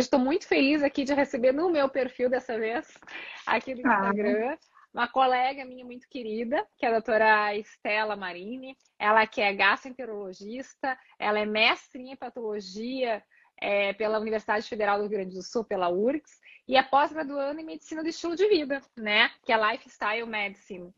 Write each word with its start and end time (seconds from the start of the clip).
Hoje 0.00 0.06
estou 0.06 0.18
muito 0.18 0.48
feliz 0.48 0.82
aqui 0.82 1.04
de 1.04 1.12
receber 1.12 1.52
no 1.52 1.68
meu 1.68 1.86
perfil 1.86 2.30
dessa 2.30 2.58
vez, 2.58 2.88
aqui 3.46 3.74
do 3.74 3.86
ah. 3.86 3.92
Instagram, 3.92 4.54
ah. 4.54 4.58
uma 4.94 5.06
colega 5.06 5.62
minha 5.66 5.84
muito 5.84 6.08
querida, 6.08 6.66
que 6.78 6.86
é 6.86 6.88
a 6.88 6.92
doutora 6.92 7.54
Estela 7.54 8.16
Marini. 8.16 8.74
Ela 8.98 9.26
que 9.26 9.42
é 9.42 9.52
gastroenterologista, 9.52 10.98
ela 11.18 11.38
é 11.38 11.44
mestre 11.44 12.00
em 12.00 12.12
hepatologia 12.12 13.22
é, 13.60 13.92
pela 13.92 14.18
Universidade 14.18 14.66
Federal 14.66 14.96
do 14.96 15.02
Rio 15.02 15.18
Grande 15.18 15.34
do 15.34 15.42
Sul, 15.42 15.66
pela 15.66 15.90
URGS, 15.90 16.40
e 16.66 16.78
é 16.78 16.82
pós-graduando 16.82 17.60
em 17.60 17.66
medicina 17.66 18.02
do 18.02 18.08
estilo 18.08 18.34
de 18.34 18.48
vida, 18.48 18.80
né? 18.96 19.30
Que 19.44 19.52
é 19.52 19.70
Lifestyle 19.70 20.26
Medicine. 20.26 20.94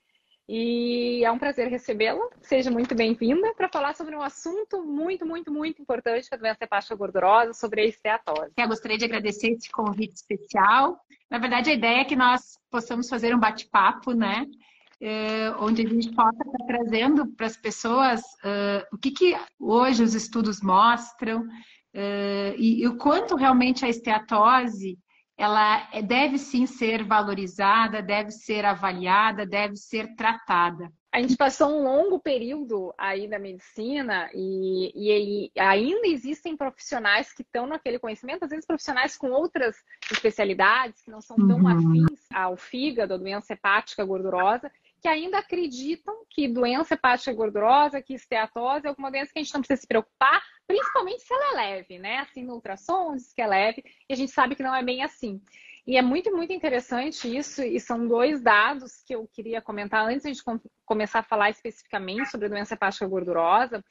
E 0.48 1.24
é 1.24 1.30
um 1.30 1.38
prazer 1.38 1.68
recebê-la. 1.68 2.28
Seja 2.40 2.70
muito 2.70 2.94
bem-vinda 2.94 3.54
para 3.54 3.68
falar 3.68 3.94
sobre 3.94 4.16
um 4.16 4.22
assunto 4.22 4.84
muito, 4.84 5.24
muito, 5.24 5.52
muito 5.52 5.80
importante 5.80 6.28
que 6.28 6.34
é 6.34 6.36
a 6.36 6.40
doença 6.40 6.64
hepática 6.64 6.94
gordurosa, 6.96 7.52
sobre 7.54 7.82
a 7.82 7.84
esteatose. 7.84 8.52
Eu 8.56 8.68
gostaria 8.68 8.98
de 8.98 9.04
agradecer 9.04 9.52
esse 9.52 9.70
convite 9.70 10.14
especial. 10.14 10.98
Na 11.30 11.38
verdade, 11.38 11.70
a 11.70 11.74
ideia 11.74 12.00
é 12.00 12.04
que 12.04 12.16
nós 12.16 12.58
possamos 12.70 13.08
fazer 13.08 13.34
um 13.34 13.38
bate-papo, 13.38 14.12
né? 14.12 14.46
É, 15.00 15.50
onde 15.58 15.84
a 15.84 15.88
gente 15.88 16.14
possa 16.14 16.42
estar 16.44 16.66
trazendo 16.66 17.26
para 17.34 17.46
as 17.46 17.56
pessoas 17.56 18.20
uh, 18.20 18.86
o 18.92 18.98
que, 18.98 19.10
que 19.10 19.36
hoje 19.58 20.00
os 20.00 20.14
estudos 20.14 20.60
mostram 20.62 21.40
uh, 21.40 22.54
e, 22.56 22.82
e 22.82 22.86
o 22.86 22.96
quanto 22.96 23.34
realmente 23.34 23.84
a 23.84 23.88
esteatose 23.88 24.96
ela 25.36 25.88
é, 25.92 26.02
deve 26.02 26.38
sim 26.38 26.66
ser 26.66 27.04
valorizada, 27.04 28.02
deve 28.02 28.30
ser 28.30 28.64
avaliada, 28.64 29.46
deve 29.46 29.76
ser 29.76 30.14
tratada. 30.14 30.92
A 31.12 31.20
gente 31.20 31.36
passou 31.36 31.68
um 31.68 31.82
longo 31.82 32.18
período 32.18 32.94
aí 32.96 33.28
na 33.28 33.38
medicina 33.38 34.30
e, 34.32 34.92
e, 34.94 35.50
e 35.54 35.60
ainda 35.60 36.06
existem 36.06 36.56
profissionais 36.56 37.34
que 37.34 37.42
estão 37.42 37.66
naquele 37.66 37.98
conhecimento, 37.98 38.44
às 38.44 38.50
vezes 38.50 38.64
profissionais 38.64 39.14
com 39.14 39.30
outras 39.30 39.76
especialidades 40.10 41.02
que 41.02 41.10
não 41.10 41.20
são 41.20 41.36
tão 41.36 41.58
uhum. 41.58 41.68
afins 41.68 42.26
ao 42.32 42.56
fígado, 42.56 43.12
à 43.12 43.16
doença 43.18 43.52
hepática 43.52 44.02
gordurosa, 44.04 44.72
que 45.02 45.08
ainda 45.08 45.38
acreditam 45.38 46.14
que 46.30 46.48
doença 46.48 46.94
hepática 46.94 47.34
gordurosa, 47.34 48.00
que 48.00 48.14
esteatose 48.14 48.86
é 48.86 48.88
alguma 48.88 49.10
doença 49.10 49.32
que 49.32 49.40
a 49.40 49.42
gente 49.42 49.52
não 49.52 49.60
precisa 49.60 49.82
se 49.82 49.86
preocupar, 49.86 50.40
principalmente 50.72 51.22
se 51.22 51.34
ela 51.34 51.52
é 51.52 51.54
leve, 51.54 51.98
né? 51.98 52.18
Assim, 52.18 52.42
no 52.42 52.54
ultrassom 52.54 53.14
diz 53.14 53.32
que 53.32 53.42
é 53.42 53.46
leve, 53.46 53.84
e 54.08 54.12
a 54.12 54.16
gente 54.16 54.32
sabe 54.32 54.54
que 54.54 54.62
não 54.62 54.74
é 54.74 54.82
bem 54.82 55.02
assim. 55.02 55.40
E 55.86 55.96
é 55.96 56.02
muito, 56.02 56.34
muito 56.34 56.52
interessante 56.52 57.36
isso, 57.36 57.62
e 57.62 57.78
são 57.78 58.06
dois 58.06 58.40
dados 58.40 59.02
que 59.04 59.14
eu 59.14 59.28
queria 59.32 59.60
comentar 59.60 60.06
antes 60.06 60.22
de 60.22 60.30
a 60.30 60.32
gente 60.32 60.44
começar 60.86 61.18
a 61.18 61.24
falar 61.24 61.50
especificamente 61.50 62.30
sobre 62.30 62.46
a 62.46 62.50
doença 62.50 62.74
hepática 62.74 63.06
gordurosa, 63.06 63.84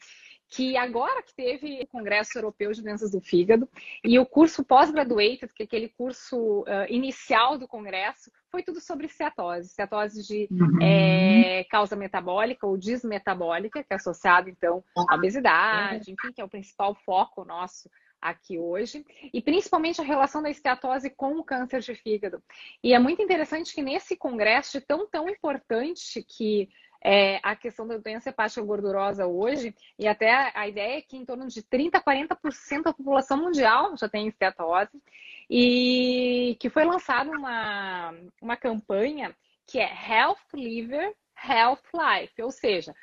que 0.50 0.76
agora 0.76 1.22
que 1.22 1.36
teve 1.36 1.82
o 1.82 1.88
Congresso 1.88 2.38
Europeu 2.38 2.72
de 2.72 2.82
Doenças 2.82 3.12
do 3.12 3.22
Fígado 3.22 3.70
e 4.04 4.18
o 4.18 4.26
curso 4.26 4.66
pós-graduated, 4.66 5.54
que 5.54 5.64
é 5.64 5.66
aquele 5.66 5.90
curso 5.90 6.62
uh, 6.62 6.86
inicial 6.90 7.58
do 7.58 7.68
Congresso, 7.68 8.32
foi 8.52 8.62
tudo 8.62 8.82
sobre 8.82 9.08
cetose. 9.08 9.70
Cetose 9.70 10.22
de 10.28 10.48
uhum. 10.52 10.82
é, 10.82 11.64
causa 11.70 11.96
metabólica 11.96 12.68
ou 12.68 12.78
desmetabólica, 12.78 13.84
que 13.84 13.94
é 13.94 13.96
associado, 13.96 14.50
então, 14.50 14.84
à 15.08 15.16
obesidade, 15.16 16.12
enfim, 16.12 16.34
que 16.34 16.42
é 16.42 16.44
o 16.44 16.50
principal 16.50 16.94
foco 16.94 17.46
nosso 17.46 17.90
aqui 18.22 18.60
hoje, 18.60 19.04
e 19.34 19.42
principalmente 19.42 20.00
a 20.00 20.04
relação 20.04 20.44
da 20.44 20.50
esteatose 20.50 21.10
com 21.10 21.40
o 21.40 21.44
câncer 21.44 21.80
de 21.80 21.96
fígado. 21.96 22.44
E 22.84 22.94
é 22.94 23.00
muito 23.00 23.22
interessante 23.22 23.74
que 23.74 23.82
nesse 23.82 24.16
congresso 24.16 24.80
tão, 24.82 25.10
tão 25.10 25.28
importante 25.28 26.24
que 26.24 26.70
é, 27.04 27.40
a 27.42 27.56
questão 27.56 27.88
da 27.88 27.98
doença 27.98 28.30
hepática 28.30 28.62
gordurosa 28.62 29.26
hoje, 29.26 29.76
e 29.98 30.08
até 30.08 30.52
a 30.56 30.68
ideia 30.68 31.00
é 31.00 31.02
que 31.02 31.18
em 31.18 31.26
torno 31.26 31.48
de 31.48 31.64
30% 31.64 31.96
a 31.96 32.02
40% 32.02 32.84
da 32.84 32.94
população 32.94 33.38
mundial 33.38 33.98
já 33.98 34.08
tem 34.08 34.28
esteatose, 34.28 35.02
e 35.50 36.56
que 36.60 36.70
foi 36.70 36.86
lançada 36.86 37.32
uma, 37.32 38.14
uma 38.42 38.56
campanha 38.56 39.36
que 39.66 39.80
é 39.80 39.90
Health 39.90 40.38
Liver, 40.54 41.16
Health 41.44 41.84
Life, 41.94 42.42
ou 42.42 42.52
seja, 42.52 42.94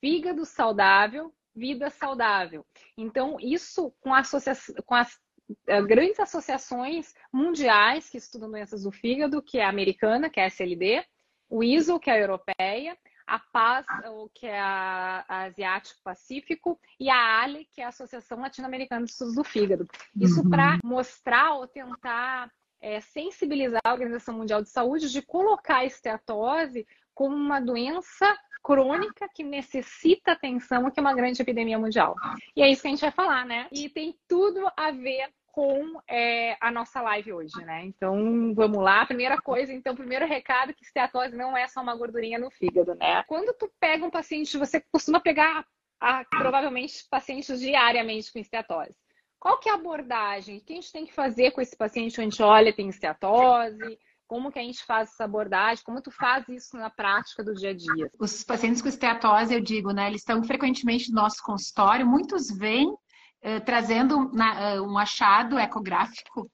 fígado 0.00 0.44
saudável, 0.44 1.32
vida 1.54 1.88
saudável. 1.88 2.66
Então, 2.96 3.38
isso 3.40 3.92
com, 4.00 4.12
associa 4.12 4.52
com 4.84 4.94
as 4.94 5.14
uh, 5.14 5.86
grandes 5.86 6.20
associações 6.20 7.14
mundiais 7.32 8.10
que 8.10 8.18
estudam 8.18 8.50
doenças 8.50 8.82
do 8.82 8.92
fígado, 8.92 9.42
que 9.42 9.58
é 9.58 9.64
a 9.64 9.70
americana, 9.70 10.28
que 10.28 10.38
é 10.38 10.44
a 10.44 10.46
SLD, 10.48 11.04
o 11.48 11.62
ISO, 11.62 11.98
que 11.98 12.10
é 12.10 12.14
a 12.14 12.18
europeia, 12.18 12.98
a 13.26 13.38
PAS, 13.38 13.86
que 14.34 14.46
é 14.46 14.60
a, 14.60 15.24
a 15.28 15.42
Asiático 15.44 16.00
Pacífico, 16.04 16.78
e 16.98 17.10
a 17.10 17.42
ALE, 17.42 17.66
que 17.72 17.80
é 17.80 17.84
a 17.84 17.88
Associação 17.88 18.40
Latino-Americana 18.40 19.04
de 19.04 19.10
Estudos 19.10 19.34
do 19.34 19.44
Fígado. 19.44 19.86
Isso 20.18 20.42
uhum. 20.42 20.50
para 20.50 20.78
mostrar 20.84 21.54
ou 21.54 21.66
tentar 21.66 22.50
é, 22.80 23.00
sensibilizar 23.00 23.80
a 23.84 23.92
Organização 23.92 24.36
Mundial 24.36 24.62
de 24.62 24.70
Saúde 24.70 25.10
de 25.10 25.22
colocar 25.22 25.78
a 25.78 25.84
esteatose 25.84 26.86
como 27.14 27.34
uma 27.34 27.60
doença 27.60 28.36
crônica 28.62 29.28
que 29.34 29.42
necessita 29.42 30.32
atenção, 30.32 30.90
que 30.90 30.98
é 30.98 31.02
uma 31.02 31.14
grande 31.14 31.40
epidemia 31.40 31.78
mundial. 31.78 32.14
E 32.54 32.62
é 32.62 32.70
isso 32.70 32.82
que 32.82 32.88
a 32.88 32.90
gente 32.90 33.00
vai 33.00 33.12
falar, 33.12 33.46
né? 33.46 33.68
E 33.72 33.88
tem 33.88 34.18
tudo 34.28 34.68
a 34.76 34.90
ver 34.90 35.30
com 35.56 35.98
é, 36.06 36.54
a 36.60 36.70
nossa 36.70 37.00
live 37.00 37.32
hoje, 37.32 37.56
né? 37.64 37.82
Então, 37.86 38.52
vamos 38.54 38.76
lá. 38.76 39.06
Primeira 39.06 39.40
coisa, 39.40 39.72
então, 39.72 39.96
primeiro 39.96 40.26
recado 40.26 40.74
que 40.74 40.84
esteatose 40.84 41.34
não 41.34 41.56
é 41.56 41.66
só 41.66 41.80
uma 41.80 41.96
gordurinha 41.96 42.38
no 42.38 42.50
fígado, 42.50 42.94
né? 42.94 43.22
Quando 43.22 43.54
tu 43.54 43.72
pega 43.80 44.04
um 44.04 44.10
paciente, 44.10 44.58
você 44.58 44.82
costuma 44.92 45.18
pegar 45.18 45.64
a, 45.98 46.26
provavelmente 46.26 47.06
pacientes 47.10 47.58
diariamente 47.58 48.30
com 48.30 48.38
esteatose. 48.38 48.94
Qual 49.40 49.58
que 49.58 49.70
é 49.70 49.72
a 49.72 49.76
abordagem? 49.76 50.58
O 50.58 50.60
que 50.60 50.74
a 50.74 50.76
gente 50.76 50.92
tem 50.92 51.06
que 51.06 51.14
fazer 51.14 51.52
com 51.52 51.62
esse 51.62 51.74
paciente? 51.74 52.16
Gente 52.16 52.42
olha, 52.42 52.70
tem 52.70 52.90
esteatose? 52.90 53.98
Como 54.26 54.52
que 54.52 54.58
a 54.58 54.62
gente 54.62 54.84
faz 54.84 55.08
essa 55.08 55.24
abordagem? 55.24 55.82
Como 55.86 56.02
tu 56.02 56.10
faz 56.10 56.46
isso 56.50 56.76
na 56.76 56.90
prática 56.90 57.42
do 57.42 57.54
dia 57.54 57.70
a 57.70 57.74
dia? 57.74 58.10
Os 58.18 58.44
pacientes 58.44 58.82
com 58.82 58.88
esteatose, 58.88 59.54
eu 59.54 59.60
digo, 59.62 59.90
né? 59.90 60.08
Eles 60.08 60.20
estão 60.20 60.44
frequentemente 60.44 61.08
no 61.08 61.22
nosso 61.22 61.42
consultório. 61.42 62.06
Muitos 62.06 62.50
vêm 62.50 62.94
eh, 63.42 63.60
trazendo 63.60 64.30
na, 64.32 64.76
uh, 64.76 64.82
um 64.82 64.98
achado 64.98 65.58
ecográfico. 65.58 66.50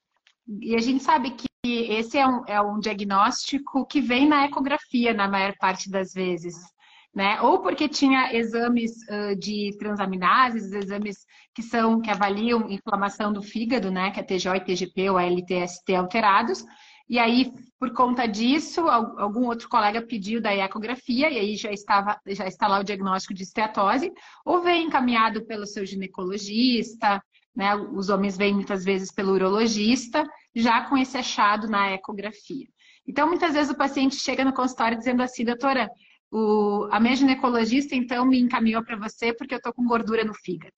E 0.61 0.75
a 0.75 0.79
gente 0.79 1.03
sabe 1.03 1.31
que 1.31 1.47
esse 1.65 2.17
é 2.17 2.27
um, 2.27 2.43
é 2.45 2.61
um 2.61 2.79
diagnóstico 2.79 3.85
que 3.85 4.01
vem 4.01 4.27
na 4.27 4.45
ecografia, 4.45 5.13
na 5.13 5.27
maior 5.27 5.55
parte 5.57 5.89
das 5.89 6.13
vezes. 6.13 6.55
Né? 7.15 7.39
Ou 7.41 7.61
porque 7.61 7.87
tinha 7.87 8.33
exames 8.33 8.91
uh, 9.09 9.35
de 9.35 9.75
transaminases, 9.77 10.71
exames 10.71 11.17
que 11.53 11.61
são 11.61 12.01
que 12.01 12.09
avaliam 12.09 12.69
inflamação 12.69 13.31
do 13.31 13.41
fígado, 13.41 13.91
né? 13.91 14.11
Que 14.11 14.19
é 14.19 14.23
TGO 14.23 14.55
e 14.55 14.59
TGP 14.59 15.09
ou 15.11 15.19
LTST 15.19 15.95
alterados, 15.95 16.65
e 17.09 17.19
aí, 17.19 17.51
por 17.79 17.93
conta 17.93 18.25
disso, 18.25 18.87
algum 18.87 19.45
outro 19.45 19.67
colega 19.67 20.01
pediu 20.01 20.41
da 20.41 20.55
ecografia, 20.55 21.29
e 21.29 21.37
aí 21.37 21.55
já, 21.55 21.71
estava, 21.71 22.19
já 22.27 22.47
está 22.47 22.67
lá 22.67 22.79
o 22.79 22.83
diagnóstico 22.83 23.33
de 23.33 23.43
esteatose, 23.43 24.11
ou 24.45 24.61
vem 24.61 24.87
encaminhado 24.87 25.45
pelo 25.45 25.65
seu 25.65 25.85
ginecologista, 25.85 27.21
né? 27.55 27.75
Os 27.75 28.09
homens 28.09 28.37
vêm 28.37 28.53
muitas 28.53 28.83
vezes 28.83 29.11
pelo 29.11 29.33
urologista, 29.33 30.23
já 30.55 30.85
com 30.85 30.97
esse 30.97 31.17
achado 31.17 31.67
na 31.67 31.91
ecografia. 31.91 32.67
Então, 33.07 33.27
muitas 33.27 33.53
vezes 33.53 33.71
o 33.71 33.77
paciente 33.77 34.15
chega 34.15 34.45
no 34.45 34.53
consultório 34.53 34.97
dizendo 34.97 35.21
assim, 35.21 35.43
doutora, 35.43 35.89
o, 36.31 36.87
a 36.89 36.99
minha 36.99 37.15
ginecologista 37.15 37.95
então 37.95 38.25
me 38.25 38.39
encaminhou 38.39 38.83
para 38.83 38.97
você 38.97 39.33
porque 39.33 39.53
eu 39.53 39.57
estou 39.57 39.73
com 39.73 39.85
gordura 39.85 40.23
no 40.23 40.33
fígado. 40.33 40.73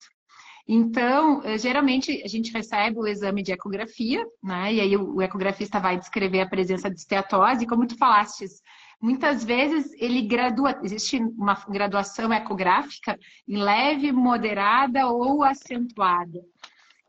Então, 0.68 1.42
eh, 1.44 1.56
geralmente 1.58 2.22
a 2.24 2.28
gente 2.28 2.52
recebe 2.52 2.98
o 2.98 3.06
exame 3.06 3.42
de 3.42 3.52
ecografia, 3.52 4.26
né? 4.42 4.74
E 4.74 4.80
aí 4.80 4.96
o 4.96 5.22
ecografista 5.22 5.78
vai 5.78 5.96
descrever 5.96 6.40
a 6.40 6.48
presença 6.48 6.90
de 6.90 6.98
esteatose, 6.98 7.66
como 7.66 7.86
tu 7.86 7.96
falastes, 7.96 8.62
muitas 9.00 9.44
vezes 9.44 9.92
ele 10.00 10.22
gradua, 10.22 10.80
existe 10.82 11.18
uma 11.18 11.54
graduação 11.68 12.32
ecográfica 12.32 13.18
em 13.46 13.58
leve, 13.58 14.10
moderada 14.10 15.06
ou 15.06 15.44
acentuada. 15.44 16.40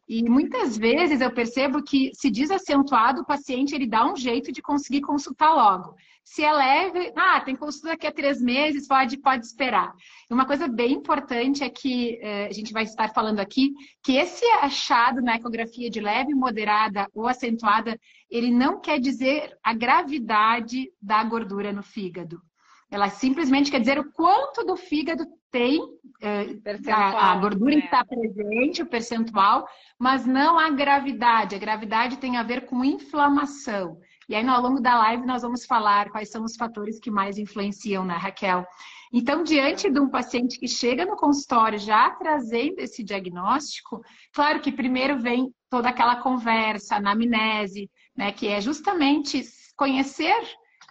E 0.07 0.23
muitas 0.23 0.77
vezes 0.77 1.19
eu 1.19 1.29
percebo 1.29 1.83
que 1.83 2.11
se 2.13 2.31
diz 2.31 2.49
acentuado, 2.49 3.21
o 3.21 3.25
paciente 3.25 3.75
ele 3.75 3.85
dá 3.85 4.09
um 4.09 4.15
jeito 4.15 4.53
de 4.53 4.61
conseguir 4.61 5.01
consultar 5.01 5.53
logo. 5.53 5.95
Se 6.23 6.43
é 6.43 6.51
leve, 6.51 7.13
ah, 7.15 7.41
tem 7.41 7.55
consulta 7.55 7.89
daqui 7.89 8.07
a 8.07 8.11
três 8.11 8.41
meses, 8.41 8.87
pode, 8.87 9.17
pode 9.17 9.45
esperar. 9.45 9.93
Uma 10.29 10.45
coisa 10.45 10.67
bem 10.67 10.93
importante 10.93 11.63
é 11.63 11.69
que 11.69 12.19
eh, 12.21 12.47
a 12.47 12.53
gente 12.53 12.71
vai 12.73 12.83
estar 12.83 13.13
falando 13.13 13.39
aqui 13.39 13.71
que 14.03 14.17
esse 14.17 14.45
achado 14.61 15.21
na 15.21 15.35
ecografia 15.35 15.89
de 15.89 15.99
leve, 15.99 16.33
moderada 16.33 17.07
ou 17.13 17.27
acentuada, 17.27 17.99
ele 18.29 18.51
não 18.51 18.79
quer 18.79 18.99
dizer 18.99 19.57
a 19.63 19.73
gravidade 19.73 20.89
da 21.01 21.23
gordura 21.23 21.71
no 21.71 21.83
fígado. 21.83 22.41
Ela 22.89 23.09
simplesmente 23.09 23.69
quer 23.69 23.79
dizer 23.79 23.99
o 23.99 24.11
quanto 24.11 24.65
do 24.65 24.77
fígado 24.77 25.25
tem 25.51 25.79
eh, 26.21 26.57
a, 26.91 27.31
a, 27.31 27.35
gordura 27.37 27.75
né? 27.75 27.85
está 27.85 28.03
presente, 28.03 28.81
o 28.81 28.85
percentual, 28.85 29.67
mas 29.99 30.25
não 30.25 30.57
a 30.57 30.69
gravidade. 30.69 31.55
A 31.55 31.59
gravidade 31.59 32.17
tem 32.17 32.37
a 32.37 32.43
ver 32.43 32.65
com 32.65 32.83
inflamação. 32.83 33.97
E 34.29 34.35
aí, 34.35 34.45
ao 34.45 34.61
longo 34.61 34.81
da 34.81 34.97
live, 34.97 35.25
nós 35.25 35.41
vamos 35.41 35.65
falar 35.65 36.09
quais 36.09 36.29
são 36.29 36.43
os 36.43 36.55
fatores 36.57 36.99
que 36.99 37.09
mais 37.09 37.37
influenciam, 37.37 38.03
né, 38.03 38.15
Raquel? 38.15 38.65
Então, 39.11 39.41
diante 39.41 39.89
de 39.89 39.99
um 40.01 40.09
paciente 40.09 40.59
que 40.59 40.67
chega 40.67 41.05
no 41.05 41.15
consultório 41.15 41.79
já 41.79 42.09
trazendo 42.11 42.79
esse 42.79 43.03
diagnóstico, 43.03 44.01
claro 44.33 44.59
que 44.59 44.69
primeiro 44.69 45.17
vem 45.17 45.53
toda 45.69 45.89
aquela 45.89 46.17
conversa, 46.17 46.97
anamnese, 46.97 47.89
né, 48.15 48.33
que 48.33 48.47
é 48.47 48.59
justamente 48.59 49.43
conhecer 49.77 50.35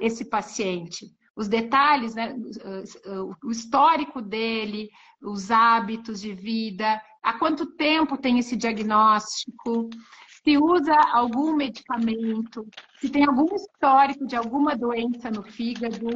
esse 0.01 0.25
paciente, 0.25 1.07
os 1.37 1.49
detalhes, 1.49 2.15
né, 2.15 2.35
o 3.45 3.51
histórico 3.51 4.23
dele, 4.23 4.89
os 5.21 5.51
hábitos 5.51 6.21
de 6.21 6.33
vida, 6.33 7.01
há 7.23 7.35
quanto 7.35 7.67
tempo 7.77 8.17
tem 8.17 8.39
esse 8.39 8.57
diagnóstico, 8.57 9.91
se 10.43 10.57
usa 10.57 10.95
algum 11.13 11.55
medicamento, 11.55 12.67
se 12.99 13.11
tem 13.11 13.27
algum 13.27 13.55
histórico 13.55 14.27
de 14.27 14.35
alguma 14.35 14.75
doença 14.75 15.31
no 15.31 15.43
fígado, 15.43 16.07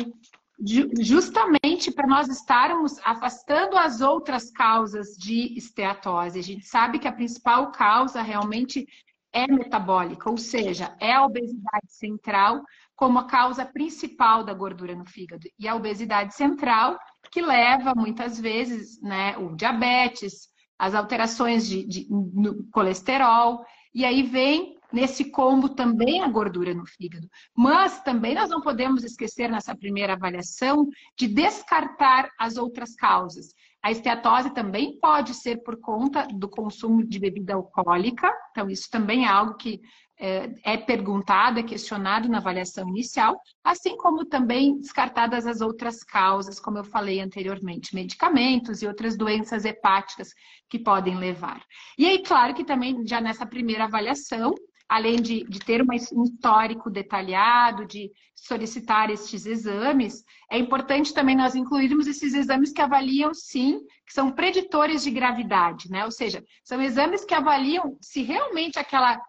justamente 1.01 1.91
para 1.91 2.07
nós 2.07 2.29
estarmos 2.29 2.99
afastando 3.05 3.77
as 3.77 4.01
outras 4.01 4.51
causas 4.51 5.17
de 5.17 5.57
esteatose. 5.57 6.39
A 6.39 6.43
gente 6.43 6.65
sabe 6.67 6.99
que 6.99 7.09
a 7.09 7.13
principal 7.13 7.73
causa 7.73 8.23
realmente 8.23 8.87
é 9.33 9.47
metabólica, 9.47 10.31
ou 10.31 10.37
seja, 10.37 10.97
é 10.99 11.13
a 11.13 11.25
obesidade 11.25 11.89
central 11.89 12.63
como 13.01 13.19
a 13.19 13.25
causa 13.25 13.65
principal 13.65 14.45
da 14.45 14.53
gordura 14.53 14.95
no 14.95 15.07
fígado. 15.07 15.49
E 15.59 15.67
a 15.67 15.75
obesidade 15.75 16.35
central 16.35 16.99
que 17.33 17.41
leva 17.41 17.95
muitas 17.97 18.39
vezes 18.39 19.01
né, 19.01 19.39
o 19.39 19.57
diabetes, 19.57 20.51
as 20.79 20.95
alterações 20.95 21.67
de, 21.67 21.87
de 21.87 22.07
no 22.11 22.69
colesterol, 22.71 23.65
e 23.95 24.05
aí 24.05 24.23
vem 24.23 24.77
nesse 24.93 25.31
combo 25.31 25.71
também 25.71 26.23
a 26.23 26.29
gordura 26.29 26.75
no 26.75 26.85
fígado. 26.85 27.27
Mas 27.57 28.03
também 28.03 28.35
nós 28.35 28.51
não 28.51 28.61
podemos 28.61 29.03
esquecer 29.03 29.51
nessa 29.51 29.75
primeira 29.75 30.13
avaliação 30.13 30.87
de 31.19 31.27
descartar 31.27 32.29
as 32.39 32.59
outras 32.59 32.95
causas. 32.95 33.55
A 33.83 33.91
esteatose 33.91 34.53
também 34.53 34.99
pode 35.01 35.33
ser 35.33 35.63
por 35.63 35.81
conta 35.81 36.29
do 36.35 36.51
consumo 36.51 37.03
de 37.03 37.19
bebida 37.19 37.55
alcoólica, 37.55 38.31
então 38.51 38.69
isso 38.69 38.91
também 38.91 39.25
é 39.25 39.29
algo 39.29 39.57
que 39.57 39.81
é, 40.21 40.51
é 40.63 40.77
perguntado, 40.77 41.59
é 41.59 41.63
questionado 41.63 42.29
na 42.29 42.39
avaliação 42.39 42.87
inicial, 42.91 43.41
assim 43.65 43.97
como 43.97 44.27
também 44.27 44.79
descartadas 44.79 45.47
as 45.47 45.63
outras 45.63 46.05
causas, 46.05 46.61
como 46.61 46.77
eu 46.77 46.85
falei 46.85 47.21
anteriormente, 47.21 47.95
medicamentos 47.95 48.83
e 48.83 48.87
outras 48.87 49.17
doenças 49.17 49.65
hepáticas 49.65 50.35
que 50.69 50.79
podem 50.79 51.17
levar. 51.17 51.65
E 51.99 52.07
aí, 52.07 52.23
claro 52.23 52.55
que 52.55 52.65
também 52.65 53.07
já 53.07 53.19
nessa 53.19 53.47
primeira 53.47 53.85
avaliação, 53.85 54.55
além 54.87 55.23
de, 55.23 55.45
de 55.45 55.59
ter 55.61 55.83
um 55.83 55.93
histórico 55.95 56.91
detalhado, 56.91 57.87
de 57.87 58.11
solicitar 58.35 59.09
estes 59.09 59.47
exames, 59.47 60.23
é 60.51 60.59
importante 60.59 61.15
também 61.15 61.37
nós 61.37 61.55
incluirmos 61.55 62.07
esses 62.07 62.35
exames 62.35 62.73
que 62.73 62.83
avaliam, 62.83 63.33
sim, 63.33 63.79
que 64.07 64.13
são 64.13 64.33
preditores 64.33 65.03
de 65.03 65.11
gravidade, 65.11 65.89
né? 65.91 66.05
Ou 66.05 66.11
seja, 66.11 66.43
são 66.65 66.83
exames 66.83 67.25
que 67.25 67.35
avaliam 67.35 67.97
se 68.01 68.23
realmente 68.23 68.79
aquela 68.79 69.21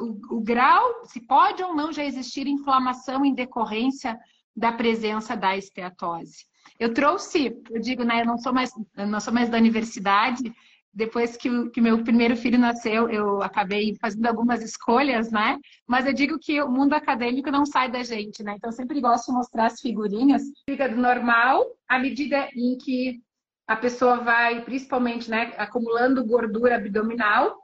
o, 0.00 0.36
o 0.36 0.40
grau, 0.40 1.04
se 1.04 1.20
pode 1.20 1.62
ou 1.62 1.74
não 1.74 1.92
já 1.92 2.04
existir 2.04 2.46
inflamação 2.46 3.24
em 3.24 3.34
decorrência 3.34 4.18
da 4.54 4.72
presença 4.72 5.36
da 5.36 5.56
esteatose. 5.56 6.44
Eu 6.78 6.92
trouxe, 6.92 7.56
eu 7.70 7.80
digo, 7.80 8.04
né, 8.04 8.22
eu 8.22 8.26
não 8.26 8.38
sou 8.38 8.52
mais, 8.52 8.70
não 8.96 9.20
sou 9.20 9.32
mais 9.32 9.48
da 9.48 9.58
universidade, 9.58 10.52
depois 10.92 11.36
que, 11.36 11.48
o, 11.48 11.70
que 11.70 11.80
meu 11.80 12.02
primeiro 12.02 12.36
filho 12.36 12.58
nasceu, 12.58 13.08
eu 13.08 13.42
acabei 13.42 13.94
fazendo 14.00 14.26
algumas 14.26 14.60
escolhas, 14.62 15.30
né? 15.30 15.56
Mas 15.86 16.04
eu 16.04 16.12
digo 16.12 16.38
que 16.38 16.60
o 16.60 16.68
mundo 16.68 16.94
acadêmico 16.94 17.50
não 17.50 17.64
sai 17.64 17.90
da 17.90 18.02
gente, 18.02 18.42
né? 18.42 18.54
Então, 18.56 18.72
sempre 18.72 19.00
gosto 19.00 19.26
de 19.26 19.32
mostrar 19.32 19.66
as 19.66 19.80
figurinhas. 19.80 20.42
Fígado 20.68 20.96
normal, 20.96 21.64
à 21.88 21.98
medida 21.98 22.48
em 22.56 22.76
que 22.76 23.20
a 23.68 23.76
pessoa 23.76 24.16
vai, 24.16 24.64
principalmente, 24.64 25.30
né, 25.30 25.54
acumulando 25.56 26.26
gordura 26.26 26.74
abdominal. 26.74 27.56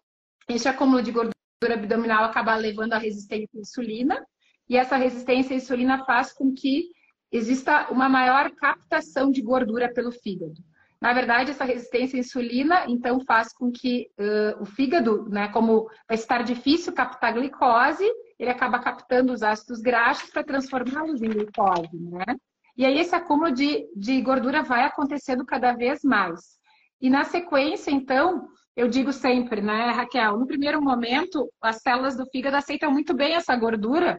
Esse 0.48 0.68
acúmulo 0.68 1.02
de 1.02 1.10
gordura 1.10 1.36
abdominal 1.64 2.24
acaba 2.24 2.54
levando 2.56 2.92
à 2.92 2.98
resistência 2.98 3.48
à 3.54 3.60
insulina. 3.60 4.26
E 4.68 4.76
essa 4.76 4.96
resistência 4.96 5.54
à 5.54 5.56
insulina 5.56 6.04
faz 6.04 6.32
com 6.32 6.52
que 6.52 6.88
exista 7.32 7.88
uma 7.90 8.08
maior 8.08 8.50
captação 8.52 9.30
de 9.30 9.40
gordura 9.40 9.92
pelo 9.92 10.12
fígado. 10.12 10.54
Na 11.00 11.12
verdade, 11.12 11.50
essa 11.50 11.64
resistência 11.64 12.16
à 12.16 12.20
insulina, 12.20 12.84
então, 12.88 13.20
faz 13.20 13.52
com 13.52 13.70
que 13.70 14.08
uh, 14.18 14.62
o 14.62 14.66
fígado, 14.66 15.28
né, 15.28 15.48
como 15.48 15.88
vai 16.08 16.16
estar 16.16 16.42
difícil 16.42 16.92
captar 16.92 17.34
glicose, 17.34 18.04
ele 18.38 18.50
acaba 18.50 18.78
captando 18.78 19.32
os 19.32 19.42
ácidos 19.42 19.80
graxos 19.80 20.30
para 20.30 20.44
transformá-los 20.44 21.22
em 21.22 21.28
glicose, 21.28 21.96
né? 21.96 22.36
E 22.76 22.84
aí 22.84 22.98
esse 22.98 23.14
acúmulo 23.14 23.52
de, 23.52 23.86
de 23.96 24.20
gordura 24.20 24.62
vai 24.62 24.84
acontecendo 24.84 25.44
cada 25.46 25.72
vez 25.72 26.02
mais. 26.02 26.58
E 27.00 27.08
na 27.08 27.24
sequência, 27.24 27.90
então, 27.90 28.48
eu 28.76 28.88
digo 28.88 29.12
sempre, 29.12 29.62
né, 29.62 29.90
Raquel, 29.90 30.36
no 30.36 30.46
primeiro 30.46 30.82
momento, 30.82 31.50
as 31.62 31.76
células 31.80 32.14
do 32.14 32.26
fígado 32.26 32.56
aceitam 32.56 32.90
muito 32.90 33.14
bem 33.14 33.34
essa 33.34 33.56
gordura. 33.56 34.18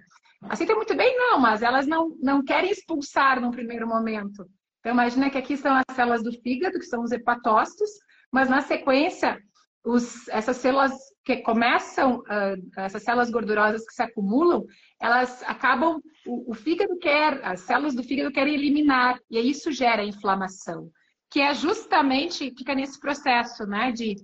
Aceitam 0.49 0.75
muito 0.75 0.95
bem, 0.95 1.15
não, 1.15 1.39
mas 1.39 1.61
elas 1.61 1.85
não, 1.85 2.15
não 2.21 2.43
querem 2.43 2.71
expulsar 2.71 3.39
no 3.39 3.51
primeiro 3.51 3.87
momento. 3.87 4.47
Então, 4.79 4.91
imagina 4.91 5.29
que 5.29 5.37
aqui 5.37 5.55
são 5.55 5.75
as 5.75 5.95
células 5.95 6.23
do 6.23 6.31
fígado, 6.41 6.79
que 6.79 6.85
são 6.85 7.03
os 7.03 7.11
hepatócitos, 7.11 7.89
mas 8.31 8.49
na 8.49 8.61
sequência, 8.61 9.39
os, 9.85 10.27
essas 10.29 10.57
células 10.57 10.93
que 11.23 11.37
começam, 11.37 12.19
uh, 12.19 12.79
essas 12.79 13.03
células 13.03 13.29
gordurosas 13.29 13.85
que 13.85 13.93
se 13.93 14.01
acumulam, 14.01 14.63
elas 14.99 15.43
acabam, 15.43 16.01
o, 16.25 16.51
o, 16.51 16.53
fígado 16.55 16.97
quer, 16.97 17.43
as 17.43 17.61
células 17.61 17.93
do 17.93 18.03
fígado 18.03 18.31
querem 18.31 18.55
eliminar, 18.55 19.19
e 19.29 19.37
aí 19.37 19.49
isso 19.49 19.71
gera 19.71 20.03
inflamação, 20.03 20.89
que 21.29 21.41
é 21.41 21.53
justamente, 21.53 22.53
fica 22.57 22.73
nesse 22.73 22.99
processo, 22.99 23.65
né, 23.65 23.91
de, 23.91 24.15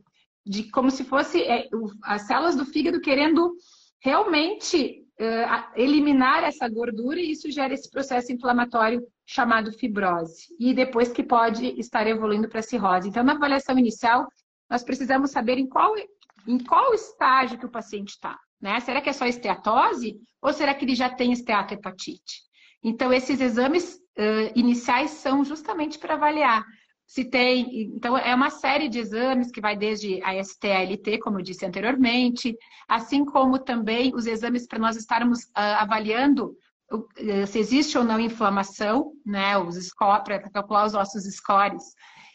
de 0.45 0.69
como 0.69 0.91
se 0.91 1.03
fosse 1.03 1.41
é, 1.41 1.67
as 2.03 2.23
células 2.23 2.55
do 2.55 2.65
fígado 2.65 2.99
querendo 2.99 3.53
realmente 4.01 5.03
uh, 5.19 5.79
eliminar 5.79 6.43
essa 6.43 6.67
gordura 6.67 7.19
e 7.19 7.31
isso 7.31 7.49
gera 7.49 7.73
esse 7.73 7.89
processo 7.89 8.31
inflamatório 8.31 9.01
chamado 9.25 9.71
fibrose. 9.71 10.47
E 10.59 10.73
depois 10.73 11.11
que 11.11 11.23
pode 11.23 11.79
estar 11.79 12.05
evoluindo 12.07 12.49
para 12.49 12.61
cirrose. 12.61 13.07
Então, 13.07 13.23
na 13.23 13.33
avaliação 13.33 13.77
inicial, 13.79 14.27
nós 14.69 14.83
precisamos 14.83 15.31
saber 15.31 15.57
em 15.57 15.67
qual, 15.67 15.93
em 16.47 16.57
qual 16.63 16.93
estágio 16.93 17.57
que 17.57 17.65
o 17.65 17.71
paciente 17.71 18.09
está. 18.09 18.37
Né? 18.61 18.79
Será 18.81 19.01
que 19.01 19.09
é 19.09 19.13
só 19.13 19.25
esteatose 19.25 20.17
ou 20.41 20.51
será 20.53 20.73
que 20.73 20.83
ele 20.85 20.95
já 20.95 21.09
tem 21.09 21.31
esteatohepatite? 21.31 22.41
Então, 22.83 23.13
esses 23.13 23.39
exames 23.39 23.95
uh, 24.17 24.51
iniciais 24.55 25.11
são 25.11 25.45
justamente 25.45 25.97
para 25.97 26.15
avaliar 26.15 26.65
se 27.13 27.23
tem. 27.23 27.83
Então, 27.95 28.17
é 28.17 28.33
uma 28.33 28.49
série 28.49 28.89
de 28.89 28.97
exames 28.97 29.51
que 29.51 29.61
vai 29.61 29.77
desde 29.77 30.19
a 30.23 30.33
STLT, 30.43 31.19
como 31.19 31.37
eu 31.37 31.43
disse 31.43 31.63
anteriormente, 31.63 32.57
assim 32.87 33.23
como 33.23 33.59
também 33.59 34.15
os 34.15 34.25
exames 34.25 34.65
para 34.65 34.79
nós 34.79 34.95
estarmos 34.95 35.43
uh, 35.43 35.77
avaliando 35.77 36.57
uh, 36.91 37.45
se 37.45 37.59
existe 37.59 37.99
ou 37.99 38.03
não 38.03 38.19
inflamação, 38.19 39.11
né? 39.23 39.55
Os 39.59 39.75
scores, 39.75 40.23
para 40.23 40.49
calcular 40.49 40.87
os 40.87 40.93
nossos 40.93 41.23
scores. 41.35 41.83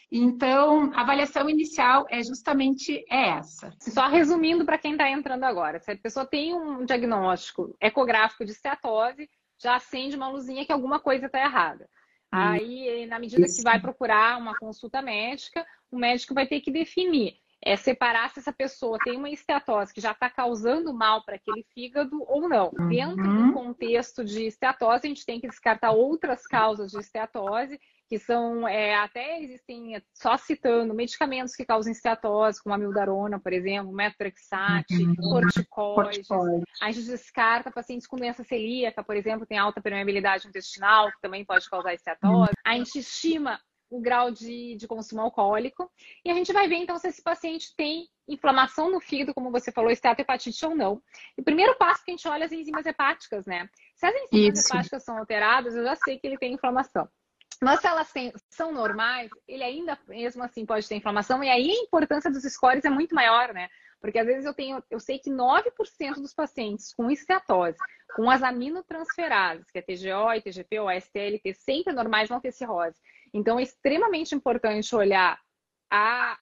Então, 0.09 0.93
a 0.93 1.01
avaliação 1.01 1.49
inicial 1.49 2.05
é 2.09 2.23
justamente 2.23 3.03
essa. 3.09 3.73
Só 3.81 4.07
resumindo 4.07 4.63
para 4.63 4.77
quem 4.77 4.93
está 4.93 5.09
entrando 5.09 5.43
agora, 5.43 5.81
se 5.81 5.91
a 5.91 5.97
pessoa 5.97 6.25
tem 6.25 6.55
um 6.55 6.85
diagnóstico 6.85 7.75
ecográfico 7.81 8.45
de 8.45 8.51
esteatose, 8.53 9.29
já 9.61 9.75
acende 9.75 10.15
uma 10.15 10.29
luzinha 10.29 10.65
que 10.65 10.71
alguma 10.71 11.01
coisa 11.01 11.25
está 11.25 11.41
errada. 11.41 11.85
Aí, 12.31 13.05
na 13.07 13.19
medida 13.19 13.45
Isso. 13.45 13.57
que 13.57 13.63
vai 13.63 13.79
procurar 13.79 14.37
uma 14.37 14.57
consulta 14.57 15.01
médica, 15.01 15.65
o 15.91 15.97
médico 15.97 16.33
vai 16.33 16.45
ter 16.45 16.61
que 16.61 16.69
definir, 16.71 17.37
é 17.61 17.75
separar 17.75 18.29
se 18.29 18.39
essa 18.39 18.53
pessoa 18.53 18.97
tem 19.03 19.17
uma 19.17 19.29
esteatose 19.29 19.93
que 19.93 19.99
já 19.99 20.11
está 20.11 20.29
causando 20.29 20.93
mal 20.93 21.23
para 21.23 21.35
aquele 21.35 21.65
fígado 21.73 22.23
ou 22.27 22.47
não. 22.47 22.71
Uhum. 22.77 22.87
Dentro 22.89 23.47
do 23.47 23.53
contexto 23.53 24.23
de 24.23 24.45
esteatose, 24.45 25.05
a 25.05 25.09
gente 25.09 25.25
tem 25.25 25.41
que 25.41 25.47
descartar 25.47 25.91
outras 25.91 26.45
causas 26.47 26.91
de 26.91 26.99
esteatose 26.99 27.79
que 28.09 28.17
são 28.17 28.67
é, 28.67 28.95
até 28.95 29.39
existem, 29.39 30.01
só 30.15 30.35
citando, 30.35 30.95
medicamentos 30.95 31.55
que 31.55 31.63
causam 31.63 31.91
esteatose, 31.91 32.61
como 32.61 32.73
a 32.73 32.77
mildarona, 32.77 33.39
por 33.39 33.53
exemplo, 33.53 33.93
metotrexate, 33.93 34.95
uhum. 34.95 35.15
corticoides. 35.15 36.27
A 36.81 36.91
gente 36.91 37.05
descarta 37.05 37.71
pacientes 37.71 38.07
com 38.07 38.17
doença 38.17 38.43
celíaca, 38.43 39.03
por 39.03 39.15
exemplo, 39.15 39.45
tem 39.45 39.59
alta 39.59 39.79
permeabilidade 39.79 40.47
intestinal, 40.47 41.11
que 41.11 41.21
também 41.21 41.45
pode 41.45 41.69
causar 41.69 41.93
esteatose. 41.93 42.53
A 42.65 42.73
gente 42.73 42.97
estima 42.97 43.59
o 43.91 44.01
grau 44.01 44.31
de, 44.31 44.75
de 44.75 44.87
consumo 44.87 45.21
alcoólico 45.21 45.91
e 46.23 46.31
a 46.31 46.33
gente 46.33 46.53
vai 46.53 46.67
ver 46.67 46.75
então 46.75 46.97
se 46.97 47.07
esse 47.07 47.21
paciente 47.21 47.73
tem 47.75 48.07
inflamação 48.27 48.91
no 48.91 48.99
fígado, 48.99 49.33
como 49.33 49.51
você 49.51 49.71
falou, 49.71 49.91
esteatohepatite 49.91 50.65
ou 50.65 50.75
não. 50.75 51.01
E 51.37 51.41
o 51.41 51.43
primeiro 51.43 51.75
passo 51.77 52.03
que 52.03 52.11
a 52.11 52.15
gente 52.15 52.27
olha 52.27 52.43
é 52.43 52.45
as 52.45 52.51
enzimas 52.51 52.85
hepáticas, 52.85 53.45
né? 53.45 53.67
Se 53.95 54.05
as 54.05 54.13
enzimas 54.15 54.59
Isso. 54.59 54.67
hepáticas 54.67 55.03
são 55.03 55.17
alteradas, 55.17 55.75
eu 55.75 55.83
já 55.83 55.95
sei 55.95 56.19
que 56.19 56.27
ele 56.27 56.37
tem 56.37 56.53
inflamação. 56.53 57.07
Mas 57.61 57.81
se 57.81 57.87
elas 57.87 58.11
têm, 58.11 58.31
são 58.49 58.71
normais, 58.71 59.29
ele 59.47 59.63
ainda 59.63 59.97
mesmo 60.07 60.43
assim 60.43 60.65
pode 60.65 60.87
ter 60.87 60.95
inflamação, 60.95 61.43
e 61.43 61.49
aí 61.49 61.69
a 61.71 61.83
importância 61.83 62.31
dos 62.31 62.43
scores 62.43 62.85
é 62.85 62.89
muito 62.89 63.13
maior, 63.13 63.53
né? 63.53 63.69
Porque 63.99 64.17
às 64.17 64.25
vezes 64.25 64.45
eu 64.45 64.53
tenho, 64.53 64.81
eu 64.89 64.99
sei 64.99 65.19
que 65.19 65.29
9% 65.29 66.15
dos 66.15 66.33
pacientes 66.33 66.93
com 66.93 67.11
esteatose, 67.11 67.77
com 68.15 68.29
as 68.29 68.41
aminotransferases, 68.41 69.69
que 69.69 69.79
é 69.79 69.81
TGO, 69.81 70.33
ITGP 70.37 70.79
ou 70.79 70.89
STLT, 70.89 71.53
sempre 71.53 71.93
normais 71.93 72.29
vão 72.29 72.39
ter 72.39 72.53
cirrose. 72.53 72.95
Então 73.33 73.59
é 73.59 73.63
extremamente 73.63 74.33
importante 74.33 74.95
olhar 74.95 75.37
a, 75.91 76.37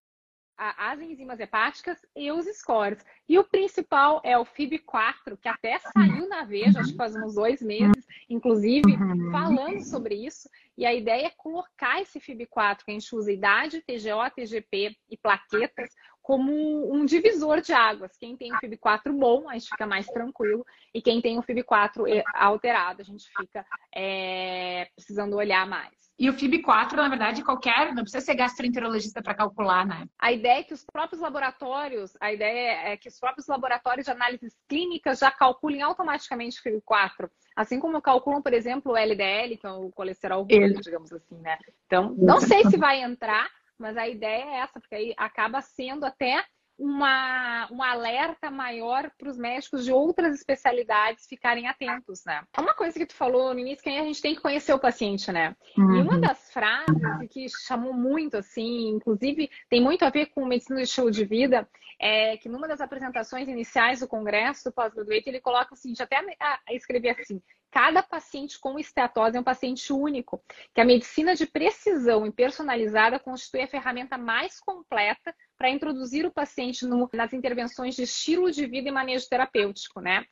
as 0.58 1.00
enzimas 1.00 1.40
hepáticas 1.40 1.98
e 2.16 2.32
os 2.32 2.46
scores. 2.58 3.04
E 3.28 3.38
o 3.38 3.44
principal 3.44 4.22
é 4.24 4.38
o 4.38 4.46
FIB4, 4.46 5.38
que 5.42 5.48
até 5.48 5.80
saiu 5.80 6.28
na 6.28 6.44
Veja, 6.44 6.80
acho 6.80 6.92
que 6.92 6.98
faz 6.98 7.16
uns 7.16 7.36
dois 7.36 7.62
meses, 7.62 8.06
inclusive, 8.30 8.94
uhum. 8.94 9.32
falando 9.32 9.84
sobre 9.84 10.16
isso. 10.16 10.50
E 10.78 10.86
a 10.86 10.94
ideia 10.94 11.26
é 11.26 11.32
colocar 11.36 12.02
esse 12.02 12.20
FIB4, 12.20 12.84
que 12.84 12.92
a 12.92 12.94
gente 12.94 13.16
usa 13.16 13.32
idade, 13.32 13.82
TGO, 13.82 14.30
TGP 14.36 14.96
e 15.10 15.18
plaquetas, 15.18 15.90
como 16.28 16.94
um 16.94 17.06
divisor 17.06 17.62
de 17.62 17.72
águas. 17.72 18.18
Quem 18.18 18.36
tem 18.36 18.52
o 18.52 18.58
FIB4 18.58 19.18
bom, 19.18 19.50
a 19.50 19.54
gente 19.54 19.70
fica 19.70 19.88
mais 19.88 20.06
tranquilo, 20.08 20.66
e 20.94 21.02
quem 21.02 21.22
tem 21.22 21.40
o 21.40 21.42
FIB4 21.42 22.22
alterado, 22.36 23.02
a 23.02 23.06
gente 23.06 23.26
fica 23.38 23.66
é, 23.96 24.90
precisando 24.94 25.38
olhar 25.38 25.66
mais. 25.66 25.96
E 26.20 26.30
o 26.30 26.34
FIB4, 26.34 26.98
na 26.98 27.08
verdade, 27.08 27.46
qualquer, 27.46 27.94
não 27.94 28.04
precisa 28.04 28.26
ser 28.26 28.36
gastroenterologista 28.36 29.22
para 29.22 29.36
calcular, 29.36 29.86
né? 29.86 30.06
A 30.20 30.34
ideia 30.34 30.60
é 30.60 30.64
que 30.64 30.74
os 30.74 30.84
próprios 30.84 31.22
laboratórios, 31.22 32.12
a 32.20 32.34
ideia 32.34 32.92
é 32.92 32.98
que 32.98 33.08
os 33.08 33.18
próprios 33.18 33.48
laboratórios 33.48 34.04
de 34.04 34.12
análises 34.12 34.54
clínicas 34.68 35.20
já 35.20 35.32
calculem 35.32 35.82
automaticamente 35.82 36.60
o 36.60 36.64
FIB4. 36.64 37.30
Assim 37.56 37.80
como 37.80 38.02
calculam, 38.02 38.42
por 38.42 38.54
exemplo, 38.54 38.92
o 38.92 38.98
LDL, 38.98 39.58
que 39.58 39.66
é 39.66 39.72
o 39.72 39.92
colesterol 39.92 40.44
ruim, 40.44 40.74
digamos 40.74 41.14
assim, 41.14 41.38
né? 41.40 41.58
Então, 41.86 42.14
não 42.18 42.42
sei 42.42 42.66
se 42.66 42.76
vai 42.76 43.02
entrar, 43.02 43.50
mas 43.80 43.98
a 43.98 44.08
ideia 44.08 44.44
é 44.44 44.56
essa, 44.60 44.80
porque 44.80 44.96
aí 44.96 45.14
acaba 45.18 45.62
sendo 45.62 46.06
até 46.06 46.44
uma, 46.78 47.68
um 47.72 47.82
alerta 47.82 48.52
maior 48.52 49.10
para 49.18 49.30
os 49.30 49.38
médicos 49.38 49.84
de 49.84 49.92
outras 49.92 50.36
especialidades 50.36 51.26
ficarem 51.28 51.68
atentos, 51.68 52.24
né? 52.26 52.44
Uma 52.58 52.74
coisa 52.74 52.98
que 52.98 53.06
tu 53.06 53.16
falou 53.16 53.54
no 53.54 53.60
início, 53.60 53.84
que 53.84 53.90
a 53.90 54.04
gente 54.04 54.22
tem 54.22 54.36
que 54.36 54.42
conhecer 54.42 54.74
o 54.74 54.80
paciente, 54.80 55.32
né? 55.32 55.56
Uhum. 55.76 55.96
E 55.96 56.02
uma 56.02 56.14
uhum. 56.14 56.22
das 56.22 56.52
frases 56.52 56.96
que 57.32 57.48
chamou 57.66 57.94
muito, 57.94 58.38
assim, 58.38 58.90
inclusive 58.90 59.50
tem 59.70 59.82
muito 59.82 60.04
a 60.06 60.10
ver 60.10 60.28
com 60.28 60.46
medicina 60.46 60.78
de 60.78 60.84
estilo 60.84 61.10
de 61.10 61.26
vida, 61.26 61.68
é 62.00 62.38
que 62.38 62.50
numa 62.50 62.68
das 62.68 62.82
apresentações 62.82 63.48
iniciais 63.48 64.00
do 64.00 64.08
congresso 64.08 64.66
do 64.66 64.74
pós-graduate, 64.74 65.27
ele 65.27 65.42
coloca 65.42 65.74
o 65.74 65.77
seguinte, 65.77 66.04
até 66.04 66.22
escrever 66.70 67.20
assim, 67.20 67.42
cada 67.72 68.01
paciente 68.01 68.60
com 68.60 68.80
esteatose 68.80 69.38
é 69.38 69.39
um 69.39 69.44
paciente 69.44 69.92
único, 69.92 70.42
que 70.74 70.82
a 70.82 70.86
medicina 70.86 71.36
de 71.36 71.46
precisão 71.46 72.25
e 72.25 72.32
personalizada 72.32 73.20
constitui 73.20 73.62
a 73.62 73.68
ferramenta 73.68 74.18
mais 74.18 74.60
completa 74.60 75.34
para 75.58 75.70
introduzir 75.70 76.26
o 76.26 76.32
paciente 76.32 76.86
no, 76.86 77.10
nas 77.14 77.34
intervenções 77.34 77.96
de 77.96 78.04
estilo 78.04 78.52
de 78.52 78.66
vida 78.68 78.90
e 78.90 78.92
manejo 78.92 79.28
terapêutico, 79.28 80.00
né? 80.00 80.26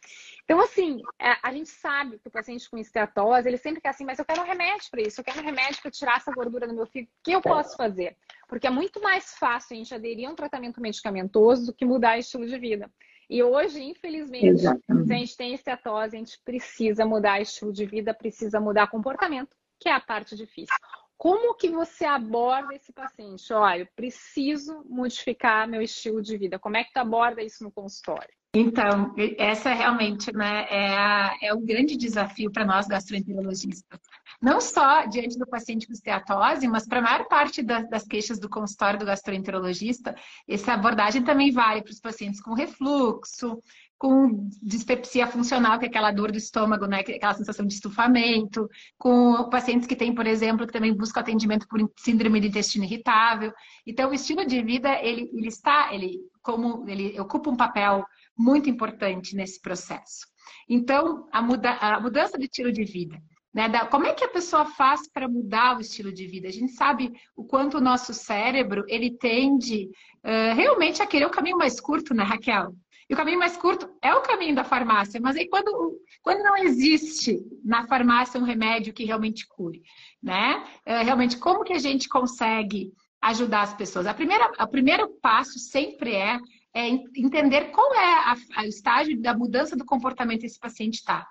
Então, 0.44 0.60
assim, 0.62 1.02
a, 1.20 1.32
é, 1.32 1.38
a 1.42 1.52
gente 1.52 1.70
sabe 1.70 2.20
que 2.20 2.28
o 2.28 2.32
paciente 2.32 2.70
com 2.70 2.78
esteatose, 2.78 3.48
ele 3.48 3.58
sempre 3.58 3.82
quer 3.82 3.90
assim, 3.90 4.06
mas 4.06 4.20
eu 4.20 4.26
quero 4.26 4.42
um 4.42 4.46
remédio 4.46 4.90
para 4.92 5.02
isso, 5.02 5.20
eu 5.20 5.26
quero 5.26 5.40
um 5.40 5.46
remédio 5.46 5.82
para 5.82 5.92
tirar 5.92 6.18
essa 6.18 6.32
gordura 6.32 6.68
do 6.68 6.74
meu 6.74 6.86
fígado, 6.86 7.12
o 7.12 7.24
que 7.24 7.32
eu 7.32 7.42
posso 7.42 7.76
fazer? 7.76 8.16
Porque 8.48 8.68
é 8.68 8.70
muito 8.70 9.02
mais 9.02 9.34
fácil 9.38 9.76
a 9.76 9.78
gente 9.78 9.94
aderir 9.94 10.28
a 10.28 10.32
um 10.32 10.36
tratamento 10.36 10.80
medicamentoso 10.80 11.66
do 11.66 11.74
que 11.74 11.86
mudar 11.86 12.18
o 12.18 12.20
estilo 12.20 12.46
de 12.46 12.58
vida. 12.60 12.90
E 13.30 13.42
hoje, 13.42 13.82
infelizmente, 13.82 14.48
Exatamente. 14.48 15.08
se 15.08 15.14
a 15.14 15.18
gente 15.18 15.38
tem 15.38 15.54
esteatose, 15.56 16.16
a 16.16 16.20
gente 16.20 16.40
precisa 16.46 17.06
mudar 17.06 17.42
estilo 17.42 17.74
de 17.74 17.86
vida, 17.86 18.14
precisa 18.14 18.60
mudar 18.60 18.88
comportamento, 18.88 19.56
que 19.80 19.90
é 19.90 19.94
a 19.94 20.00
parte 20.00 20.36
difícil. 20.36 20.76
Como 21.18 21.56
que 21.56 21.70
você 21.70 22.06
aborda 22.06 22.74
esse 22.76 22.92
paciente? 22.92 23.52
Olha, 23.54 23.82
eu 23.82 23.88
preciso 23.96 24.84
modificar 24.88 25.68
meu 25.68 25.82
estilo 25.82 26.22
de 26.22 26.38
vida. 26.38 26.60
Como 26.60 26.78
é 26.78 26.84
que 26.84 26.94
tu 26.94 26.98
aborda 26.98 27.42
isso 27.42 27.64
no 27.64 27.72
consultório? 27.72 28.34
Então, 28.56 29.14
essa 29.38 29.74
realmente 29.74 30.34
né, 30.34 30.66
é, 30.70 30.98
a, 30.98 31.38
é 31.42 31.54
um 31.54 31.66
grande 31.66 31.98
desafio 31.98 32.50
para 32.50 32.66
nós 32.66 32.88
gastroenterologistas. 32.88 34.00
Não 34.42 34.62
só 34.62 35.06
diante 35.08 35.38
do 35.38 35.46
paciente 35.46 35.86
com 35.88 35.94
esteatose, 35.94 36.66
mas 36.68 36.88
para 36.88 37.00
a 37.00 37.02
maior 37.02 37.28
parte 37.28 37.62
das, 37.62 37.90
das 37.90 38.06
queixas 38.06 38.40
do 38.40 38.50
consultório 38.50 39.00
do 39.00 39.06
gastroenterologista, 39.06 40.16
essa 40.48 40.74
abordagem 40.74 41.22
também 41.24 41.52
vale 41.52 41.82
para 41.82 41.92
os 41.92 42.00
pacientes 42.00 42.42
com 42.42 42.54
refluxo, 42.54 43.60
com 43.98 44.50
dispepsia 44.62 45.26
funcional, 45.28 45.80
que 45.80 45.86
é 45.86 45.88
aquela 45.88 46.12
dor 46.12 46.32
do 46.32 46.38
estômago, 46.38 46.86
né? 46.86 47.00
aquela 47.00 47.34
sensação 47.34 47.66
de 47.66 47.74
estufamento, 47.74 48.70
com 48.98 49.50
pacientes 49.50 49.88
que 49.88 49.96
têm, 49.96 50.14
por 50.14 50.28
exemplo, 50.28 50.68
que 50.68 50.74
também 50.74 50.94
buscam 50.94 51.22
atendimento 51.22 51.68
por 51.68 51.80
síndrome 51.98 52.42
do 52.42 52.48
intestino 52.48 52.84
irritável. 52.84 53.54
Então, 53.88 54.10
o 54.10 54.14
estilo 54.14 54.46
de 54.46 54.62
vida, 54.62 55.00
ele, 55.02 55.30
ele 55.34 55.48
está, 55.48 55.94
ele, 55.94 56.20
como 56.42 56.88
ele 56.90 57.20
ocupa 57.20 57.50
um 57.50 57.58
papel 57.58 58.06
muito 58.38 58.70
importante 58.70 59.36
nesse 59.36 59.62
processo. 59.62 60.28
Então, 60.70 61.28
a, 61.32 61.42
muda, 61.42 61.72
a 61.72 62.00
mudança 62.00 62.38
de 62.38 62.46
estilo 62.46 62.72
de 62.72 62.84
vida. 62.84 63.18
Né, 63.54 63.70
da, 63.70 63.86
como 63.86 64.06
é 64.06 64.14
que 64.14 64.26
a 64.26 64.30
pessoa 64.30 64.66
faz 64.66 65.08
para 65.08 65.30
mudar 65.30 65.78
o 65.78 65.80
estilo 65.80 66.12
de 66.12 66.28
vida? 66.28 66.50
A 66.50 66.52
gente 66.52 66.74
sabe 66.74 67.14
o 67.38 67.46
quanto 67.46 67.78
o 67.78 67.82
nosso 67.82 68.14
cérebro 68.14 68.84
ele 68.86 69.12
tende 69.18 69.90
uh, 70.26 70.54
realmente 70.54 71.02
a 71.02 71.08
querer 71.08 71.26
o 71.26 71.30
caminho 71.30 71.58
mais 71.58 71.80
curto, 71.80 72.14
né, 72.14 72.22
Raquel? 72.22 72.76
E 73.10 73.14
o 73.14 73.18
caminho 73.18 73.38
mais 73.38 73.56
curto 73.56 73.90
é 74.02 74.14
o 74.16 74.22
caminho 74.22 74.56
da 74.56 74.64
farmácia, 74.64 75.20
mas 75.22 75.36
aí 75.36 75.48
quando, 75.48 76.00
quando 76.24 76.44
não 76.44 76.58
existe 76.58 77.40
na 77.64 77.86
farmácia 77.88 78.40
um 78.40 78.44
remédio 78.44 78.94
que 78.94 79.06
realmente 79.06 79.48
cure, 79.48 79.84
né? 80.22 80.64
É, 80.86 81.04
realmente, 81.04 81.38
como 81.38 81.64
que 81.64 81.74
a 81.74 81.80
gente 81.80 82.10
consegue 82.10 82.92
ajudar 83.22 83.62
as 83.62 83.74
pessoas? 83.76 84.08
A 84.08 84.14
primeira, 84.14 84.52
o 84.60 84.68
primeiro 84.68 85.08
passo 85.22 85.60
sempre 85.60 86.16
é, 86.16 86.40
é 86.74 86.88
entender 86.88 87.66
qual 87.72 87.94
é 87.94 88.14
a, 88.14 88.36
a, 88.56 88.62
o 88.64 88.68
estágio 88.68 89.22
da 89.22 89.38
mudança 89.38 89.76
do 89.76 89.86
comportamento 89.86 90.42
que 90.42 90.48
esse 90.48 90.60
paciente 90.60 90.96
está. 90.96 91.28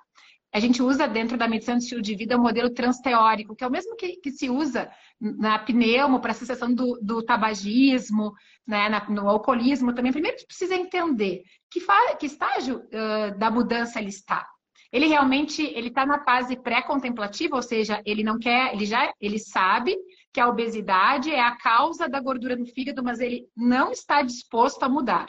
A 0.55 0.61
gente 0.61 0.81
usa 0.81 1.09
dentro 1.09 1.37
da 1.37 1.49
medicina 1.49 1.77
do 1.77 1.83
estilo 1.83 2.01
de 2.01 2.15
vida 2.15 2.37
o 2.37 2.41
modelo 2.41 2.71
transteórico, 2.71 3.57
que 3.57 3.65
é 3.65 3.67
o 3.67 3.71
mesmo 3.71 3.97
que, 3.97 4.19
que 4.19 4.31
se 4.31 4.49
usa 4.49 4.89
na 5.21 5.59
pneumo 5.59 6.21
para 6.21 6.31
a 6.31 6.35
associação 6.35 6.73
do, 6.73 6.97
do 7.03 7.25
tabagismo, 7.25 8.33
né, 8.65 8.89
na, 8.89 9.05
no 9.11 9.29
alcoolismo 9.29 9.93
também. 9.93 10.13
Primeiro, 10.13 10.37
a 10.37 10.47
precisa 10.47 10.77
entender 10.77 11.43
que, 11.69 11.81
que 12.21 12.27
estágio 12.27 12.77
uh, 12.77 13.37
da 13.37 13.51
mudança 13.51 13.99
ele 13.99 14.11
está. 14.11 14.49
Ele 14.93 15.09
realmente 15.09 15.61
ele 15.61 15.89
está 15.89 16.07
na 16.07 16.23
fase 16.23 16.55
pré-contemplativa, 16.55 17.57
ou 17.57 17.63
seja, 17.63 18.01
ele 18.07 18.23
não 18.23 18.39
quer, 18.39 18.73
ele 18.73 18.87
já 18.87 19.13
ele 19.21 19.41
sabe 19.41 19.97
que 20.33 20.39
a 20.39 20.49
obesidade 20.49 21.33
é 21.33 21.41
a 21.41 21.57
causa 21.57 22.09
da 22.09 22.21
gordura 22.21 22.55
no 22.55 22.65
fígado, 22.65 23.03
mas 23.03 23.19
ele 23.19 23.49
não 23.57 23.91
está 23.91 24.23
disposto 24.23 24.85
a 24.85 24.89
mudar. 24.89 25.29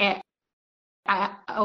É 0.00 0.20
a, 1.04 1.42
a, 1.46 1.64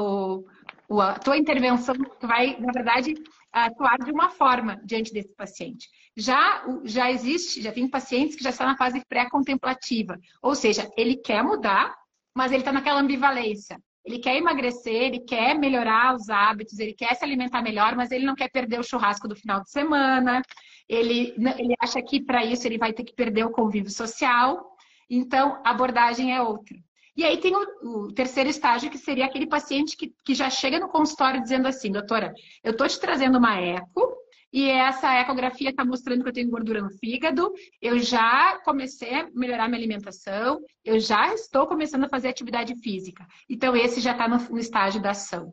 a 0.92 1.20
tua 1.20 1.38
intervenção 1.38 1.96
vai, 2.22 2.58
na 2.60 2.72
verdade, 2.72 3.14
atuar 3.52 3.98
de 3.98 4.12
uma 4.12 4.30
forma 4.30 4.82
diante 4.84 5.14
desse 5.14 5.34
paciente. 5.36 5.88
Já, 6.18 6.64
já 6.84 7.12
existe, 7.12 7.62
já 7.62 7.72
tem 7.72 7.88
pacientes 7.88 8.36
que 8.36 8.44
já 8.44 8.50
estão 8.50 8.66
na 8.66 8.78
fase 8.78 9.04
pré-contemplativa, 9.08 10.18
ou 10.42 10.56
seja, 10.56 10.90
ele 10.98 11.16
quer 11.16 11.44
mudar, 11.44 11.96
mas 12.36 12.52
ele 12.52 12.62
está 12.62 12.72
naquela 12.72 13.02
ambivalência. 13.02 13.78
Ele 14.06 14.20
quer 14.20 14.38
emagrecer, 14.38 14.96
ele 14.96 15.20
quer 15.20 15.56
melhorar 15.56 16.16
os 16.16 16.30
hábitos, 16.30 16.80
ele 16.80 16.94
quer 16.94 17.14
se 17.16 17.24
alimentar 17.24 17.62
melhor, 17.62 17.96
mas 17.96 18.12
ele 18.12 18.26
não 18.26 18.34
quer 18.34 18.50
perder 18.50 18.80
o 18.80 18.84
churrasco 18.84 19.28
do 19.28 19.36
final 19.36 19.62
de 19.62 19.70
semana. 19.70 20.42
Ele, 20.88 21.36
ele 21.58 21.76
acha 21.80 22.02
que 22.02 22.20
para 22.20 22.44
isso 22.44 22.66
ele 22.66 22.78
vai 22.78 22.94
ter 22.94 23.04
que 23.04 23.14
perder 23.14 23.46
o 23.46 23.52
convívio 23.52 23.92
social. 23.92 24.76
Então, 25.10 25.62
a 25.64 25.72
abordagem 25.72 26.34
é 26.34 26.42
outra. 26.42 26.78
E 27.20 27.26
aí 27.26 27.38
tem 27.38 27.54
o, 27.54 27.60
o, 27.84 28.14
terceiro 28.14 28.50
estágio, 28.50 28.90
que 28.90 28.98
seria 28.98 29.26
aquele 29.26 29.46
paciente 29.46 29.98
que, 29.98 30.14
que 30.24 30.34
já 30.34 30.50
chega 30.50 30.80
no 30.80 30.88
consultório 30.88 31.42
dizendo 31.42 31.68
assim, 31.68 31.92
doutora, 31.92 32.34
eu 32.64 32.72
estou 32.72 32.88
te 32.88 32.98
trazendo 32.98 33.38
uma 33.38 33.60
eco, 33.60 34.16
e 34.54 34.70
essa 34.70 35.20
ecografia 35.20 35.70
está 35.70 35.84
mostrando 35.84 36.24
que 36.24 36.30
eu 36.30 36.34
tenho 36.34 36.50
gordura 36.50 36.82
no 36.82 36.90
fígado, 36.90 37.52
eu 37.82 38.00
já 38.00 38.58
comecei 38.64 39.14
a 39.16 39.28
melhorar 39.34 39.68
minha 39.68 39.78
alimentação, 39.78 40.62
eu 40.86 40.98
já 40.98 41.34
estou 41.34 41.68
começando 41.68 42.06
a 42.06 42.10
fazer 42.10 42.30
atividade 42.30 42.74
física. 42.82 43.28
Então, 43.50 43.76
esse 43.76 44.00
já 44.00 44.14
está 44.14 44.26
no, 44.26 44.38
no, 44.38 44.58
estágio 44.58 45.02
da 45.02 45.12
ação. 45.12 45.52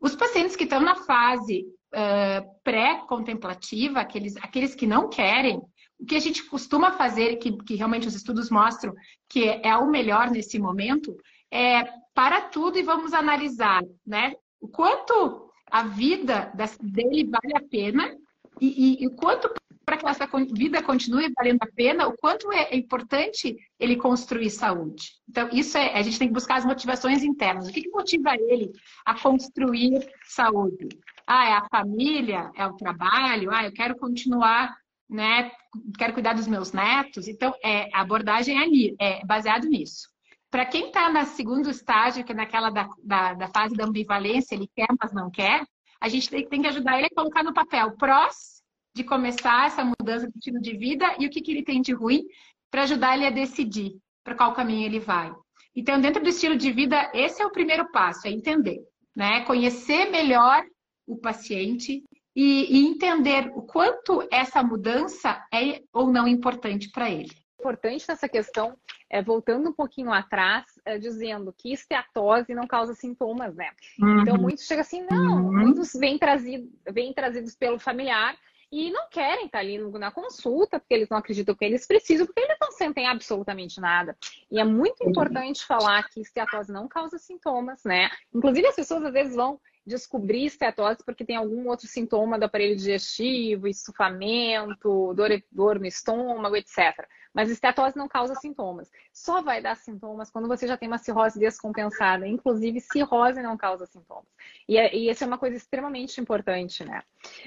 Os 0.00 0.16
pacientes 0.16 0.56
que 0.56 0.64
estão 0.64 0.80
na 0.80 0.96
fase 0.96 1.66
uh, 1.94 2.62
pré-contemplativa, 2.64 4.00
aqueles, 4.00 4.36
aqueles 4.38 4.74
que 4.74 4.88
não 4.88 5.08
querem, 5.08 5.62
o 5.98 6.04
que 6.04 6.16
a 6.16 6.20
gente 6.20 6.44
costuma 6.44 6.92
fazer, 6.92 7.36
que, 7.36 7.56
que 7.64 7.74
realmente 7.74 8.06
os 8.06 8.14
estudos 8.14 8.50
mostram 8.50 8.94
que 9.28 9.44
é 9.44 9.76
o 9.76 9.90
melhor 9.90 10.30
nesse 10.30 10.58
momento, 10.58 11.16
é 11.50 11.84
para 12.14 12.40
tudo 12.42 12.78
e 12.78 12.82
vamos 12.82 13.12
analisar, 13.12 13.82
né? 14.06 14.34
O 14.60 14.68
quanto 14.68 15.50
a 15.70 15.82
vida 15.84 16.52
dele 16.80 17.24
vale 17.24 17.56
a 17.56 17.68
pena 17.68 18.16
e, 18.60 19.02
e 19.02 19.06
o 19.06 19.10
quanto 19.10 19.52
para 19.84 19.96
que 19.96 20.06
essa 20.08 20.26
vida 20.52 20.82
continue 20.82 21.32
valendo 21.36 21.62
a 21.62 21.72
pena, 21.72 22.08
o 22.08 22.16
quanto 22.16 22.50
é 22.52 22.74
importante 22.76 23.56
ele 23.78 23.94
construir 23.94 24.50
saúde. 24.50 25.12
Então, 25.28 25.48
isso 25.52 25.78
é, 25.78 25.94
a 25.94 26.02
gente 26.02 26.18
tem 26.18 26.26
que 26.26 26.34
buscar 26.34 26.56
as 26.56 26.64
motivações 26.64 27.22
internas. 27.22 27.68
O 27.68 27.72
que, 27.72 27.82
que 27.82 27.90
motiva 27.90 28.34
ele 28.34 28.72
a 29.04 29.14
construir 29.14 30.04
saúde? 30.24 30.88
Ah, 31.24 31.48
é 31.48 31.52
a 31.52 31.68
família, 31.70 32.50
é 32.56 32.66
o 32.66 32.72
trabalho, 32.72 33.52
ah, 33.52 33.64
eu 33.64 33.72
quero 33.72 33.96
continuar 33.96 34.74
né? 35.08 35.50
Quero 35.98 36.12
cuidar 36.12 36.34
dos 36.34 36.46
meus 36.46 36.72
netos. 36.72 37.28
Então, 37.28 37.54
é, 37.64 37.88
a 37.94 38.00
abordagem 38.00 38.56
é, 39.00 39.20
é 39.20 39.24
baseado 39.24 39.66
nisso. 39.68 40.08
Para 40.50 40.64
quem 40.64 40.88
está 40.88 41.10
no 41.10 41.24
segundo 41.26 41.70
estágio, 41.70 42.24
que 42.24 42.32
é 42.32 42.34
naquela 42.34 42.70
da, 42.70 42.88
da, 43.02 43.34
da, 43.34 43.48
fase 43.48 43.74
da 43.74 43.84
ambivalência, 43.84 44.54
ele 44.54 44.68
quer, 44.74 44.86
mas 45.00 45.12
não 45.12 45.30
quer, 45.30 45.66
a 46.00 46.08
gente 46.08 46.30
tem, 46.30 46.48
tem 46.48 46.62
que 46.62 46.68
ajudar 46.68 46.98
ele 46.98 47.06
a 47.06 47.14
colocar 47.14 47.42
no 47.42 47.54
papel 47.54 47.96
prós 47.96 48.62
de 48.94 49.04
começar 49.04 49.66
essa 49.66 49.84
mudança 49.84 50.26
de 50.26 50.38
estilo 50.38 50.60
de 50.60 50.76
vida 50.76 51.16
e 51.18 51.26
o 51.26 51.30
que, 51.30 51.40
que 51.40 51.50
ele 51.50 51.62
tem 51.62 51.82
de 51.82 51.92
ruim 51.92 52.24
para 52.70 52.82
ajudar 52.82 53.16
ele 53.16 53.26
a 53.26 53.30
decidir. 53.30 53.98
para 54.24 54.34
qual 54.34 54.54
caminho 54.54 54.86
ele 54.86 55.00
vai. 55.00 55.32
Então, 55.74 56.00
dentro 56.00 56.22
do 56.22 56.28
estilo 56.28 56.56
de 56.56 56.72
vida, 56.72 57.10
esse 57.12 57.42
é 57.42 57.46
o 57.46 57.52
primeiro 57.52 57.90
passo, 57.92 58.26
é 58.26 58.30
entender, 58.30 58.80
né? 59.14 59.42
Conhecer 59.42 60.10
melhor 60.10 60.64
o 61.06 61.18
paciente 61.18 62.02
e, 62.36 62.78
e 62.78 62.86
entender 62.86 63.50
o 63.56 63.62
quanto 63.62 64.28
essa 64.30 64.62
mudança 64.62 65.42
é 65.52 65.82
ou 65.92 66.12
não 66.12 66.28
importante 66.28 66.90
para 66.90 67.10
ele 67.10 67.34
importante 67.66 68.04
nessa 68.08 68.28
questão 68.28 68.76
é 69.10 69.20
voltando 69.20 69.70
um 69.70 69.72
pouquinho 69.72 70.12
atrás, 70.12 70.64
é, 70.84 70.98
dizendo 70.98 71.52
que 71.56 71.72
esteatose 71.72 72.54
não 72.54 72.66
causa 72.66 72.94
sintomas, 72.94 73.56
né? 73.56 73.70
Uhum. 74.00 74.20
Então 74.20 74.38
muitos 74.38 74.64
chegam 74.64 74.82
assim, 74.82 75.04
não, 75.10 75.44
uhum. 75.44 75.52
muitos 75.52 75.92
vêm, 75.94 76.18
trazido, 76.18 76.68
vêm 76.88 77.12
trazidos 77.12 77.56
pelo 77.56 77.78
familiar 77.78 78.36
e 78.70 78.90
não 78.90 79.08
querem 79.08 79.46
estar 79.46 79.60
ali 79.60 79.78
na 79.78 80.10
consulta, 80.10 80.78
porque 80.78 80.94
eles 80.94 81.08
não 81.08 81.18
acreditam 81.18 81.54
que 81.54 81.64
eles 81.64 81.86
precisam, 81.86 82.26
porque 82.26 82.40
eles 82.40 82.56
não 82.60 82.72
sentem 82.72 83.06
absolutamente 83.06 83.80
nada. 83.80 84.16
E 84.50 84.58
é 84.58 84.64
muito 84.64 85.08
importante 85.08 85.64
falar 85.64 86.08
que 86.08 86.20
esteatose 86.20 86.72
não 86.72 86.88
causa 86.88 87.18
sintomas, 87.18 87.82
né? 87.84 88.10
Inclusive, 88.34 88.66
as 88.66 88.76
pessoas 88.76 89.04
às 89.04 89.12
vezes 89.12 89.36
vão 89.36 89.60
descobrir 89.86 90.46
esteatose 90.46 91.04
porque 91.04 91.24
tem 91.24 91.36
algum 91.36 91.68
outro 91.68 91.86
sintoma 91.86 92.38
do 92.38 92.44
aparelho 92.44 92.74
digestivo, 92.74 93.68
estufamento, 93.68 95.14
dor, 95.14 95.30
dor 95.50 95.78
no 95.78 95.86
estômago, 95.86 96.56
etc. 96.56 97.06
Mas 97.36 97.50
esteatose 97.50 97.98
não 97.98 98.08
causa 98.08 98.34
sintomas. 98.36 98.90
Só 99.12 99.42
vai 99.42 99.60
dar 99.60 99.76
sintomas 99.76 100.30
quando 100.30 100.48
você 100.48 100.66
já 100.66 100.74
tem 100.74 100.88
uma 100.88 100.96
cirrose 100.96 101.38
descompensada. 101.38 102.26
Inclusive, 102.26 102.80
cirrose 102.80 103.42
não 103.42 103.58
causa 103.58 103.84
sintomas. 103.84 104.24
E, 104.66 104.78
é, 104.78 104.96
e 104.96 105.10
isso 105.10 105.22
é 105.22 105.26
uma 105.26 105.36
coisa 105.36 105.54
extremamente 105.54 106.18
importante, 106.18 106.82
né? 106.82 107.02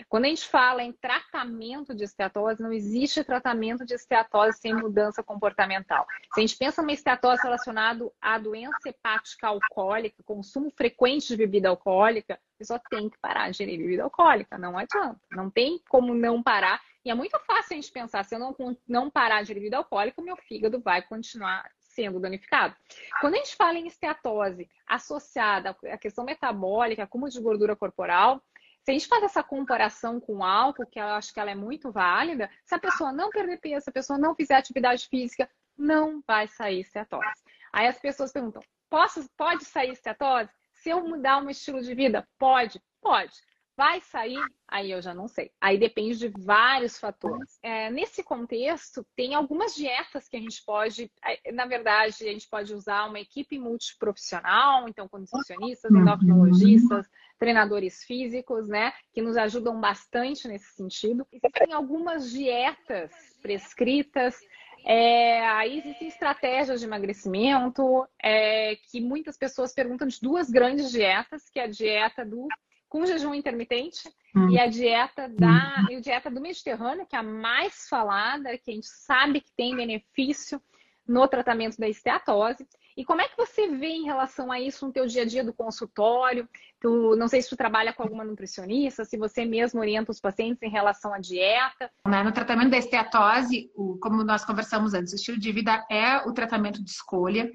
Quando 0.08 0.26
a 0.26 0.28
gente 0.28 0.48
fala 0.48 0.84
em 0.84 0.92
tratamento 0.92 1.96
de 1.96 2.04
esteatose, 2.04 2.62
não 2.62 2.72
existe 2.72 3.24
tratamento 3.24 3.84
de 3.84 3.96
esteatose 3.96 4.60
sem 4.60 4.76
mudança 4.76 5.24
comportamental. 5.24 6.06
Se 6.36 6.40
a 6.40 6.42
gente 6.42 6.56
pensa 6.56 6.84
numa 6.84 6.94
esteatose 6.94 7.42
relacionada 7.42 8.08
à 8.22 8.38
doença 8.38 8.90
hepática 8.90 9.48
alcoólica, 9.48 10.22
consumo 10.24 10.70
frequente 10.70 11.30
de 11.30 11.38
bebida 11.38 11.68
alcoólica, 11.68 12.36
a 12.36 12.58
pessoa 12.60 12.80
tem 12.92 13.10
que 13.10 13.18
parar 13.18 13.50
de 13.50 13.58
gerir 13.58 13.80
bebida 13.80 14.04
alcoólica. 14.04 14.56
Não 14.56 14.78
adianta. 14.78 15.20
Não 15.32 15.50
tem 15.50 15.82
como 15.90 16.14
não 16.14 16.44
parar 16.44 16.80
e 17.10 17.12
é 17.12 17.16
muito 17.16 17.40
fácil 17.40 17.74
a 17.74 17.76
gente 17.76 17.92
pensar, 17.92 18.24
se 18.24 18.36
eu 18.36 18.40
não, 18.40 18.56
não 18.88 19.10
parar 19.10 19.42
de 19.42 19.52
bebida 19.52 19.78
alcoólica, 19.78 20.22
o 20.22 20.24
meu 20.24 20.38
fígado 20.38 20.80
vai 20.80 21.02
continuar 21.02 21.68
sendo 21.80 22.20
danificado. 22.20 22.76
Quando 23.20 23.34
a 23.34 23.38
gente 23.38 23.56
fala 23.56 23.80
em 23.80 23.88
esteatose 23.88 24.70
associada 24.86 25.76
à 25.92 25.98
questão 25.98 26.24
metabólica, 26.24 27.02
acúmulo 27.02 27.32
de 27.32 27.42
gordura 27.42 27.76
corporal, 27.76 28.40
se 28.84 28.92
a 28.92 28.94
gente 28.94 29.08
faz 29.08 29.24
essa 29.24 29.42
comparação 29.42 30.20
com 30.20 30.38
o 30.38 30.44
álcool, 30.44 30.86
que 30.86 31.00
eu 31.00 31.08
acho 31.08 31.34
que 31.34 31.40
ela 31.40 31.50
é 31.50 31.56
muito 31.56 31.92
válida, 31.92 32.48
se 32.64 32.76
a 32.76 32.80
pessoa 32.80 33.12
não 33.12 33.32
perder 33.32 33.58
peso, 33.60 33.86
se 33.86 33.90
a 33.90 33.94
pessoa 33.94 34.20
não 34.20 34.36
fizer 34.36 34.54
atividade 34.54 35.08
física, 35.08 35.50
não 35.76 36.22
vai 36.28 36.48
sair 36.48 36.82
esteatose. 36.82 37.42
Aí 37.74 37.88
as 37.88 37.98
pessoas 37.98 38.32
perguntam: 38.32 38.62
posso, 38.88 39.28
pode 39.36 39.66
sair 39.66 39.94
esteatose? 39.94 40.52
Se 40.74 40.92
eu 40.92 41.04
mudar 41.04 41.42
um 41.42 41.50
estilo 41.50 41.82
de 41.82 41.96
vida? 41.96 42.28
Pode, 42.38 42.80
pode. 43.02 43.34
Vai 43.80 44.02
sair? 44.02 44.44
Aí 44.68 44.92
eu 44.92 45.02
já 45.02 45.14
não 45.14 45.30
sei. 45.30 45.52
Aí 45.62 45.78
depende 45.78 46.18
de 46.18 46.28
vários 46.28 47.00
fatores. 47.00 47.58
É, 47.64 47.90
nesse 47.90 48.22
contexto, 48.22 49.08
tem 49.16 49.34
algumas 49.34 49.74
dietas 49.74 50.28
que 50.28 50.36
a 50.36 50.40
gente 50.42 50.62
pode, 50.66 51.10
é, 51.24 51.50
na 51.54 51.66
verdade, 51.66 52.28
a 52.28 52.32
gente 52.34 52.50
pode 52.50 52.74
usar 52.74 53.08
uma 53.08 53.22
equipe 53.22 53.58
multiprofissional, 53.58 54.90
então 54.90 55.08
com 55.08 55.20
nutricionistas, 55.20 55.90
endocrinologistas, 55.90 57.08
treinadores 57.40 58.04
físicos, 58.04 58.68
né, 58.68 58.92
que 59.14 59.22
nos 59.22 59.38
ajudam 59.38 59.80
bastante 59.80 60.46
nesse 60.46 60.74
sentido. 60.74 61.26
Existem 61.32 61.72
algumas 61.72 62.30
dietas 62.30 63.14
prescritas 63.42 64.38
é, 64.86 65.46
aí 65.48 65.80
existem 65.80 66.08
estratégias 66.08 66.80
de 66.80 66.86
emagrecimento 66.86 68.08
é, 68.22 68.78
que 68.90 69.02
muitas 69.02 69.38
pessoas 69.38 69.74
perguntam 69.74 70.08
de 70.08 70.20
duas 70.22 70.50
grandes 70.50 70.90
dietas, 70.90 71.50
que 71.50 71.60
é 71.60 71.64
a 71.64 71.68
dieta 71.68 72.26
do 72.26 72.48
com 72.90 73.06
jejum 73.06 73.34
intermitente 73.34 74.10
hum. 74.36 74.50
e 74.50 74.60
a 74.60 74.68
dieta 74.68 75.30
da 75.30 75.86
hum. 75.90 75.96
a 75.96 76.02
dieta 76.02 76.30
do 76.30 76.42
Mediterrâneo, 76.42 77.06
que 77.06 77.16
é 77.16 77.20
a 77.20 77.24
mais 77.24 77.88
falada, 77.88 78.58
que 78.58 78.72
a 78.72 78.74
gente 78.74 78.88
sabe 78.88 79.40
que 79.40 79.52
tem 79.56 79.76
benefício 79.76 80.62
no 81.08 81.28
tratamento 81.28 81.78
da 81.78 81.88
esteatose. 81.88 82.68
E 82.98 83.06
como 83.06 83.22
é 83.22 83.28
que 83.28 83.38
você 83.38 83.68
vê 83.68 83.88
em 83.88 84.04
relação 84.04 84.52
a 84.52 84.60
isso 84.60 84.86
no 84.86 84.92
teu 84.92 85.06
dia 85.06 85.22
a 85.22 85.26
dia 85.26 85.44
do 85.44 85.54
consultório? 85.54 86.48
Tu, 86.80 87.16
não 87.16 87.28
sei 87.28 87.42
se 87.42 87.50
tu 87.50 87.56
trabalha 87.56 87.94
com 87.94 88.04
alguma 88.04 88.24
nutricionista, 88.24 89.06
se 89.06 89.18
você 89.18 89.46
mesmo 89.46 89.80
orienta 89.80 90.12
os 90.12 90.20
pacientes 90.20 90.62
em 90.64 90.70
relação 90.70 91.14
à 91.14 91.20
dieta. 91.20 91.92
Né, 92.08 92.24
no 92.24 92.32
tratamento 92.32 92.72
da 92.72 92.78
esteatose, 92.78 93.70
como 94.02 94.24
nós 94.24 94.46
conversamos 94.46 94.94
antes, 94.94 95.14
o 95.14 95.16
estilo 95.16 95.40
de 95.40 95.52
vida 95.52 95.86
é 95.90 96.18
o 96.28 96.34
tratamento 96.34 96.84
de 96.84 96.90
escolha. 96.90 97.52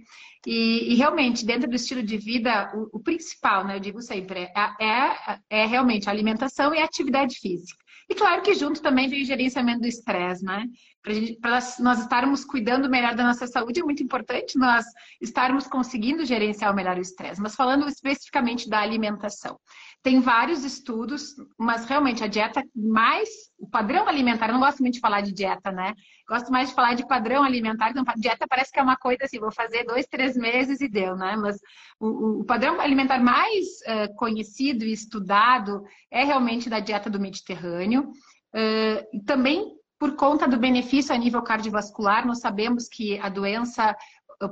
E, 0.47 0.93
e 0.93 0.95
realmente, 0.95 1.45
dentro 1.45 1.69
do 1.69 1.77
estilo 1.77 2.03
de 2.03 2.19
vida, 2.19 2.71
o, 2.75 2.99
o 2.99 3.01
principal, 3.01 3.65
né, 3.67 3.77
eu 3.77 3.81
digo 3.81 4.03
sempre, 4.03 4.41
é, 4.41 4.85
é, 4.85 5.39
é 5.49 5.67
realmente 5.67 6.09
a 6.09 6.13
alimentação 6.13 6.75
e 6.75 6.79
a 6.79 6.85
atividade 6.85 7.37
física. 7.37 7.83
E 8.09 8.15
claro 8.15 8.43
que 8.43 8.55
junto 8.55 8.83
também 8.83 9.09
vem 9.09 9.23
o 9.23 9.27
gerenciamento 9.27 9.81
do 9.81 9.87
estresse, 9.87 10.45
né? 10.45 10.67
Para 11.41 11.61
nós 11.81 12.01
estarmos 12.01 12.47
cuidando 12.47 12.89
melhor 12.89 13.15
da 13.15 13.25
nossa 13.25 13.47
saúde, 13.47 13.81
é 13.81 13.85
muito 13.85 14.03
importante 14.03 14.59
nós 14.59 14.87
estarmos 15.21 15.67
conseguindo 15.67 16.25
gerenciar 16.25 16.75
melhor 16.75 16.97
o 16.97 17.03
estresse. 17.03 17.43
Mas 17.43 17.55
falando 17.55 17.87
especificamente 17.87 18.71
da 18.71 18.81
alimentação, 18.81 19.61
tem 20.03 20.21
vários 20.21 20.65
estudos, 20.65 21.35
mas 21.59 21.85
realmente 21.85 22.25
a 22.25 22.27
dieta 22.27 22.63
mais, 22.75 23.29
o 23.59 23.69
padrão 23.69 24.09
alimentar, 24.09 24.49
eu 24.49 24.55
não 24.55 24.61
gosto 24.61 24.81
muito 24.81 24.95
de 24.95 25.01
falar 25.01 25.21
de 25.21 25.33
dieta, 25.33 25.71
né? 25.71 25.95
Gosto 26.27 26.51
mais 26.51 26.71
de 26.71 26.75
falar 26.75 26.95
de 26.95 27.07
padrão 27.07 27.45
alimentar. 27.45 27.91
Então, 27.91 28.05
dieta 28.17 28.47
parece 28.49 28.73
que 28.73 28.81
é 28.81 28.83
uma 28.83 28.97
coisa 28.97 29.25
assim, 29.25 29.39
vou 29.39 29.53
fazer 29.53 29.85
dois, 29.85 30.07
três 30.07 30.37
meses 30.37 30.81
e 30.81 30.89
deu, 30.89 31.17
né? 31.17 31.37
Mas 31.37 31.59
o, 32.01 32.41
o 32.41 32.45
padrão 32.45 32.81
alimentar 32.81 33.19
mais 33.19 33.65
uh, 33.87 34.15
conhecido 34.17 34.85
e 34.85 34.93
estudado 34.93 35.83
é 36.11 36.25
realmente 36.25 36.71
da 36.71 36.81
dieta 36.81 37.11
do 37.11 37.21
Mediterrâneo. 37.21 38.11
Uh, 38.55 39.25
também 39.25 39.75
por 39.99 40.17
conta 40.17 40.47
do 40.47 40.59
benefício 40.59 41.15
a 41.15 41.19
nível 41.19 41.43
cardiovascular, 41.43 42.27
nós 42.27 42.41
sabemos 42.41 42.89
que 42.89 43.19
a 43.19 43.29
doença 43.29 43.97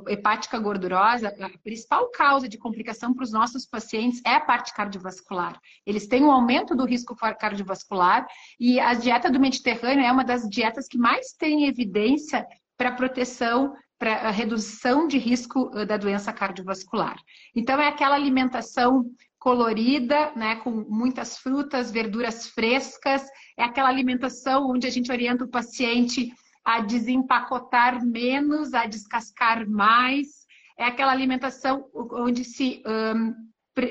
hepática 0.08 0.58
gordurosa, 0.58 1.34
a 1.40 1.58
principal 1.58 2.10
causa 2.10 2.48
de 2.48 2.58
complicação 2.58 3.12
para 3.12 3.24
os 3.24 3.32
nossos 3.32 3.66
pacientes 3.66 4.20
é 4.24 4.34
a 4.34 4.40
parte 4.40 4.72
cardiovascular. 4.72 5.58
Eles 5.84 6.06
têm 6.06 6.24
um 6.24 6.30
aumento 6.30 6.74
do 6.74 6.84
risco 6.84 7.16
cardiovascular 7.16 8.26
e 8.58 8.78
a 8.78 8.94
dieta 8.94 9.30
do 9.30 9.40
Mediterrâneo 9.40 10.04
é 10.04 10.12
uma 10.12 10.24
das 10.24 10.48
dietas 10.48 10.86
que 10.86 10.98
mais 10.98 11.32
tem 11.32 11.66
evidência 11.66 12.46
para 12.76 12.92
proteção, 12.92 13.74
para 13.98 14.30
redução 14.30 15.06
de 15.06 15.18
risco 15.18 15.70
da 15.86 15.96
doença 15.96 16.32
cardiovascular. 16.32 17.16
Então, 17.54 17.80
é 17.80 17.88
aquela 17.88 18.14
alimentação 18.14 19.04
colorida, 19.42 20.30
né, 20.36 20.54
com 20.54 20.70
muitas 20.70 21.36
frutas, 21.36 21.90
verduras 21.90 22.46
frescas, 22.46 23.26
é 23.58 23.64
aquela 23.64 23.88
alimentação 23.88 24.70
onde 24.70 24.86
a 24.86 24.90
gente 24.90 25.10
orienta 25.10 25.42
o 25.42 25.50
paciente 25.50 26.32
a 26.64 26.78
desempacotar 26.78 28.06
menos, 28.06 28.72
a 28.72 28.86
descascar 28.86 29.68
mais. 29.68 30.46
É 30.78 30.84
aquela 30.84 31.10
alimentação 31.10 31.84
onde 31.92 32.44
se, 32.44 32.84
um, 32.86 33.34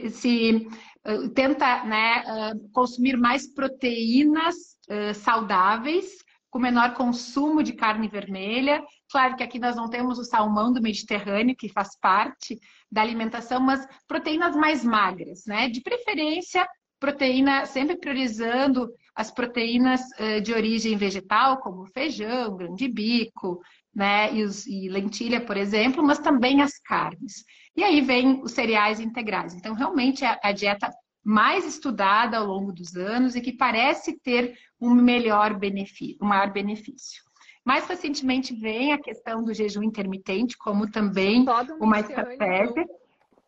se 0.10 0.70
uh, 1.06 1.28
tenta 1.32 1.84
né, 1.84 2.24
uh, 2.54 2.70
consumir 2.72 3.18
mais 3.18 3.46
proteínas 3.54 4.56
uh, 4.90 5.14
saudáveis, 5.14 6.06
com 6.50 6.60
menor 6.60 6.94
consumo 6.94 7.62
de 7.62 7.74
carne 7.74 8.08
vermelha. 8.08 8.82
Claro 9.12 9.36
que 9.36 9.44
aqui 9.44 9.60
nós 9.60 9.76
não 9.76 9.90
temos 9.90 10.18
o 10.18 10.24
salmão 10.24 10.72
do 10.72 10.82
Mediterrâneo, 10.82 11.58
que 11.58 11.68
faz 11.68 12.00
parte 12.00 12.58
da 12.92 13.02
alimentação, 13.02 13.60
mas 13.60 13.88
proteínas 14.08 14.56
mais 14.56 14.84
magras, 14.84 15.44
né? 15.46 15.70
De 15.70 15.82
preferência, 15.82 16.68
proteína, 17.00 17.66
sempre 17.66 17.98
priorizando 17.98 18.90
as 19.16 19.32
proteínas 19.32 20.02
de 20.44 20.54
origem 20.54 20.96
vegetal, 20.96 21.60
como 21.60 21.86
feijão, 21.88 22.56
grão 22.56 22.76
de 22.76 22.88
bico, 22.88 23.60
né, 23.94 24.34
e, 24.34 24.44
os, 24.44 24.66
e 24.66 24.88
lentilha, 24.88 25.42
por 25.42 25.58
exemplo, 25.58 26.02
mas 26.04 26.20
também 26.20 26.62
as 26.62 26.80
carnes. 26.80 27.44
E 27.76 27.84
aí 27.84 28.02
vem 28.02 28.42
os 28.42 28.52
cereais 28.52 29.00
integrais. 29.00 29.54
Então, 29.54 29.74
realmente, 29.74 30.24
é 30.24 30.40
a 30.42 30.52
dieta 30.52 30.90
mais 31.24 31.66
estudada 31.66 32.38
ao 32.38 32.46
longo 32.46 32.72
dos 32.72 32.96
anos 32.96 33.36
e 33.36 33.42
que 33.42 33.54
parece 33.54 34.20
ter 34.20 34.58
um 34.80 34.94
melhor 34.94 35.58
benefício, 35.58 36.18
um 36.22 36.28
maior 36.28 36.52
benefício. 36.52 37.22
Mais 37.64 37.88
recentemente 37.88 38.54
vem 38.54 38.92
a 38.94 38.98
questão 38.98 39.44
do 39.44 39.54
jejum 39.54 39.84
intermitente, 39.84 40.58
como 40.58 40.90
também 40.90 41.46
uma 41.80 42.00
estratégia 42.00 42.86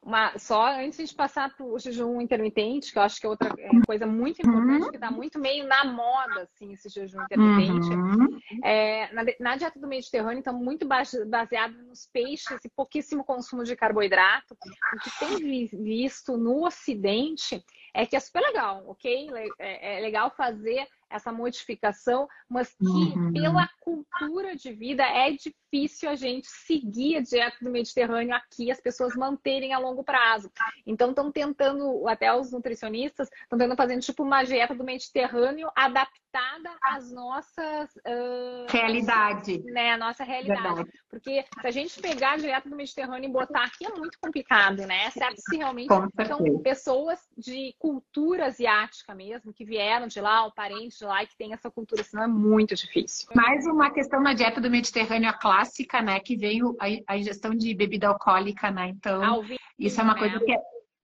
uma, 0.05 0.37
só 0.37 0.67
antes 0.79 1.09
de 1.09 1.15
passar 1.15 1.55
para 1.55 1.65
o 1.65 1.79
jejum 1.79 2.19
intermitente, 2.19 2.91
que 2.91 2.97
eu 2.97 3.03
acho 3.03 3.19
que 3.19 3.25
é 3.25 3.29
outra 3.29 3.49
é 3.57 3.69
coisa 3.85 4.05
muito 4.05 4.41
importante, 4.41 4.83
uhum. 4.83 4.89
que 4.89 4.97
está 4.97 5.09
muito 5.09 5.39
meio 5.39 5.65
na 5.65 5.85
moda, 5.85 6.41
assim, 6.41 6.73
esse 6.73 6.89
jejum 6.89 7.21
intermitente. 7.23 7.89
Uhum. 7.89 8.39
É, 8.63 9.13
na, 9.13 9.23
na, 9.39 9.55
dieta 9.55 9.79
do 9.79 9.87
Mediterrâneo, 9.87 10.39
então, 10.39 10.53
muito 10.53 10.85
baseado 10.85 11.73
nos 11.87 12.05
peixes 12.11 12.63
e 12.65 12.69
pouquíssimo 12.69 13.23
consumo 13.23 13.63
de 13.63 13.75
carboidrato. 13.75 14.53
O 14.53 14.99
que 14.99 15.19
tem 15.19 15.37
visto 15.83 16.37
no 16.37 16.65
Ocidente 16.65 17.63
é 17.93 18.05
que 18.05 18.15
é 18.15 18.19
super 18.19 18.41
legal, 18.41 18.83
ok? 18.87 19.29
É, 19.59 19.97
é 19.97 20.01
legal 20.01 20.31
fazer 20.35 20.87
essa 21.13 21.31
modificação, 21.31 22.27
mas 22.49 22.73
que 22.73 22.85
uhum. 22.85 23.31
pela 23.31 23.69
cultura 23.79 24.55
de 24.55 24.73
vida 24.73 25.03
é 25.03 25.31
difícil 25.31 26.09
a 26.09 26.15
gente 26.15 26.47
seguir 26.47 27.17
a 27.17 27.21
dieta 27.21 27.57
do 27.61 27.69
Mediterrâneo 27.69 28.35
aqui, 28.35 28.71
as 28.71 28.81
pessoas 28.81 29.15
manterem 29.15 29.73
a 29.73 29.79
longo 29.79 30.03
prazo. 30.03 30.51
Então 30.85 31.09
estão 31.09 31.31
tentando, 31.31 32.07
até 32.07 32.33
os 32.33 32.51
nutricionistas, 32.51 33.29
estão 33.43 33.59
tentando 33.59 33.77
fazer 33.77 33.99
tipo 33.99 34.23
uma 34.23 34.43
dieta 34.43 34.73
do 34.73 34.83
Mediterrâneo 34.83 35.69
adaptada 35.75 36.75
às 36.81 37.11
nossas 37.11 37.95
uh, 37.97 38.65
realidade, 38.69 39.61
né, 39.65 39.91
a 39.91 39.97
nossa 39.97 40.23
realidade. 40.23 40.63
Verdade. 40.63 40.91
Porque 41.09 41.45
se 41.61 41.67
a 41.67 41.71
gente 41.71 42.01
pegar 42.01 42.33
a 42.33 42.37
dieta 42.37 42.67
do 42.67 42.75
Mediterrâneo 42.75 43.29
e 43.29 43.31
botar 43.31 43.65
aqui 43.65 43.85
é 43.85 43.89
muito 43.89 44.17
complicado, 44.19 44.77
né? 44.87 45.11
Certo 45.11 45.39
se 45.39 45.57
realmente 45.57 45.93
são 46.25 46.59
pessoas 46.63 47.19
de 47.37 47.75
cultura 47.83 48.45
asiática 48.45 49.13
mesmo, 49.13 49.51
que 49.51 49.65
vieram 49.65 50.07
de 50.07 50.21
lá, 50.21 50.45
o 50.45 50.53
parente 50.53 50.97
de 50.97 51.03
lá 51.03 51.21
e 51.21 51.27
que 51.27 51.35
tem 51.35 51.51
essa 51.51 51.69
cultura, 51.69 52.01
senão 52.01 52.23
é 52.23 52.27
muito 52.27 52.73
difícil. 52.75 53.27
Mais 53.35 53.65
uma 53.65 53.91
questão 53.91 54.21
na 54.21 54.33
dieta 54.33 54.61
do 54.61 54.71
Mediterrâneo 54.71 55.29
a 55.29 55.33
clássica, 55.33 56.01
né? 56.01 56.17
Que 56.21 56.37
veio 56.37 56.77
a, 56.79 57.17
ingestão 57.17 57.51
de 57.51 57.75
bebida 57.75 58.07
alcoólica, 58.07 58.71
né? 58.71 58.87
Então, 58.87 59.41
vinho, 59.41 59.59
isso 59.77 59.99
é 59.99 60.03
uma 60.03 60.17
coisa 60.17 60.39
né? 60.39 60.45
que, 60.45 60.55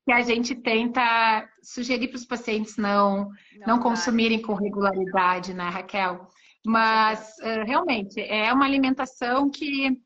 que 0.06 0.12
a 0.14 0.22
gente 0.22 0.56
tenta 0.56 1.50
sugerir 1.62 2.08
para 2.08 2.16
os 2.16 2.26
pacientes 2.26 2.78
não, 2.78 3.26
não, 3.58 3.68
não 3.68 3.80
consumirem 3.80 4.42
com 4.42 4.54
regularidade, 4.54 5.54
né, 5.54 5.68
Raquel? 5.68 6.30
Mas 6.66 7.36
uh, 7.40 7.66
realmente 7.66 8.22
é 8.22 8.54
uma 8.54 8.64
alimentação 8.64 9.50
que 9.50 10.00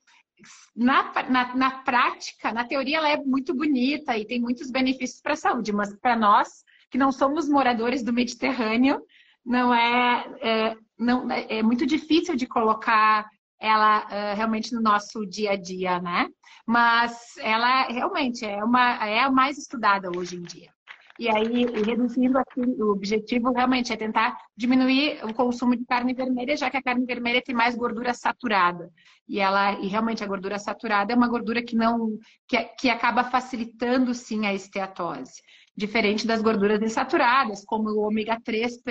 na, 0.75 1.29
na, 1.29 1.55
na, 1.55 1.71
prática, 1.83 2.51
na 2.51 2.65
teoria, 2.65 2.97
ela 2.97 3.09
é 3.09 3.17
muito 3.17 3.53
bonita 3.53 4.17
e 4.17 4.25
tem 4.25 4.41
muitos 4.41 4.71
benefícios 4.71 5.21
para 5.21 5.33
a 5.33 5.37
saúde, 5.37 5.71
mas 5.71 5.95
para 5.99 6.15
nós 6.15 6.62
que 6.93 6.97
não 6.99 7.11
somos 7.11 7.49
moradores 7.49 8.03
do 8.03 8.13
Mediterrâneo, 8.13 9.01
não 9.43 9.73
é, 9.73 10.27
é, 10.41 10.77
não, 10.95 11.27
é 11.31 11.63
muito 11.63 11.87
difícil 11.87 12.35
de 12.35 12.45
colocar 12.45 13.27
ela 13.59 14.05
uh, 14.05 14.35
realmente 14.35 14.75
no 14.75 14.79
nosso 14.79 15.25
dia 15.25 15.53
a 15.53 15.55
dia, 15.55 15.99
né? 15.99 16.27
Mas 16.67 17.35
ela 17.39 17.87
realmente 17.87 18.45
é 18.45 18.63
uma 18.63 19.03
é 19.07 19.21
a 19.21 19.31
mais 19.31 19.57
estudada 19.57 20.11
hoje 20.15 20.35
em 20.35 20.43
dia. 20.43 20.69
E 21.17 21.27
aí, 21.27 21.65
reduzindo 21.83 22.37
aqui, 22.37 22.61
o 22.61 22.91
objetivo 22.91 23.51
realmente 23.51 23.91
é 23.91 23.97
tentar 23.97 24.37
diminuir 24.55 25.19
o 25.25 25.33
consumo 25.33 25.75
de 25.75 25.85
carne 25.85 26.13
vermelha, 26.13 26.55
já 26.55 26.69
que 26.69 26.77
a 26.77 26.83
carne 26.83 27.07
vermelha 27.07 27.41
tem 27.41 27.55
mais 27.55 27.75
gordura 27.75 28.13
saturada. 28.13 28.91
E 29.27 29.39
ela, 29.39 29.79
e 29.79 29.87
realmente 29.87 30.23
a 30.23 30.27
gordura 30.27 30.59
saturada 30.59 31.11
é 31.11 31.15
uma 31.15 31.27
gordura 31.27 31.63
que 31.63 31.75
não 31.75 32.19
que, 32.47 32.63
que 32.79 32.89
acaba 32.89 33.23
facilitando 33.23 34.13
sim 34.13 34.45
a 34.45 34.53
esteatose 34.53 35.41
diferente 35.75 36.27
das 36.27 36.41
gorduras 36.41 36.81
insaturadas, 36.81 37.63
como 37.65 37.89
o 37.89 38.07
ômega 38.07 38.39
3, 38.43 38.81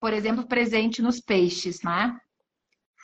por 0.00 0.12
exemplo, 0.12 0.46
presente 0.46 1.00
nos 1.00 1.20
peixes, 1.20 1.82
né? 1.82 2.18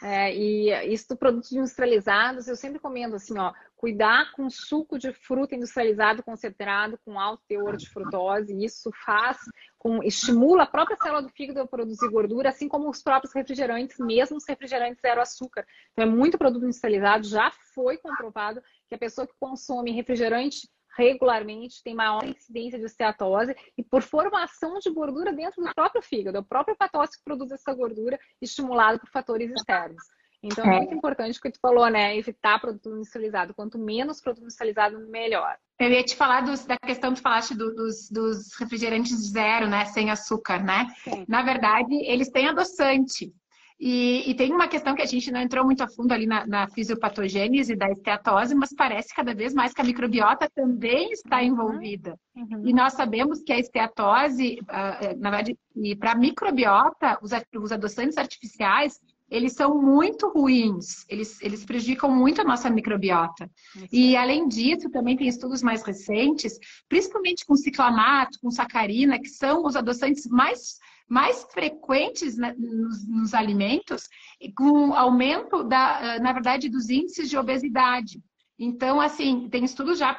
É, 0.00 0.32
e 0.32 0.92
isso 0.92 1.16
produtos 1.16 1.50
industrializados, 1.50 2.46
eu 2.46 2.54
sempre 2.54 2.78
comendo 2.78 3.16
assim, 3.16 3.36
ó, 3.36 3.52
cuidar 3.74 4.30
com 4.32 4.48
suco 4.48 4.96
de 4.96 5.12
fruta 5.12 5.56
industrializado 5.56 6.22
concentrado 6.22 6.96
com 7.04 7.18
alto 7.18 7.42
teor 7.48 7.76
de 7.76 7.88
frutose, 7.90 8.64
isso 8.64 8.92
faz 9.04 9.38
com 9.76 10.00
estimula 10.02 10.62
a 10.62 10.66
própria 10.66 10.96
célula 10.96 11.22
do 11.22 11.28
fígado 11.28 11.60
a 11.60 11.66
produzir 11.66 12.08
gordura, 12.10 12.50
assim 12.50 12.68
como 12.68 12.88
os 12.88 13.02
próprios 13.02 13.34
refrigerantes, 13.34 13.96
mesmo 13.98 14.36
os 14.36 14.46
refrigerantes 14.46 15.00
zero 15.00 15.20
açúcar. 15.20 15.66
Então 15.92 16.04
é 16.04 16.08
muito 16.08 16.38
produto 16.38 16.64
industrializado, 16.64 17.26
já 17.26 17.50
foi 17.74 17.96
comprovado 17.98 18.62
que 18.88 18.94
a 18.94 18.98
pessoa 18.98 19.26
que 19.26 19.34
consome 19.40 19.90
refrigerante 19.90 20.68
regularmente, 20.98 21.82
tem 21.82 21.94
maior 21.94 22.24
incidência 22.24 22.78
de 22.78 22.86
esteatose 22.86 23.54
e 23.76 23.84
por 23.84 24.02
formação 24.02 24.78
de 24.78 24.90
gordura 24.90 25.32
dentro 25.32 25.62
do 25.62 25.72
próprio 25.74 26.02
fígado. 26.02 26.36
É 26.36 26.40
o 26.40 26.44
próprio 26.44 26.74
hepatócito 26.74 27.18
que 27.18 27.24
produz 27.24 27.52
essa 27.52 27.72
gordura 27.72 28.18
estimulado 28.42 28.98
por 28.98 29.08
fatores 29.08 29.50
externos. 29.52 30.02
Então 30.42 30.64
é, 30.64 30.68
é 30.68 30.78
muito 30.78 30.94
importante 30.94 31.38
o 31.38 31.42
que 31.42 31.50
tu 31.50 31.58
falou, 31.60 31.88
né? 31.88 32.16
Evitar 32.16 32.60
produto 32.60 32.90
industrializado. 32.90 33.54
Quanto 33.54 33.78
menos 33.78 34.20
produto 34.20 34.42
industrializado, 34.42 34.98
melhor. 35.08 35.56
Eu 35.78 35.90
ia 35.90 36.02
te 36.02 36.16
falar 36.16 36.42
dos, 36.42 36.64
da 36.64 36.76
questão 36.76 37.10
que 37.10 37.20
tu 37.20 37.22
falaste 37.22 37.56
do, 37.56 37.74
dos, 37.74 38.10
dos, 38.10 38.54
refrigerantes 38.58 39.30
zero, 39.30 39.68
né? 39.68 39.84
Sem 39.86 40.10
açúcar, 40.10 40.62
né? 40.62 40.86
Sim. 41.02 41.24
Na 41.28 41.42
verdade, 41.42 41.94
eles 42.04 42.30
têm 42.30 42.48
adoçante. 42.48 43.32
E, 43.80 44.28
e, 44.28 44.34
tem 44.34 44.52
uma 44.52 44.66
questão 44.66 44.92
que 44.92 45.02
a 45.02 45.06
gente 45.06 45.30
não 45.30 45.40
entrou 45.40 45.64
muito 45.64 45.84
a 45.84 45.88
fundo 45.88 46.12
ali 46.12 46.26
na, 46.26 46.44
na 46.44 46.68
fisiopatogênese 46.68 47.76
da 47.76 47.88
esteatose, 47.88 48.52
mas 48.52 48.74
parece 48.74 49.14
cada 49.14 49.32
vez 49.32 49.54
mais 49.54 49.72
que 49.72 49.80
a 49.80 49.84
microbiota 49.84 50.50
também 50.52 51.12
está 51.12 51.36
uhum. 51.36 51.44
envolvida. 51.44 52.18
Uhum. 52.34 52.66
E 52.66 52.72
nós 52.72 52.94
sabemos 52.94 53.40
que 53.40 53.52
a 53.52 53.58
esteatose, 53.58 54.58
ah, 54.68 54.98
eh, 55.00 55.14
na 55.14 55.30
verdade, 55.30 55.56
e 55.76 55.94
para 55.94 56.12
a 56.12 56.16
microbiota, 56.16 57.18
os, 57.22 57.30
os 57.62 57.70
adoçantes 57.70 58.18
artificiais, 58.18 58.98
eles 59.30 59.52
são 59.52 59.80
muito 59.80 60.28
ruins, 60.28 61.04
eles, 61.08 61.40
eles 61.42 61.64
prejudicam 61.64 62.10
muito 62.10 62.40
a 62.40 62.44
nossa 62.44 62.70
microbiota. 62.70 63.50
E 63.92 64.16
além 64.16 64.48
disso, 64.48 64.90
também 64.90 65.16
tem 65.16 65.28
estudos 65.28 65.62
mais 65.62 65.82
recentes, 65.82 66.58
principalmente 66.88 67.44
com 67.44 67.54
ciclamato, 67.54 68.38
com 68.40 68.50
sacarina, 68.50 69.18
que 69.18 69.28
são 69.28 69.64
os 69.64 69.76
adoçantes 69.76 70.26
mais 70.26 70.78
mais 71.10 71.42
frequentes 71.50 72.36
né, 72.36 72.54
nos, 72.58 73.08
nos, 73.08 73.32
alimentos, 73.32 74.10
com 74.54 74.92
aumento, 74.92 75.64
da, 75.64 76.18
na 76.20 76.34
verdade, 76.34 76.68
dos 76.68 76.90
índices 76.90 77.30
de 77.30 77.38
obesidade. 77.38 78.22
Então, 78.58 79.00
assim, 79.00 79.48
tem 79.48 79.64
estudos 79.64 79.98
já 79.98 80.14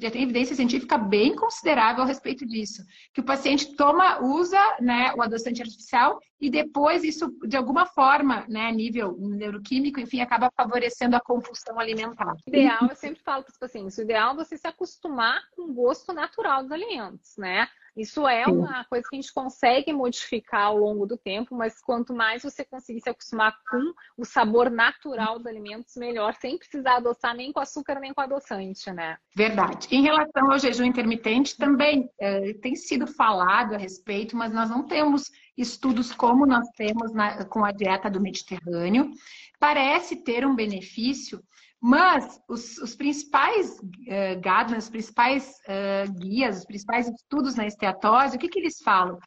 já 0.00 0.10
tem 0.10 0.22
evidência 0.22 0.56
científica 0.56 0.96
bem 0.96 1.36
considerável 1.36 2.02
a 2.02 2.06
respeito 2.06 2.46
disso. 2.46 2.82
Que 3.12 3.20
o 3.20 3.24
paciente 3.24 3.76
toma, 3.76 4.22
usa 4.22 4.58
né, 4.80 5.12
o 5.16 5.22
adoçante 5.22 5.60
artificial 5.60 6.18
e 6.40 6.50
depois 6.50 7.04
isso, 7.04 7.30
de 7.46 7.56
alguma 7.56 7.86
forma, 7.86 8.44
né, 8.48 8.70
nível 8.72 9.16
neuroquímico, 9.18 10.00
enfim, 10.00 10.20
acaba 10.20 10.50
favorecendo 10.56 11.16
a 11.16 11.20
compulsão 11.20 11.78
alimentar. 11.78 12.32
O 12.32 12.48
ideal, 12.48 12.88
eu 12.88 12.96
sempre 12.96 13.22
falo 13.22 13.42
para 13.42 13.52
os 13.52 13.58
pacientes, 13.58 13.98
o 13.98 14.02
ideal 14.02 14.32
é 14.32 14.36
você 14.36 14.56
se 14.56 14.66
acostumar 14.66 15.42
com 15.54 15.70
o 15.70 15.74
gosto 15.74 16.12
natural 16.12 16.62
dos 16.62 16.72
alimentos, 16.72 17.36
né? 17.36 17.68
Isso 17.96 18.26
é 18.26 18.44
uma 18.46 18.84
coisa 18.84 19.06
que 19.08 19.16
a 19.16 19.20
gente 19.20 19.32
consegue 19.32 19.92
modificar 19.92 20.62
ao 20.62 20.78
longo 20.78 21.06
do 21.06 21.16
tempo, 21.16 21.54
mas 21.54 21.80
quanto 21.80 22.12
mais 22.12 22.42
você 22.42 22.64
conseguir 22.64 23.00
se 23.00 23.08
acostumar 23.08 23.56
com 23.70 23.92
o 24.16 24.24
sabor 24.24 24.68
natural 24.68 25.38
dos 25.38 25.46
alimentos, 25.46 25.96
melhor, 25.96 26.34
sem 26.34 26.58
precisar 26.58 26.96
adoçar 26.96 27.36
nem 27.36 27.52
com 27.52 27.60
açúcar 27.60 28.00
nem 28.00 28.12
com 28.12 28.20
adoçante, 28.20 28.90
né? 28.90 29.16
Verdade. 29.34 29.86
Em 29.92 30.02
relação 30.02 30.50
ao 30.50 30.58
jejum 30.58 30.84
intermitente, 30.84 31.56
também 31.56 32.10
é, 32.18 32.52
tem 32.54 32.74
sido 32.74 33.06
falado 33.06 33.74
a 33.74 33.78
respeito, 33.78 34.36
mas 34.36 34.52
nós 34.52 34.68
não 34.68 34.82
temos 34.86 35.30
estudos 35.56 36.12
como 36.12 36.46
nós 36.46 36.68
temos 36.76 37.12
na, 37.12 37.44
com 37.44 37.64
a 37.64 37.70
dieta 37.70 38.10
do 38.10 38.20
Mediterrâneo. 38.20 39.12
Parece 39.60 40.16
ter 40.16 40.44
um 40.44 40.56
benefício, 40.56 41.40
mas 41.86 42.40
os, 42.48 42.78
os 42.78 42.96
principais 42.96 43.78
uh, 43.78 44.74
os 44.78 44.88
principais 44.88 45.50
uh, 45.68 46.10
guias, 46.18 46.60
os 46.60 46.64
principais 46.64 47.06
estudos 47.06 47.56
na 47.56 47.66
esteatose, 47.66 48.36
o 48.36 48.38
que, 48.38 48.48
que 48.48 48.58
eles 48.58 48.78
falam? 48.82 49.18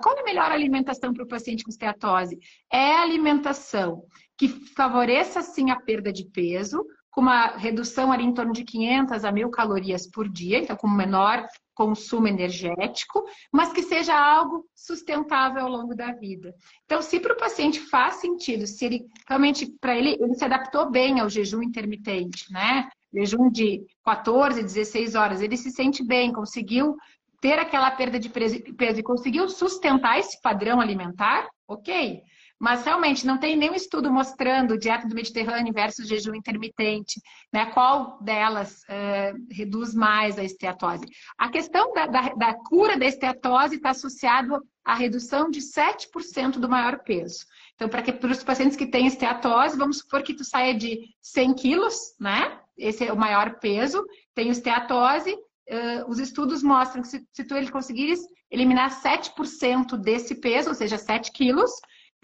qual 0.00 0.16
é 0.16 0.20
a 0.20 0.24
melhor 0.24 0.52
alimentação 0.52 1.12
para 1.12 1.24
o 1.24 1.26
paciente 1.26 1.64
com 1.64 1.70
esteatose? 1.70 2.38
É 2.72 2.92
a 2.92 3.02
alimentação 3.02 4.04
que 4.38 4.46
favoreça, 4.46 5.42
sim, 5.42 5.72
a 5.72 5.80
perda 5.80 6.12
de 6.12 6.24
peso, 6.30 6.86
com 7.10 7.20
uma 7.20 7.56
redução 7.56 8.12
ali 8.12 8.22
em 8.22 8.32
torno 8.32 8.52
de 8.52 8.62
500 8.62 9.24
a 9.24 9.32
1.000 9.32 9.50
calorias 9.50 10.08
por 10.08 10.28
dia, 10.28 10.60
então 10.60 10.76
com 10.76 10.88
menor 10.88 11.44
consumo 11.74 12.28
energético, 12.28 13.24
mas 13.52 13.72
que 13.72 13.82
seja 13.82 14.16
algo 14.16 14.64
sustentável 14.74 15.64
ao 15.64 15.70
longo 15.70 15.94
da 15.94 16.12
vida. 16.12 16.54
Então, 16.84 17.02
se 17.02 17.18
para 17.20 17.34
o 17.34 17.36
paciente 17.38 17.80
faz 17.80 18.16
sentido, 18.16 18.66
se 18.66 18.84
ele 18.84 19.06
realmente, 19.28 19.66
para 19.80 19.96
ele, 19.96 20.16
ele 20.20 20.34
se 20.34 20.44
adaptou 20.44 20.90
bem 20.90 21.20
ao 21.20 21.28
jejum 21.28 21.62
intermitente, 21.62 22.52
né? 22.52 22.88
Jejum 23.12 23.50
de 23.50 23.84
14, 24.04 24.62
16 24.62 25.14
horas, 25.14 25.40
ele 25.40 25.56
se 25.56 25.70
sente 25.70 26.04
bem, 26.04 26.32
conseguiu 26.32 26.96
ter 27.40 27.58
aquela 27.58 27.90
perda 27.90 28.18
de 28.18 28.30
peso 28.30 29.00
e 29.00 29.02
conseguiu 29.02 29.48
sustentar 29.48 30.18
esse 30.18 30.40
padrão 30.40 30.80
alimentar, 30.80 31.46
ok. 31.68 32.22
Mas 32.64 32.82
realmente 32.82 33.26
não 33.26 33.36
tem 33.36 33.56
nenhum 33.56 33.74
estudo 33.74 34.10
mostrando 34.10 34.78
dieta 34.78 35.06
do 35.06 35.14
Mediterrâneo 35.14 35.70
versus 35.70 36.08
jejum 36.08 36.34
intermitente, 36.34 37.20
né? 37.52 37.66
Qual 37.66 38.18
delas 38.22 38.80
uh, 38.84 39.38
reduz 39.50 39.94
mais 39.94 40.38
a 40.38 40.42
esteatose? 40.42 41.04
A 41.36 41.50
questão 41.50 41.92
da, 41.92 42.06
da, 42.06 42.28
da 42.30 42.54
cura 42.54 42.98
da 42.98 43.04
esteatose 43.04 43.74
está 43.76 43.90
associada 43.90 44.58
à 44.82 44.94
redução 44.94 45.50
de 45.50 45.60
7% 45.60 46.52
do 46.52 46.66
maior 46.66 47.00
peso. 47.00 47.44
Então, 47.74 47.86
para, 47.86 48.02
os 48.32 48.42
pacientes 48.42 48.78
que 48.78 48.86
têm 48.86 49.08
esteatose, 49.08 49.76
vamos 49.76 49.98
supor 49.98 50.22
que 50.22 50.32
tu 50.32 50.42
saia 50.42 50.72
de 50.72 51.00
100 51.20 51.54
quilos, 51.56 52.16
né? 52.18 52.58
Esse 52.78 53.06
é 53.06 53.12
o 53.12 53.16
maior 53.16 53.58
peso, 53.58 54.02
tem 54.34 54.48
esteatose, 54.48 55.36
Uh, 55.66 56.10
os 56.10 56.18
estudos 56.18 56.62
mostram 56.62 57.00
que 57.00 57.08
se, 57.08 57.26
se 57.32 57.42
tu 57.42 57.54
ele 57.54 57.70
conseguires 57.70 58.20
eliminar 58.50 58.90
7% 59.02 59.96
desse 59.96 60.34
peso, 60.34 60.68
ou 60.68 60.74
seja, 60.74 60.98
7 60.98 61.32
quilos, 61.32 61.70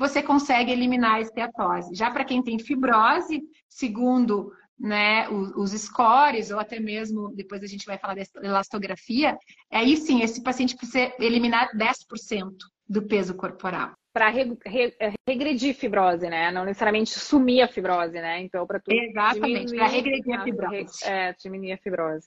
você 0.01 0.23
consegue 0.23 0.73
eliminar 0.73 1.17
a 1.17 1.21
esteatose. 1.21 1.95
Já 1.95 2.11
para 2.11 2.25
quem 2.25 2.43
tem 2.43 2.59
fibrose, 2.59 3.43
segundo 3.69 4.51
né, 4.79 5.29
os, 5.29 5.75
os 5.75 5.83
scores, 5.83 6.51
ou 6.51 6.59
até 6.59 6.81
mesmo, 6.81 7.31
depois 7.37 7.63
a 7.63 7.67
gente 7.67 7.85
vai 7.85 7.99
falar 7.99 8.15
da 8.15 8.23
elastografia, 8.43 9.37
aí 9.71 9.99
sim, 9.99 10.23
esse 10.23 10.43
paciente 10.43 10.75
precisa 10.75 11.13
eliminar 11.19 11.69
10% 11.77 12.51
do 12.89 13.03
peso 13.03 13.35
corporal. 13.35 13.93
Para 14.11 14.31
re, 14.31 14.57
re, 14.65 14.97
regredir 15.29 15.75
fibrose, 15.75 16.29
né? 16.31 16.51
Não 16.51 16.65
necessariamente 16.65 17.11
sumir 17.11 17.63
a 17.63 17.69
fibrose, 17.69 18.15
né? 18.15 18.41
Então, 18.41 18.67
para 18.67 18.81
tu 18.81 18.91
Exatamente, 18.91 19.77
para 19.77 19.87
regredir 19.87 20.35
a 20.35 20.43
fibrose. 20.43 21.05
É, 21.05 21.35
diminuir 21.35 21.73
a 21.73 21.79
fibrose. 21.79 22.27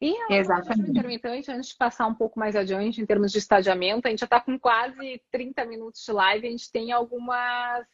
E 0.00 0.16
Exatamente. 0.32 0.90
intermitente, 0.90 1.50
antes 1.50 1.70
de 1.70 1.76
passar 1.76 2.06
um 2.06 2.14
pouco 2.14 2.38
mais 2.38 2.56
adiante 2.56 3.00
em 3.00 3.06
termos 3.06 3.30
de 3.30 3.38
estadiamento, 3.38 4.06
a 4.06 4.10
gente 4.10 4.20
já 4.20 4.24
está 4.24 4.40
com 4.40 4.58
quase 4.58 5.20
30 5.30 5.66
minutos 5.66 6.02
de 6.02 6.10
live, 6.10 6.46
a 6.46 6.50
gente 6.50 6.72
tem 6.72 6.90
algumas 6.90 7.86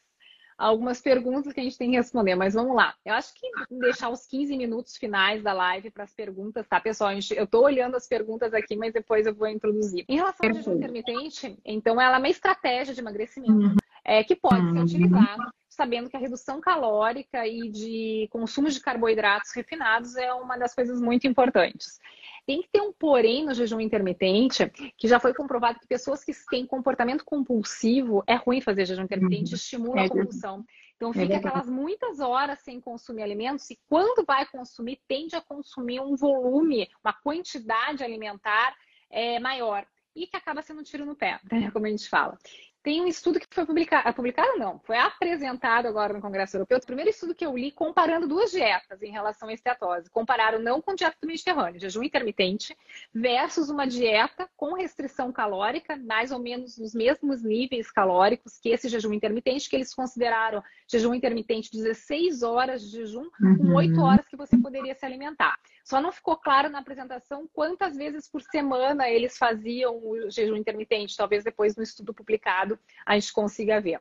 algumas 0.58 1.02
perguntas 1.02 1.52
que 1.52 1.60
a 1.60 1.62
gente 1.62 1.76
tem 1.76 1.90
que 1.90 1.96
responder, 1.96 2.34
mas 2.34 2.54
vamos 2.54 2.74
lá. 2.74 2.94
Eu 3.04 3.12
acho 3.14 3.34
que 3.34 3.46
deixar 3.78 4.08
os 4.08 4.26
15 4.26 4.56
minutos 4.56 4.96
finais 4.96 5.42
da 5.42 5.52
live 5.52 5.90
para 5.90 6.04
as 6.04 6.14
perguntas, 6.14 6.66
tá, 6.66 6.80
pessoal? 6.80 7.12
Gente, 7.14 7.36
eu 7.36 7.44
estou 7.44 7.64
olhando 7.64 7.96
as 7.96 8.08
perguntas 8.08 8.54
aqui, 8.54 8.74
mas 8.74 8.92
depois 8.92 9.26
eu 9.26 9.34
vou 9.34 9.48
introduzir. 9.48 10.04
Em 10.08 10.16
relação 10.16 10.48
ao 10.48 10.54
jejum 10.54 10.76
intermitente, 10.76 11.58
então 11.64 12.00
ela 12.00 12.16
é 12.16 12.18
uma 12.18 12.28
estratégia 12.28 12.94
de 12.94 13.00
emagrecimento 13.00 13.52
uhum. 13.52 13.76
é, 14.04 14.24
que 14.24 14.34
pode 14.34 14.62
ser 14.62 14.78
uhum. 14.78 14.82
utilizada 14.82 15.52
sabendo 15.76 16.08
que 16.08 16.16
a 16.16 16.20
redução 16.20 16.60
calórica 16.60 17.46
e 17.46 17.70
de 17.70 18.28
consumo 18.30 18.68
de 18.68 18.80
carboidratos 18.80 19.52
refinados 19.54 20.16
é 20.16 20.32
uma 20.32 20.56
das 20.56 20.74
coisas 20.74 21.00
muito 21.00 21.26
importantes. 21.26 22.00
Tem 22.46 22.62
que 22.62 22.68
ter 22.68 22.80
um 22.80 22.92
porém 22.92 23.44
no 23.44 23.54
jejum 23.54 23.80
intermitente, 23.80 24.70
que 24.96 25.06
já 25.06 25.20
foi 25.20 25.34
comprovado 25.34 25.78
que 25.78 25.86
pessoas 25.86 26.24
que 26.24 26.32
têm 26.48 26.64
comportamento 26.64 27.24
compulsivo, 27.24 28.24
é 28.26 28.36
ruim 28.36 28.60
fazer 28.60 28.86
jejum 28.86 29.02
intermitente, 29.02 29.50
uhum. 29.50 29.56
estimula 29.56 30.00
é 30.00 30.06
a 30.06 30.08
compulsão. 30.08 30.64
Então 30.96 31.12
fica 31.12 31.34
é 31.34 31.36
aquelas 31.36 31.68
muitas 31.68 32.20
horas 32.20 32.58
sem 32.60 32.80
consumir 32.80 33.22
alimentos 33.22 33.70
e 33.70 33.78
quando 33.86 34.24
vai 34.24 34.46
consumir, 34.46 34.98
tende 35.06 35.36
a 35.36 35.42
consumir 35.42 36.00
um 36.00 36.16
volume, 36.16 36.88
uma 37.04 37.12
quantidade 37.12 38.02
alimentar 38.02 38.74
é, 39.10 39.38
maior 39.38 39.86
e 40.14 40.26
que 40.26 40.36
acaba 40.36 40.62
sendo 40.62 40.80
um 40.80 40.82
tiro 40.82 41.04
no 41.04 41.14
pé, 41.14 41.38
né? 41.52 41.70
como 41.70 41.84
a 41.84 41.90
gente 41.90 42.08
fala. 42.08 42.38
Tem 42.86 43.00
um 43.00 43.08
estudo 43.08 43.40
que 43.40 43.48
foi 43.50 43.66
publicado, 43.66 44.14
publicado 44.14 44.60
não, 44.60 44.78
foi 44.78 44.96
apresentado 44.96 45.86
agora 45.86 46.12
no 46.12 46.20
Congresso 46.20 46.56
Europeu, 46.56 46.78
o 46.78 46.86
primeiro 46.86 47.10
estudo 47.10 47.34
que 47.34 47.44
eu 47.44 47.58
li 47.58 47.72
comparando 47.72 48.28
duas 48.28 48.52
dietas 48.52 49.02
em 49.02 49.10
relação 49.10 49.48
à 49.48 49.52
esteatose. 49.52 50.08
Compararam 50.08 50.60
não 50.60 50.80
com 50.80 50.94
dieta 50.94 51.16
do 51.20 51.26
Mediterrâneo, 51.26 51.80
jejum 51.80 52.04
intermitente, 52.04 52.76
versus 53.12 53.70
uma 53.70 53.88
dieta 53.88 54.48
com 54.56 54.74
restrição 54.74 55.32
calórica, 55.32 55.96
mais 55.96 56.30
ou 56.30 56.38
menos 56.38 56.78
nos 56.78 56.94
mesmos 56.94 57.42
níveis 57.42 57.90
calóricos 57.90 58.56
que 58.56 58.68
esse 58.68 58.88
jejum 58.88 59.12
intermitente, 59.12 59.68
que 59.68 59.74
eles 59.74 59.92
consideraram 59.92 60.62
jejum 60.86 61.12
intermitente 61.12 61.72
16 61.72 62.44
horas 62.44 62.82
de 62.82 62.98
jejum, 62.98 63.28
com 63.58 63.74
8 63.74 63.96
uhum. 63.96 64.04
horas 64.04 64.28
que 64.28 64.36
você 64.36 64.56
poderia 64.56 64.94
se 64.94 65.04
alimentar. 65.04 65.58
Só 65.86 66.00
não 66.00 66.10
ficou 66.10 66.36
claro 66.36 66.68
na 66.68 66.80
apresentação 66.80 67.48
quantas 67.52 67.96
vezes 67.96 68.28
por 68.28 68.42
semana 68.42 69.08
eles 69.08 69.38
faziam 69.38 69.96
o 69.96 70.28
jejum 70.28 70.56
intermitente. 70.56 71.16
Talvez 71.16 71.44
depois 71.44 71.76
no 71.76 71.82
estudo 71.84 72.12
publicado 72.12 72.76
a 73.06 73.16
gente 73.16 73.32
consiga 73.32 73.80
ver. 73.80 74.00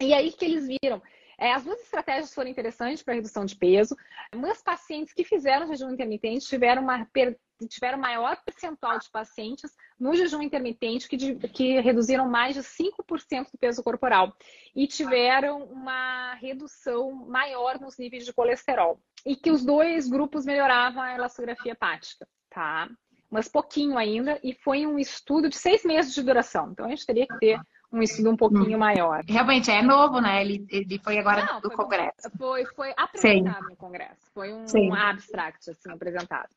E 0.00 0.12
aí 0.12 0.32
que 0.32 0.44
eles 0.44 0.66
viram 0.66 1.00
é, 1.38 1.52
as 1.52 1.64
duas 1.64 1.80
estratégias 1.80 2.34
foram 2.34 2.50
interessantes 2.50 3.02
para 3.02 3.14
redução 3.14 3.44
de 3.44 3.56
peso, 3.56 3.96
mas 4.34 4.62
pacientes 4.62 5.12
que 5.12 5.24
fizeram 5.24 5.66
jejum 5.66 5.90
intermitente 5.90 6.46
tiveram, 6.46 6.82
uma, 6.82 7.06
tiveram 7.68 7.98
maior 7.98 8.36
percentual 8.44 8.98
de 8.98 9.10
pacientes 9.10 9.70
no 9.98 10.14
jejum 10.14 10.42
intermitente 10.42 11.08
que, 11.08 11.36
que 11.48 11.80
reduziram 11.80 12.28
mais 12.28 12.54
de 12.54 12.62
5% 12.62 13.50
do 13.52 13.58
peso 13.58 13.82
corporal 13.82 14.34
e 14.74 14.86
tiveram 14.86 15.64
uma 15.64 16.34
redução 16.34 17.12
maior 17.12 17.80
nos 17.80 17.98
níveis 17.98 18.24
de 18.24 18.32
colesterol 18.32 19.00
e 19.24 19.36
que 19.36 19.50
os 19.50 19.64
dois 19.64 20.08
grupos 20.08 20.44
melhoravam 20.44 21.02
a 21.02 21.14
elastografia 21.14 21.72
hepática, 21.72 22.26
tá? 22.50 22.88
Mas 23.30 23.48
pouquinho 23.48 23.96
ainda, 23.96 24.38
e 24.42 24.52
foi 24.52 24.86
um 24.86 24.98
estudo 24.98 25.48
de 25.48 25.56
seis 25.56 25.84
meses 25.84 26.12
de 26.14 26.22
duração. 26.22 26.70
Então 26.72 26.84
a 26.84 26.88
gente 26.90 27.06
teria 27.06 27.26
que 27.26 27.38
ter 27.38 27.58
um 27.92 28.02
estudo 28.02 28.30
um 28.30 28.36
pouquinho 28.36 28.78
maior. 28.78 29.22
Realmente 29.28 29.70
é 29.70 29.82
novo, 29.82 30.20
né? 30.20 30.40
Ele, 30.40 30.66
ele 30.70 30.98
foi 30.98 31.18
agora 31.18 31.44
Não, 31.44 31.60
do 31.60 31.68
foi, 31.68 31.76
Congresso. 31.76 32.30
Foi, 32.38 32.64
foi 32.64 32.94
apresentado 32.96 33.64
Sim. 33.64 33.70
no 33.70 33.76
Congresso. 33.76 34.30
Foi 34.32 34.52
um, 34.52 34.64
um 34.74 34.94
abstract 34.94 35.70
assim, 35.70 35.90
apresentado. 35.90 36.48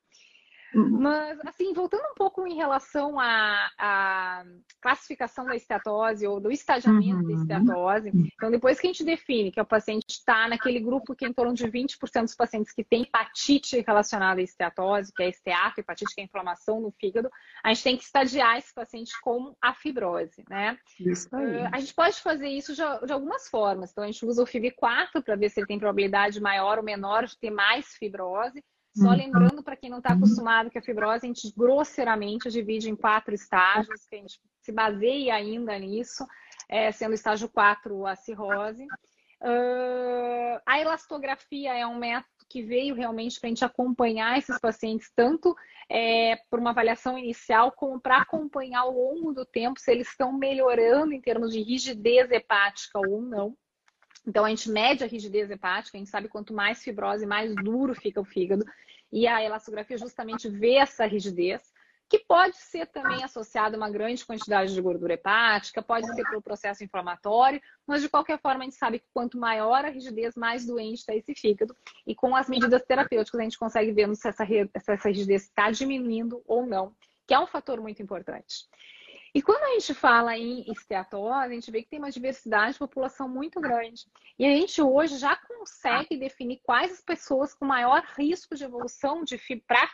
Uhum. 0.74 1.00
Mas, 1.02 1.40
assim, 1.46 1.74
voltando 1.74 2.04
um 2.12 2.16
pouco 2.16 2.46
em 2.48 2.56
relação 2.56 3.20
à, 3.20 3.70
à 3.78 4.44
classificação 4.82 5.46
da 5.46 5.56
esteatose 5.56 6.28
ou 6.28 6.40
do 6.40 6.52
estadiamento 6.52 7.22
uhum. 7.22 7.28
da 7.28 7.34
esteatose, 7.34 8.12
então, 8.14 8.52
depois 8.52 8.80
que 8.80 8.88
a 8.88 8.92
gente 8.92 9.04
define 9.04 9.52
que 9.52 9.62
o 9.62 9.66
paciente 9.66 10.06
está 10.10 10.48
naquele 10.48 10.80
grupo 10.80 11.16
que 11.16 11.26
é 11.26 11.28
em 11.28 11.34
torno 11.34 11.54
de 11.54 11.66
20% 11.66 12.24
dos 12.24 12.36
pacientes 12.36 12.74
que 12.74 12.84
tem 12.84 13.04
hepatite 13.04 13.84
relacionada 13.86 14.42
à 14.42 14.44
esteatose, 14.44 15.14
que 15.14 15.24
é 15.24 15.30
esteato, 15.30 15.80
hepatite, 15.80 16.14
que 16.14 16.22
é 16.22 16.24
inflamação 16.24 16.82
no 16.82 16.92
fígado, 16.92 17.30
a 17.64 17.74
gente 17.74 17.84
tem 17.84 17.98
que 17.98 18.04
estadiar 18.04 18.58
esse 18.58 18.74
paciente 18.74 19.14
com 19.22 19.56
a 19.62 19.74
fibrose, 19.74 20.44
né? 20.50 20.78
Isso 21.00 21.34
aí. 21.36 21.64
Uh, 21.64 21.70
a 21.72 21.80
gente 21.80 21.94
pode 21.94 22.20
fazer 22.22 22.48
isso 22.48 22.74
de, 22.74 22.82
de 23.06 23.14
algumas 23.14 23.48
formas. 23.50 23.92
Então, 23.92 24.04
a 24.04 24.08
gente 24.08 24.26
usa 24.26 24.44
o 24.44 24.46
FIV4 24.46 25.24
para 25.24 25.36
ver 25.36 25.50
se 25.50 25.60
ele 25.60 25.68
tem 25.68 25.80
probabilidade 25.80 26.40
maior 26.42 26.78
ou 26.78 26.84
menor 26.84 27.26
de 27.26 27.38
ter 27.38 27.50
mais 27.50 27.88
fibrose. 27.96 28.64
Só 28.96 29.10
uhum. 29.10 29.16
lembrando 29.16 29.62
para 29.62 29.76
quem 29.76 29.90
não 29.90 29.98
está 29.98 30.14
acostumado 30.14 30.70
que 30.70 30.78
a 30.78 30.82
fibrose 30.82 31.26
a 31.26 31.28
gente 31.28 31.54
grosseiramente 31.56 32.50
divide 32.50 32.90
em 32.90 32.96
quatro 32.96 33.36
estágios, 33.36 34.06
que 34.06 34.16
a 34.16 34.20
gente 34.20 34.40
se 34.62 34.72
baseia 34.72 35.36
ainda 35.36 35.78
nisso, 35.78 36.26
é, 36.70 36.92
sendo 36.92 37.12
o 37.12 37.16
estágio 37.16 37.50
4 37.50 38.06
a 38.06 38.16
cirrose. 38.16 38.86
Uh, 39.42 40.60
a 40.66 40.80
elastografia 40.80 41.74
é 41.74 41.86
um 41.86 42.00
método 42.00 42.26
que 42.50 42.64
veio 42.64 42.96
realmente 42.96 43.38
para 43.38 43.48
a 43.48 43.50
gente 43.50 43.66
acompanhar 43.66 44.38
esses 44.38 44.58
pacientes, 44.60 45.12
tanto 45.14 45.54
é, 45.90 46.38
por 46.50 46.60
uma 46.60 46.70
avaliação 46.70 47.18
inicial, 47.18 47.72
como 47.74 48.00
para 48.00 48.20
acompanhar 48.20 48.82
ao 48.82 48.92
longo 48.92 49.34
do 49.34 49.46
tempo 49.46 49.80
se 49.80 49.92
eles 49.92 50.08
estão 50.08 50.32
melhorando 50.32 51.12
em 51.12 51.20
termos 51.20 51.52
de 51.52 51.62
rigidez 51.62 52.32
hepática 52.32 52.98
ou 52.98 53.22
não. 53.22 53.58
Então, 54.28 54.46
a 54.46 54.50
gente 54.50 54.70
mede 54.70 55.04
a 55.04 55.08
rigidez 55.08 55.50
hepática, 55.52 55.98
a 55.98 56.00
gente 56.00 56.10
sabe 56.10 56.28
quanto 56.28 56.54
mais 56.54 56.84
fibrose, 56.84 57.26
mais 57.26 57.54
duro 57.56 57.94
fica 57.94 58.20
o 58.20 58.26
fígado. 58.26 58.66
E 59.12 59.28
a 59.28 59.44
elastografia 59.44 59.98
justamente 59.98 60.50
vê 60.50 60.76
essa 60.76 61.06
rigidez, 61.06 61.62
que 62.08 62.20
pode 62.20 62.56
ser 62.58 62.88
também 62.88 63.24
associada 63.24 63.76
a 63.76 63.80
uma 63.80 63.90
grande 63.90 64.26
quantidade 64.26 64.74
de 64.74 64.82
gordura 64.82 65.14
hepática, 65.14 65.82
pode 65.82 66.08
ser 66.14 66.24
pelo 66.30 66.42
processo 66.42 66.84
inflamatório, 66.84 67.62
mas 67.86 68.02
de 68.02 68.10
qualquer 68.10 68.40
forma 68.40 68.62
a 68.62 68.64
gente 68.64 68.76
sabe 68.76 69.00
que 69.00 69.08
quanto 69.14 69.40
maior 69.40 69.84
a 69.84 69.90
rigidez, 69.90 70.36
mais 70.36 70.66
doente 70.66 71.00
está 71.00 71.16
esse 71.16 71.34
fígado. 71.34 71.76
E 72.06 72.14
com 72.14 72.36
as 72.36 72.48
medidas 72.48 72.84
terapêuticas 72.84 73.40
a 73.40 73.44
gente 73.44 73.58
consegue 73.58 73.92
ver 73.92 74.14
se 74.16 74.28
essa, 74.28 74.44
rigidez 75.08 75.44
está 75.44 75.72
diminuindo 75.72 76.44
ou 76.48 76.66
não, 76.66 76.94
que 77.28 77.34
é 77.34 77.40
um 77.40 77.48
fator 77.48 77.82
muito 77.82 78.02
importante. 78.04 78.68
E 79.36 79.42
quando 79.42 79.64
a 79.64 79.74
gente 79.74 79.94
fala 79.94 80.38
em 80.38 80.64
esteatose, 80.72 81.34
a 81.34 81.50
gente 81.50 81.70
vê 81.70 81.84
que 81.84 81.90
tem 81.90 82.00
uma 82.00 82.10
diversidade 82.10 82.72
de 82.72 82.80
população 82.80 83.28
muito 83.28 83.60
grande. 83.60 84.06
E 84.40 84.46
a 84.46 84.50
gente 84.50 84.82
hoje 84.82 85.18
já 85.18 85.36
consegue 85.36 86.16
definir 86.16 86.62
quais 86.64 86.94
as 86.94 87.02
pessoas 87.02 87.54
com 87.54 87.66
maior 87.66 88.02
risco 88.18 88.56
de 88.56 88.64
evolução 88.64 89.26
de 89.26 89.38
para 89.68 89.90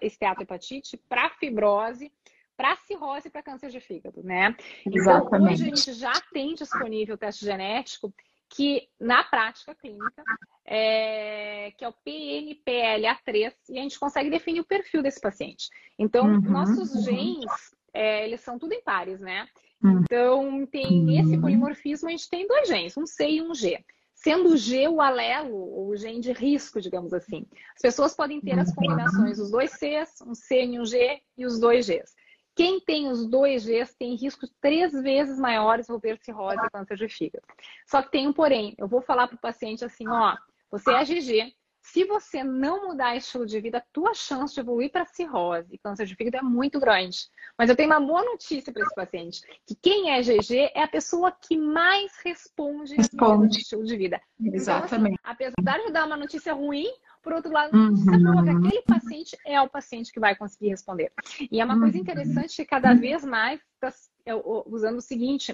esteatohepatite, 0.00 0.96
para 1.08 1.28
fibrose, 1.30 2.12
para 2.56 2.76
cirrose 2.76 3.26
e 3.26 3.30
para 3.32 3.42
câncer 3.42 3.68
de 3.68 3.80
fígado, 3.80 4.22
né? 4.22 4.56
Exatamente. 4.86 5.26
Então, 5.26 5.42
hoje 5.42 5.62
a 5.62 5.66
gente 5.66 5.92
já 5.94 6.12
tem 6.32 6.54
disponível 6.54 7.16
o 7.16 7.18
teste 7.18 7.44
genético 7.44 8.14
que, 8.48 8.88
na 9.00 9.24
prática 9.24 9.74
clínica, 9.74 10.22
é, 10.64 11.72
que 11.76 11.84
é 11.84 11.88
o 11.88 11.94
PNPLA3, 12.06 13.54
e 13.70 13.78
a 13.80 13.82
gente 13.82 13.98
consegue 13.98 14.30
definir 14.30 14.60
o 14.60 14.64
perfil 14.64 15.02
desse 15.02 15.20
paciente. 15.20 15.68
Então, 15.98 16.26
uhum, 16.26 16.40
nossos 16.42 17.04
genes 17.04 17.74
é, 17.92 18.24
eles 18.24 18.40
são 18.40 18.58
tudo 18.58 18.72
em 18.72 18.82
pares, 18.82 19.20
né? 19.20 19.46
Hum. 19.82 20.00
Então, 20.02 20.66
tem 20.66 21.18
esse 21.18 21.38
polimorfismo, 21.38 22.08
a 22.08 22.12
gente 22.12 22.28
tem 22.28 22.46
dois 22.46 22.68
genes, 22.68 22.96
um 22.96 23.06
C 23.06 23.28
e 23.28 23.42
um 23.42 23.54
G. 23.54 23.84
Sendo 24.14 24.50
o 24.50 24.56
G 24.56 24.86
o 24.86 25.00
alelo, 25.00 25.56
ou 25.56 25.88
o 25.88 25.96
gene 25.96 26.20
de 26.20 26.32
risco, 26.32 26.80
digamos 26.80 27.12
assim. 27.12 27.44
As 27.74 27.82
pessoas 27.82 28.14
podem 28.14 28.40
ter 28.40 28.56
as 28.56 28.72
combinações 28.72 29.38
dos 29.38 29.50
dois 29.50 29.72
Cs, 29.72 30.22
um 30.24 30.34
C 30.34 30.64
e 30.64 30.78
um 30.78 30.84
G, 30.84 31.20
e 31.36 31.44
os 31.44 31.58
dois 31.58 31.88
Gs. 31.88 32.14
Quem 32.54 32.78
tem 32.80 33.08
os 33.08 33.26
dois 33.26 33.64
Gs 33.64 33.96
tem 33.98 34.14
riscos 34.14 34.52
três 34.60 34.92
vezes 34.92 35.38
maiores 35.38 35.86
de 35.86 36.00
ter 36.00 36.18
cirrose 36.18 36.64
e 36.64 36.70
câncer 36.70 36.96
de 36.96 37.08
fígado. 37.08 37.44
Só 37.86 38.02
que 38.02 38.12
tem 38.12 38.28
um 38.28 38.32
porém. 38.32 38.74
Eu 38.78 38.86
vou 38.86 39.00
falar 39.00 39.26
para 39.26 39.36
o 39.36 39.40
paciente 39.40 39.84
assim, 39.84 40.06
ó, 40.06 40.36
você 40.70 40.92
é 40.92 41.04
GG, 41.04 41.52
se 41.82 42.04
você 42.04 42.44
não 42.44 42.88
mudar 42.88 43.16
estilo 43.16 43.44
de 43.44 43.60
vida, 43.60 43.78
a 43.78 43.84
tua 43.92 44.14
chance 44.14 44.54
de 44.54 44.60
evoluir 44.60 44.90
para 44.90 45.04
cirrose 45.04 45.66
e 45.74 45.78
câncer 45.78 46.06
de 46.06 46.14
fígado 46.14 46.36
é 46.36 46.42
muito 46.42 46.78
grande. 46.78 47.28
Mas 47.58 47.68
eu 47.68 47.74
tenho 47.74 47.90
uma 47.90 48.00
boa 48.00 48.24
notícia 48.24 48.72
para 48.72 48.82
esse 48.82 48.94
paciente, 48.94 49.42
que 49.66 49.74
quem 49.74 50.10
é 50.10 50.22
GG 50.22 50.70
é 50.74 50.82
a 50.84 50.88
pessoa 50.88 51.32
que 51.32 51.56
mais 51.56 52.12
responde, 52.24 52.94
responde. 52.94 53.56
ao 53.56 53.60
estilo 53.60 53.84
de 53.84 53.96
vida. 53.96 54.20
Exatamente. 54.40 55.18
Então, 55.20 55.32
assim, 55.32 55.50
apesar 55.52 55.84
de 55.84 55.92
dar 55.92 56.06
uma 56.06 56.16
notícia 56.16 56.54
ruim, 56.54 56.86
por 57.20 57.32
outro 57.32 57.52
lado, 57.52 57.76
uhum. 57.76 58.66
aquele 58.66 58.82
paciente 58.82 59.36
é 59.44 59.60
o 59.60 59.68
paciente 59.68 60.12
que 60.12 60.20
vai 60.20 60.36
conseguir 60.36 60.68
responder. 60.68 61.12
E 61.50 61.60
é 61.60 61.64
uma 61.64 61.78
coisa 61.78 61.96
uhum. 61.96 62.02
interessante 62.02 62.56
que 62.56 62.64
cada 62.64 62.94
vez 62.94 63.24
mais, 63.24 63.60
tá, 63.80 63.92
usando 64.66 64.98
o 64.98 65.02
seguinte, 65.02 65.52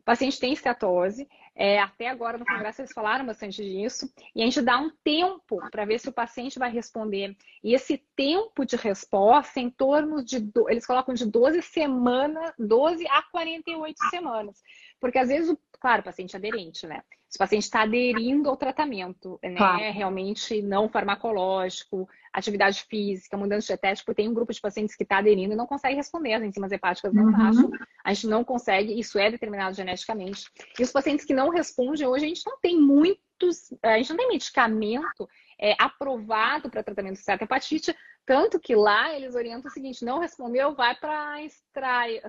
o 0.00 0.04
paciente 0.04 0.40
tem 0.40 0.52
escatose, 0.52 1.28
É, 1.60 1.80
até 1.80 2.06
agora 2.06 2.38
no 2.38 2.46
congresso 2.46 2.80
eles 2.80 2.92
falaram 2.92 3.26
bastante 3.26 3.60
disso. 3.64 4.08
E 4.32 4.40
a 4.40 4.44
gente 4.44 4.62
dá 4.62 4.78
um 4.78 4.92
tempo 5.02 5.58
para 5.72 5.84
ver 5.84 5.98
se 5.98 6.08
o 6.08 6.12
paciente 6.12 6.56
vai 6.56 6.70
responder. 6.70 7.36
E 7.64 7.74
esse 7.74 7.98
tempo 8.14 8.64
de 8.64 8.76
resposta 8.76 9.58
em 9.58 9.68
torno 9.68 10.24
de. 10.24 10.36
Eles 10.68 10.86
colocam 10.86 11.14
de 11.14 11.26
12 11.26 11.60
semanas, 11.62 12.52
12 12.60 13.04
a 13.08 13.22
48 13.32 13.96
semanas. 14.08 14.62
Porque 15.00 15.18
às 15.18 15.28
vezes, 15.28 15.56
claro, 15.80 16.00
o 16.00 16.04
paciente 16.04 16.36
aderente, 16.36 16.86
né? 16.86 17.02
Se 17.28 17.36
o 17.36 17.38
paciente 17.38 17.64
está 17.64 17.82
aderindo 17.82 18.48
ao 18.48 18.56
tratamento, 18.56 19.38
né? 19.42 19.56
Claro. 19.56 19.92
Realmente 19.92 20.62
não 20.62 20.88
farmacológico, 20.88 22.08
atividade 22.32 22.84
física, 22.88 23.36
mudança 23.36 23.66
dietética, 23.66 24.14
tem 24.14 24.28
um 24.28 24.34
grupo 24.34 24.52
de 24.52 24.60
pacientes 24.60 24.96
que 24.96 25.02
está 25.02 25.18
aderindo 25.18 25.52
e 25.52 25.56
não 25.56 25.66
consegue 25.66 25.96
responder, 25.96 26.34
as 26.34 26.42
enzimas 26.42 26.72
hepáticas 26.72 27.12
não 27.12 27.24
uhum. 27.24 27.70
a 28.04 28.14
gente 28.14 28.26
não 28.26 28.44
consegue, 28.44 28.98
isso 28.98 29.18
é 29.18 29.30
determinado 29.30 29.76
geneticamente. 29.76 30.46
E 30.78 30.82
os 30.82 30.90
pacientes 30.90 31.24
que 31.24 31.34
não 31.34 31.50
respondem, 31.50 32.06
hoje 32.06 32.24
a 32.24 32.28
gente 32.28 32.46
não 32.46 32.58
tem 32.60 32.80
muitos, 32.80 33.74
a 33.82 33.98
gente 33.98 34.10
não 34.10 34.16
tem 34.16 34.28
medicamento 34.28 35.28
é, 35.60 35.74
aprovado 35.78 36.70
para 36.70 36.82
tratamento 36.82 37.16
de 37.16 37.22
certa 37.22 37.44
hepatite, 37.44 37.94
tanto 38.24 38.60
que 38.60 38.74
lá 38.74 39.14
eles 39.14 39.34
orientam 39.34 39.70
o 39.70 39.72
seguinte: 39.72 40.04
não 40.04 40.18
respondeu, 40.18 40.74
vai 40.74 40.94
para 40.94 41.36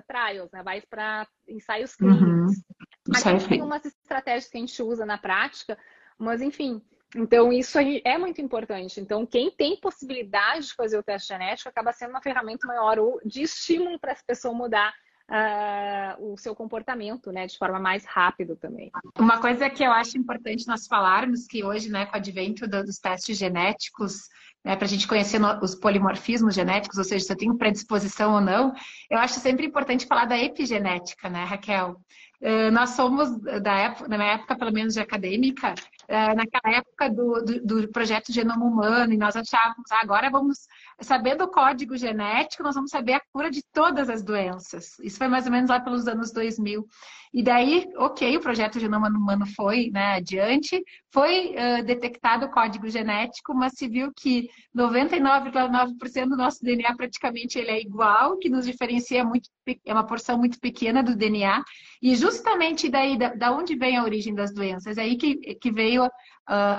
trials, 0.06 0.50
né? 0.50 0.62
vai 0.62 0.80
para 0.80 1.28
ensaios 1.46 1.94
uhum. 2.00 2.08
clínicos. 2.08 2.56
Uhum. 2.56 2.69
A 3.14 3.18
gente 3.18 3.48
tem 3.48 3.62
umas 3.62 3.84
estratégias 3.84 4.48
que 4.48 4.56
a 4.56 4.60
gente 4.60 4.82
usa 4.82 5.04
na 5.04 5.18
prática, 5.18 5.78
mas 6.18 6.40
enfim. 6.40 6.82
Então, 7.14 7.52
isso 7.52 7.78
é 7.78 8.18
muito 8.18 8.40
importante. 8.40 9.00
Então, 9.00 9.26
quem 9.26 9.50
tem 9.50 9.76
possibilidade 9.80 10.68
de 10.68 10.74
fazer 10.74 10.96
o 10.96 11.02
teste 11.02 11.28
genético 11.28 11.68
acaba 11.68 11.92
sendo 11.92 12.10
uma 12.10 12.22
ferramenta 12.22 12.66
maior 12.66 12.96
de 13.24 13.42
estímulo 13.42 13.98
para 13.98 14.12
essa 14.12 14.22
pessoa 14.24 14.54
mudar 14.54 14.92
uh, 15.30 16.32
o 16.32 16.36
seu 16.36 16.54
comportamento, 16.54 17.32
né, 17.32 17.46
de 17.46 17.56
forma 17.58 17.78
mais 17.78 18.04
rápida 18.04 18.54
também. 18.56 18.90
Uma 19.18 19.40
coisa 19.40 19.68
que 19.70 19.82
eu 19.82 19.90
acho 19.90 20.18
importante 20.18 20.66
nós 20.66 20.86
falarmos, 20.86 21.46
que 21.46 21.64
hoje, 21.64 21.90
né, 21.90 22.06
com 22.06 22.12
o 22.12 22.16
advento 22.16 22.68
dos 22.68 22.98
testes 22.98 23.36
genéticos, 23.36 24.28
né, 24.64 24.76
para 24.76 24.84
a 24.84 24.88
gente 24.88 25.08
conhecer 25.08 25.40
os 25.62 25.74
polimorfismos 25.74 26.54
genéticos, 26.54 26.98
ou 26.98 27.04
seja, 27.04 27.24
se 27.24 27.32
eu 27.32 27.36
tenho 27.36 27.56
predisposição 27.56 28.34
ou 28.34 28.40
não, 28.40 28.74
eu 29.10 29.18
acho 29.18 29.34
sempre 29.40 29.66
importante 29.66 30.06
falar 30.06 30.26
da 30.26 30.38
epigenética, 30.38 31.28
né, 31.28 31.44
Raquel? 31.44 31.96
Uh, 32.40 32.70
nós 32.70 32.90
somos, 32.90 33.38
da 33.38 33.74
época, 33.74 34.08
na 34.08 34.16
minha 34.16 34.32
época, 34.32 34.56
pelo 34.56 34.72
menos 34.72 34.94
de 34.94 35.00
acadêmica, 35.00 35.74
uh, 36.08 36.34
naquela 36.34 36.76
época 36.78 37.10
do, 37.10 37.44
do, 37.44 37.82
do, 37.82 37.88
projeto 37.88 38.32
Genoma 38.32 38.64
Humano, 38.64 39.12
e 39.12 39.18
nós 39.18 39.36
achávamos, 39.36 39.90
ah, 39.92 40.00
agora 40.02 40.30
vamos 40.30 40.66
sabendo 41.02 41.44
o 41.44 41.48
código 41.48 41.98
genético, 41.98 42.62
nós 42.62 42.74
vamos 42.74 42.90
saber 42.90 43.12
a 43.12 43.22
cura 43.30 43.50
de 43.50 43.62
todas 43.74 44.08
as 44.08 44.22
doenças. 44.22 44.98
Isso 45.00 45.18
foi 45.18 45.28
mais 45.28 45.44
ou 45.44 45.52
menos 45.52 45.68
lá 45.68 45.80
pelos 45.80 46.08
anos 46.08 46.32
2000. 46.32 46.88
E 47.32 47.44
daí, 47.44 47.86
ok, 47.96 48.36
o 48.36 48.40
projeto 48.40 48.80
Genoma 48.80 49.08
Humano 49.08 49.46
foi 49.54 49.88
né, 49.92 50.14
adiante, 50.14 50.82
foi 51.12 51.54
uh, 51.54 51.84
detectado 51.84 52.46
o 52.46 52.50
código 52.50 52.88
genético, 52.88 53.54
mas 53.54 53.74
se 53.76 53.86
viu 53.86 54.12
que 54.12 54.48
99,9% 54.76 56.28
do 56.28 56.36
nosso 56.36 56.64
DNA 56.64 56.92
praticamente 56.96 57.56
ele 57.56 57.70
é 57.70 57.80
igual, 57.80 58.36
que 58.36 58.48
nos 58.48 58.66
diferencia 58.66 59.24
muito, 59.24 59.48
é 59.86 59.92
uma 59.92 60.06
porção 60.06 60.38
muito 60.38 60.58
pequena 60.58 61.04
do 61.04 61.14
DNA. 61.14 61.62
E 62.02 62.16
justamente 62.16 62.88
daí, 62.88 63.16
da, 63.16 63.32
da 63.32 63.52
onde 63.52 63.76
vem 63.76 63.96
a 63.96 64.02
origem 64.02 64.34
das 64.34 64.52
doenças? 64.52 64.98
É 64.98 65.02
aí 65.02 65.16
que, 65.16 65.36
que 65.54 65.70
veio 65.70 66.04
uh, 66.04 66.10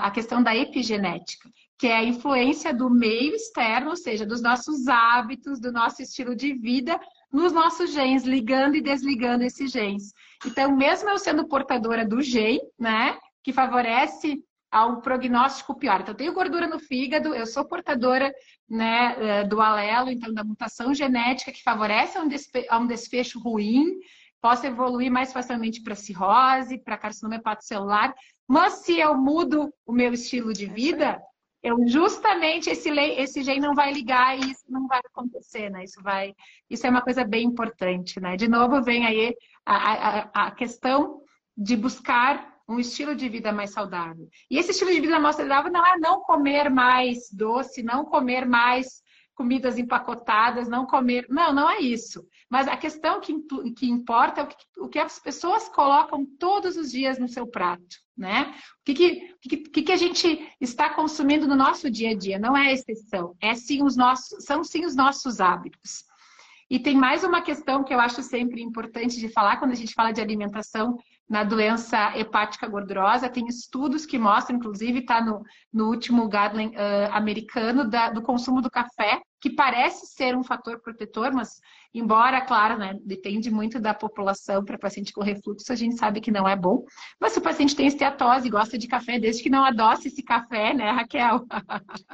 a 0.02 0.10
questão 0.10 0.42
da 0.42 0.54
epigenética 0.54 1.48
que 1.78 1.88
é 1.88 1.96
a 1.96 2.04
influência 2.04 2.72
do 2.72 2.88
meio 2.88 3.34
externo, 3.34 3.90
ou 3.90 3.96
seja, 3.96 4.24
dos 4.24 4.40
nossos 4.40 4.86
hábitos, 4.86 5.58
do 5.58 5.72
nosso 5.72 6.00
estilo 6.00 6.36
de 6.36 6.54
vida, 6.54 6.96
nos 7.32 7.52
nossos 7.52 7.92
genes, 7.92 8.24
ligando 8.24 8.76
e 8.76 8.82
desligando 8.82 9.42
esses 9.42 9.70
genes. 9.70 10.12
Então, 10.44 10.76
mesmo 10.76 11.08
eu 11.08 11.18
sendo 11.18 11.48
portadora 11.48 12.06
do 12.06 12.20
gene, 12.20 12.60
né, 12.78 13.16
que 13.42 13.52
favorece 13.52 14.42
a 14.70 14.86
um 14.86 15.00
prognóstico 15.00 15.74
pior. 15.74 16.00
Então, 16.00 16.12
eu 16.12 16.18
tenho 16.18 16.32
gordura 16.32 16.66
no 16.66 16.78
fígado, 16.78 17.34
eu 17.34 17.46
sou 17.46 17.64
portadora 17.64 18.32
né, 18.68 19.16
eh, 19.18 19.44
do 19.44 19.60
alelo, 19.60 20.10
então 20.10 20.32
da 20.32 20.42
mutação 20.42 20.94
genética 20.94 21.52
que 21.52 21.62
favorece 21.62 22.18
a 22.18 22.78
um, 22.78 22.86
desfecho 22.86 23.38
ruim, 23.38 23.84
posso 24.40 24.66
evoluir 24.66 25.10
mais 25.10 25.32
facilmente 25.32 25.82
para 25.82 25.94
cirrose, 25.94 26.78
para 26.78 26.96
carcinoma 26.96 27.36
hepatocelular, 27.36 28.14
mas 28.48 28.84
se 28.84 28.98
eu 28.98 29.14
mudo 29.14 29.72
o 29.86 29.92
meu 29.92 30.12
estilo 30.12 30.52
de 30.52 30.66
vida, 30.66 31.20
eu 31.62 31.86
justamente 31.86 32.68
esse 32.68 32.90
lei, 32.90 33.18
esse 33.18 33.42
não 33.60 33.74
vai 33.74 33.92
ligar 33.92 34.36
e 34.36 34.50
isso 34.50 34.64
não 34.68 34.86
vai 34.86 35.00
acontecer, 35.04 35.70
né? 35.70 35.84
Isso 35.84 36.02
vai, 36.02 36.34
isso 36.68 36.86
é 36.86 36.90
uma 36.90 37.02
coisa 37.02 37.24
bem 37.24 37.44
importante, 37.44 38.20
né? 38.20 38.36
De 38.36 38.48
novo 38.48 38.82
vem 38.82 39.06
aí 39.06 39.34
a, 39.64 39.76
a, 39.76 40.46
a 40.46 40.50
questão 40.50 41.20
de 41.56 41.76
buscar 41.76 42.52
um 42.68 42.78
estilo 42.78 43.14
de 43.14 43.28
vida 43.28 43.52
mais 43.52 43.70
saudável. 43.72 44.28
E 44.50 44.58
esse 44.58 44.70
estilo 44.70 44.90
de 44.90 45.00
vida 45.00 45.20
mais 45.20 45.36
saudável 45.36 45.70
não 45.70 45.86
é 45.86 45.98
não 45.98 46.20
comer 46.22 46.70
mais 46.70 47.30
doce, 47.32 47.82
não 47.82 48.04
comer 48.04 48.46
mais 48.46 49.01
comidas 49.34 49.78
empacotadas, 49.78 50.68
não 50.68 50.86
comer. 50.86 51.26
Não, 51.28 51.52
não 51.52 51.68
é 51.70 51.80
isso. 51.80 52.26
Mas 52.50 52.68
a 52.68 52.76
questão 52.76 53.20
que, 53.20 53.34
que 53.76 53.88
importa 53.88 54.40
é 54.40 54.44
o 54.44 54.46
que, 54.46 54.56
o 54.78 54.88
que 54.88 54.98
as 54.98 55.18
pessoas 55.18 55.68
colocam 55.68 56.26
todos 56.38 56.76
os 56.76 56.90
dias 56.90 57.18
no 57.18 57.28
seu 57.28 57.46
prato 57.46 58.02
né? 58.16 58.54
O 58.80 58.84
que, 58.84 58.94
que, 58.94 59.56
que, 59.58 59.82
que, 59.82 59.92
a 59.92 59.96
gente 59.96 60.48
está 60.60 60.90
consumindo 60.90 61.46
no 61.46 61.56
nosso 61.56 61.90
dia 61.90 62.10
a 62.10 62.14
dia? 62.14 62.38
Não 62.38 62.56
é 62.56 62.72
exceção, 62.72 63.34
é 63.40 63.54
sim 63.54 63.82
os 63.82 63.96
nossos, 63.96 64.44
são 64.44 64.62
sim 64.62 64.84
os 64.84 64.94
nossos 64.94 65.40
hábitos. 65.40 66.04
E 66.70 66.78
tem 66.78 66.96
mais 66.96 67.22
uma 67.22 67.42
questão 67.42 67.84
que 67.84 67.92
eu 67.92 68.00
acho 68.00 68.22
sempre 68.22 68.62
importante 68.62 69.18
de 69.18 69.28
falar 69.28 69.58
quando 69.58 69.72
a 69.72 69.76
gente 69.76 69.92
fala 69.92 70.12
de 70.12 70.20
alimentação 70.20 70.96
na 71.32 71.42
doença 71.42 72.12
hepática 72.14 72.68
gordurosa. 72.68 73.26
Tem 73.26 73.46
estudos 73.46 74.04
que 74.04 74.18
mostram, 74.18 74.58
inclusive 74.58 74.98
está 74.98 75.24
no, 75.24 75.42
no 75.72 75.88
último 75.88 76.28
guideline 76.28 76.76
uh, 76.76 77.10
americano, 77.10 77.88
da, 77.88 78.10
do 78.10 78.20
consumo 78.20 78.60
do 78.60 78.70
café, 78.70 79.22
que 79.40 79.48
parece 79.48 80.06
ser 80.06 80.36
um 80.36 80.44
fator 80.44 80.78
protetor, 80.80 81.32
mas 81.32 81.58
embora, 81.94 82.42
claro, 82.42 82.76
né, 82.78 82.98
depende 83.02 83.50
muito 83.50 83.80
da 83.80 83.94
população 83.94 84.62
para 84.62 84.78
paciente 84.78 85.10
com 85.10 85.22
refluxo, 85.22 85.72
a 85.72 85.74
gente 85.74 85.96
sabe 85.96 86.20
que 86.20 86.30
não 86.30 86.46
é 86.46 86.54
bom. 86.54 86.84
Mas 87.18 87.32
se 87.32 87.38
o 87.38 87.42
paciente 87.42 87.74
tem 87.74 87.86
esteatose 87.86 88.46
e 88.46 88.50
gosta 88.50 88.76
de 88.76 88.86
café, 88.86 89.18
desde 89.18 89.42
que 89.42 89.50
não 89.50 89.64
adoce 89.64 90.08
esse 90.08 90.22
café, 90.22 90.74
né, 90.74 90.90
Raquel? 90.90 91.46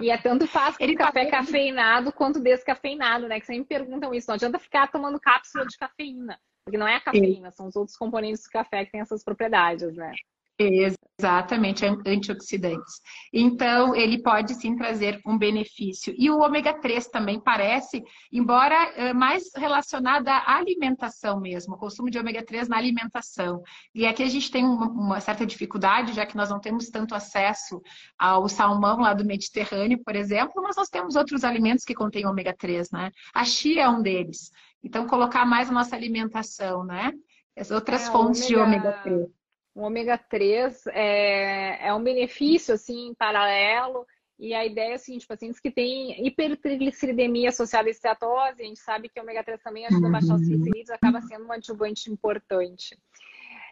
E 0.01 0.11
é 0.11 0.17
tanto 0.17 0.47
fácil 0.47 0.77
Ele 0.81 0.95
café 0.95 1.25
tá... 1.25 1.39
cafeinado 1.39 2.13
quanto 2.13 2.39
descafeinado, 2.39 3.27
né? 3.27 3.41
Que 3.41 3.47
sempre 3.47 3.63
me 3.63 3.67
perguntam 3.67 4.15
isso. 4.15 4.29
Não 4.29 4.37
adianta 4.37 4.61
ficar 4.61 4.89
tomando 4.89 5.19
cápsula 5.19 5.67
de 5.67 5.77
cafeína, 5.77 6.39
porque 6.69 6.77
não 6.77 6.87
é 6.87 6.97
a 6.97 7.01
cafeína, 7.01 7.51
são 7.51 7.67
os 7.67 7.77
outros 7.77 7.97
componentes 7.97 8.43
do 8.43 8.51
café 8.51 8.85
que 8.85 8.93
têm 8.93 9.01
essas 9.01 9.25
propriedades, 9.25 9.95
né? 9.97 10.13
Exatamente, 10.61 11.85
antioxidantes. 11.85 13.01
Então, 13.33 13.95
ele 13.95 14.21
pode 14.21 14.55
sim 14.55 14.75
trazer 14.77 15.21
um 15.25 15.39
benefício. 15.39 16.13
E 16.19 16.29
o 16.29 16.41
ômega 16.41 16.75
3 16.75 17.07
também 17.07 17.41
parece, 17.41 18.03
embora 18.33 18.75
eh, 18.97 19.13
mais 19.13 19.45
relacionado 19.57 20.27
à 20.29 20.57
alimentação 20.57 21.41
mesmo, 21.41 21.75
o 21.75 21.79
consumo 21.79 22.11
de 22.11 22.19
ômega 22.19 22.45
3 22.45 22.69
na 22.69 22.77
alimentação. 22.77 23.63
E 23.95 24.05
aqui 24.05 24.23
a 24.23 24.29
gente 24.29 24.51
tem 24.51 24.65
uma 24.65 25.21
certa 25.21 25.47
dificuldade, 25.47 26.13
já 26.13 26.27
que 26.27 26.37
nós 26.37 26.51
não 26.51 26.61
temos 26.61 26.89
tanto 26.89 27.15
acesso 27.15 27.81
ao 28.19 28.49
salmão 28.49 28.99
lá 28.99 29.15
do 29.15 29.25
Mediterrâneo, 29.25 30.03
por 30.05 30.17
exemplo, 30.17 30.61
mas 30.61 30.77
nós 30.77 30.89
temos 30.89 31.15
outros 31.15 31.45
alimentos 31.45 31.85
que 31.85 31.95
contêm 31.95 32.27
ômega 32.27 32.53
3, 32.53 32.91
né? 32.91 33.13
A 33.33 33.45
chia 33.45 33.83
é 33.83 33.89
um 33.89 34.03
deles. 34.03 34.51
Então, 34.83 35.07
colocar 35.07 35.45
mais 35.45 35.69
na 35.69 35.75
nossa 35.75 35.97
alimentação, 35.97 36.85
né? 36.85 37.13
As 37.57 37.71
outras 37.71 38.09
é, 38.09 38.13
fontes 38.13 38.49
ômega... 38.49 38.49
de 38.49 38.57
ômega 38.57 38.93
3 39.03 39.39
o 39.79 39.83
ômega 39.83 40.19
3 40.19 40.87
é, 40.89 41.87
é 41.87 41.95
um 41.95 42.03
benefício 42.03 42.75
assim 42.75 43.15
paralelo 43.17 44.05
e 44.37 44.53
a 44.53 44.67
ideia 44.67 44.93
é 44.93 44.95
assim, 44.95 45.19
tipo, 45.19 45.33
pacientes 45.33 45.61
que 45.61 45.71
têm 45.71 46.27
hipertrigliceridemia 46.27 47.49
associada 47.49 47.89
à 47.89 47.91
esteatose, 47.91 48.63
a 48.63 48.65
gente 48.65 48.81
sabe 48.81 49.09
que 49.09 49.19
o 49.19 49.23
ômega 49.23 49.45
3 49.45 49.63
também 49.63 49.87
ajuda 49.87 50.09
a 50.09 50.11
baixar 50.11 50.35
os 50.35 50.43
triglicerídeos, 50.43 50.91
acaba 50.91 51.21
sendo 51.23 51.45
um 51.45 51.53
adjuvante 51.53 52.11
importante. 52.11 52.99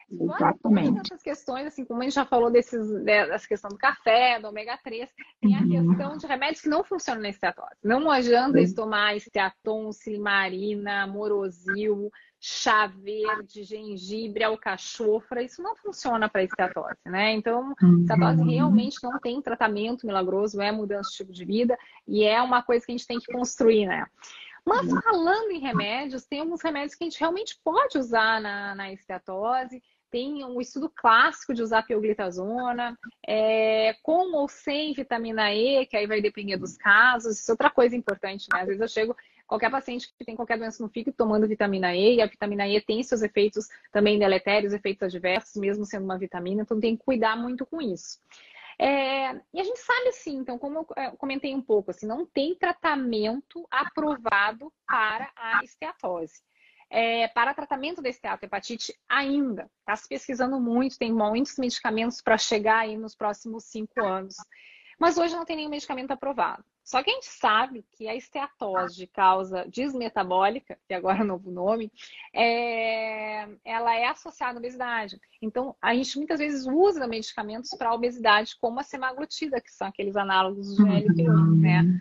Exatamente. 0.09 0.99
Outras 0.99 1.23
questões, 1.23 1.66
assim, 1.66 1.85
como 1.85 2.01
a 2.01 2.05
gente 2.05 2.14
já 2.14 2.25
falou 2.25 2.51
desses, 2.51 2.88
dessa 3.03 3.47
questão 3.47 3.69
do 3.69 3.77
café, 3.77 4.38
do 4.38 4.49
ômega 4.49 4.79
3, 4.83 5.11
tem 5.40 5.57
a 5.57 5.61
uhum. 5.61 5.88
questão 5.88 6.16
de 6.16 6.27
remédios 6.27 6.61
que 6.61 6.69
não 6.69 6.85
funcionam 6.85 7.23
na 7.23 7.29
esteatose. 7.29 7.77
Não 7.83 8.09
adianta 8.11 8.59
eles 8.59 8.73
tomar 8.73 9.16
esteaton, 9.16 9.90
silimarina, 9.90 11.07
morosil, 11.09 12.11
chá 12.40 12.87
verde, 12.87 13.65
gengibre, 13.65 14.44
alcachofra, 14.44 15.42
isso 15.42 15.61
não 15.61 15.75
funciona 15.75 16.29
para 16.29 16.44
esteatose, 16.44 17.00
né? 17.04 17.33
Então, 17.33 17.75
uhum. 17.83 18.00
esteatose 18.00 18.44
realmente 18.44 19.02
não 19.02 19.19
tem 19.19 19.42
tratamento 19.42 20.07
milagroso, 20.07 20.61
é 20.61 20.71
mudança 20.71 21.11
de 21.11 21.17
tipo 21.17 21.33
de 21.33 21.44
vida 21.44 21.77
e 22.07 22.25
é 22.25 22.40
uma 22.40 22.63
coisa 22.63 22.87
que 22.87 22.92
a 22.92 22.96
gente 22.96 23.07
tem 23.07 23.19
que 23.19 23.33
construir, 23.33 23.87
né? 23.87 24.07
Mas 24.67 24.90
falando 25.04 25.52
em 25.52 25.61
remédios, 25.61 26.27
tem 26.27 26.40
alguns 26.40 26.61
remédios 26.61 26.96
que 26.96 27.04
a 27.04 27.09
gente 27.09 27.21
realmente 27.21 27.57
pode 27.63 27.96
usar 27.98 28.40
na, 28.40 28.75
na 28.75 28.92
esteatose. 28.92 29.81
Tem 30.11 30.44
um 30.44 30.61
estudo 30.61 30.88
clássico 30.88 31.52
de 31.52 31.63
usar 31.63 31.83
pioglitazona, 31.83 32.96
é, 33.27 33.94
com 34.02 34.35
ou 34.37 34.48
sem 34.48 34.94
vitamina 34.94 35.52
E, 35.52 35.87
que 35.87 35.96
aí 35.96 36.07
vai 36.07 36.21
depender 36.21 36.57
dos 36.57 36.77
casos. 36.77 37.38
Isso 37.38 37.50
é 37.50 37.52
outra 37.52 37.71
coisa 37.71 37.96
importante, 37.96 38.46
né? 38.52 38.61
Às 38.61 38.67
vezes 38.67 38.81
eu 38.81 38.88
chego, 38.88 39.17
qualquer 39.46 39.71
paciente 39.71 40.13
que 40.17 40.25
tem 40.25 40.37
qualquer 40.37 40.59
doença 40.59 40.83
no 40.83 40.88
fígado 40.88 41.17
tomando 41.17 41.46
vitamina 41.46 41.94
E, 41.94 42.17
e 42.17 42.23
a 42.23 42.27
vitamina 42.27 42.67
E 42.67 42.81
tem 42.81 43.02
seus 43.02 43.23
efeitos 43.23 43.69
também 43.92 44.19
deletérios, 44.19 44.73
efeitos 44.73 45.02
adversos, 45.04 45.57
mesmo 45.57 45.85
sendo 45.85 46.04
uma 46.04 46.19
vitamina, 46.19 46.63
então 46.63 46.81
tem 46.81 46.96
que 46.96 47.04
cuidar 47.04 47.37
muito 47.37 47.65
com 47.65 47.81
isso. 47.81 48.21
É, 48.79 49.33
e 49.54 49.61
a 49.61 49.65
gente 49.65 49.79
sabe 49.79 50.09
assim, 50.09 50.37
então, 50.37 50.59
como 50.59 50.79
eu 50.79 50.87
é, 50.96 51.11
comentei 51.13 51.54
um 51.54 51.63
pouco, 51.63 51.90
assim, 51.90 52.07
não 52.07 52.27
tem 52.27 52.54
tratamento 52.54 53.67
aprovado 53.71 54.71
para 54.87 55.31
a 55.35 55.65
esteatose. 55.65 56.42
É, 56.88 57.28
para 57.28 57.54
tratamento 57.54 58.00
da 58.00 58.08
esteatohepatite 58.08 58.94
ainda. 59.08 59.68
Está 59.80 59.96
se 59.96 60.08
pesquisando 60.08 60.60
muito, 60.60 60.98
tem 60.98 61.12
muitos 61.12 61.56
medicamentos 61.58 62.20
para 62.20 62.38
chegar 62.38 62.80
aí 62.80 62.96
nos 62.96 63.14
próximos 63.14 63.64
cinco 63.64 64.04
anos. 64.04 64.37
Mas 64.98 65.18
hoje 65.18 65.34
não 65.34 65.44
tem 65.44 65.56
nenhum 65.56 65.70
medicamento 65.70 66.12
aprovado. 66.12 66.64
Só 66.87 67.02
que 67.02 67.10
a 67.10 67.14
gente 67.14 67.26
sabe 67.26 67.84
que 67.96 68.06
a 68.06 68.14
esteatose 68.14 68.94
de 68.94 69.08
causa 69.08 69.66
desmetabólica, 69.68 70.78
que 70.87 70.94
agora 70.94 71.18
é 71.18 71.22
o 71.22 71.26
novo 71.26 71.50
nome, 71.50 71.90
é... 72.32 73.48
ela 73.64 73.92
é 73.96 74.06
associada 74.06 74.56
à 74.56 74.60
obesidade. 74.60 75.18
Então, 75.42 75.74
a 75.82 75.92
gente 75.96 76.16
muitas 76.16 76.38
vezes 76.38 76.64
usa 76.64 77.08
medicamentos 77.08 77.70
para 77.76 77.92
obesidade, 77.92 78.56
como 78.60 78.78
a 78.78 78.84
semaglutida, 78.84 79.60
que 79.60 79.72
são 79.72 79.88
aqueles 79.88 80.14
análogos 80.14 80.76
do 80.76 80.84
GLP-1, 80.84 81.60
né? 81.60 81.98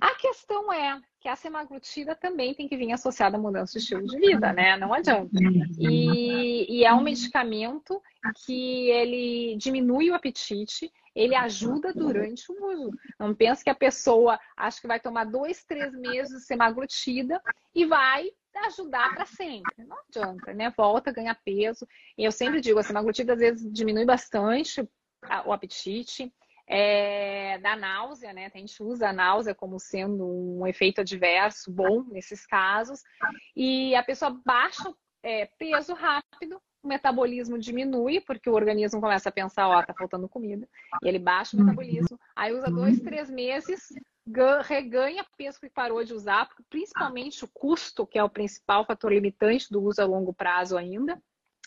A 0.00 0.14
questão 0.14 0.72
é 0.72 0.98
que 1.20 1.28
a 1.28 1.36
semaglutida 1.36 2.14
também 2.14 2.54
tem 2.54 2.66
que 2.66 2.76
vir 2.76 2.90
associada 2.90 3.36
à 3.36 3.40
mudança 3.40 3.74
de 3.74 3.80
estilo 3.80 4.06
de 4.06 4.18
vida, 4.18 4.50
né? 4.54 4.78
Não 4.78 4.94
adianta. 4.94 5.30
E, 5.78 6.78
e 6.78 6.84
é 6.86 6.92
um 6.94 7.02
medicamento 7.02 8.00
que 8.46 8.88
ele 8.88 9.56
diminui 9.58 10.10
o 10.10 10.14
apetite, 10.14 10.90
ele 11.14 11.34
ajuda 11.34 11.92
durante 11.92 12.50
o 12.50 12.72
uso. 12.72 12.90
Não 13.18 13.34
pensa 13.34 13.62
que 13.62 13.70
a 13.70 13.74
pessoa 13.74 14.38
acha 14.56 14.80
que 14.80 14.86
vai 14.86 15.00
tomar 15.00 15.24
dois, 15.24 15.64
três 15.64 15.92
meses 15.92 16.40
de 16.40 16.46
semaglutida 16.46 17.40
e 17.74 17.84
vai 17.84 18.30
ajudar 18.66 19.14
para 19.14 19.26
sempre. 19.26 19.84
Não 19.84 19.96
adianta, 20.08 20.52
né? 20.52 20.70
Volta 20.76 21.10
a 21.10 21.12
ganhar 21.12 21.38
peso. 21.44 21.86
E 22.16 22.24
eu 22.24 22.32
sempre 22.32 22.60
digo, 22.60 22.78
a 22.78 22.82
semaglutida 22.82 23.32
às 23.32 23.38
vezes 23.38 23.72
diminui 23.72 24.04
bastante 24.04 24.88
o 25.44 25.52
apetite. 25.52 26.32
É, 26.66 27.58
náusea, 27.76 28.32
né? 28.32 28.50
A 28.52 28.58
gente 28.58 28.82
usa 28.82 29.08
a 29.08 29.12
náusea 29.12 29.54
como 29.54 29.78
sendo 29.78 30.26
um 30.26 30.66
efeito 30.66 31.00
adverso 31.00 31.70
bom 31.70 32.04
nesses 32.04 32.46
casos. 32.46 33.02
E 33.54 33.94
a 33.94 34.02
pessoa 34.02 34.40
baixa 34.44 34.92
é, 35.22 35.46
peso 35.58 35.94
rápido, 35.94 36.60
o 36.82 36.88
metabolismo 36.88 37.58
diminui, 37.58 38.20
porque 38.20 38.50
o 38.50 38.54
organismo 38.54 39.00
começa 39.00 39.28
a 39.28 39.32
pensar, 39.32 39.68
ó, 39.68 39.82
tá 39.82 39.94
faltando 39.94 40.28
comida, 40.28 40.68
e 41.02 41.08
ele 41.08 41.18
baixa 41.18 41.56
o 41.56 41.60
uhum. 41.60 41.66
metabolismo, 41.66 42.18
aí 42.34 42.52
usa 42.52 42.70
dois, 42.70 43.00
três 43.00 43.30
meses, 43.30 43.88
reganha 44.64 45.24
peso 45.36 45.60
que 45.60 45.70
parou 45.70 46.04
de 46.04 46.12
usar, 46.12 46.48
principalmente 46.68 47.44
o 47.44 47.48
custo, 47.48 48.06
que 48.06 48.18
é 48.18 48.24
o 48.24 48.30
principal 48.30 48.84
fator 48.84 49.12
limitante 49.12 49.70
do 49.70 49.82
uso 49.82 50.02
a 50.02 50.04
longo 50.04 50.32
prazo 50.32 50.76
ainda, 50.76 51.20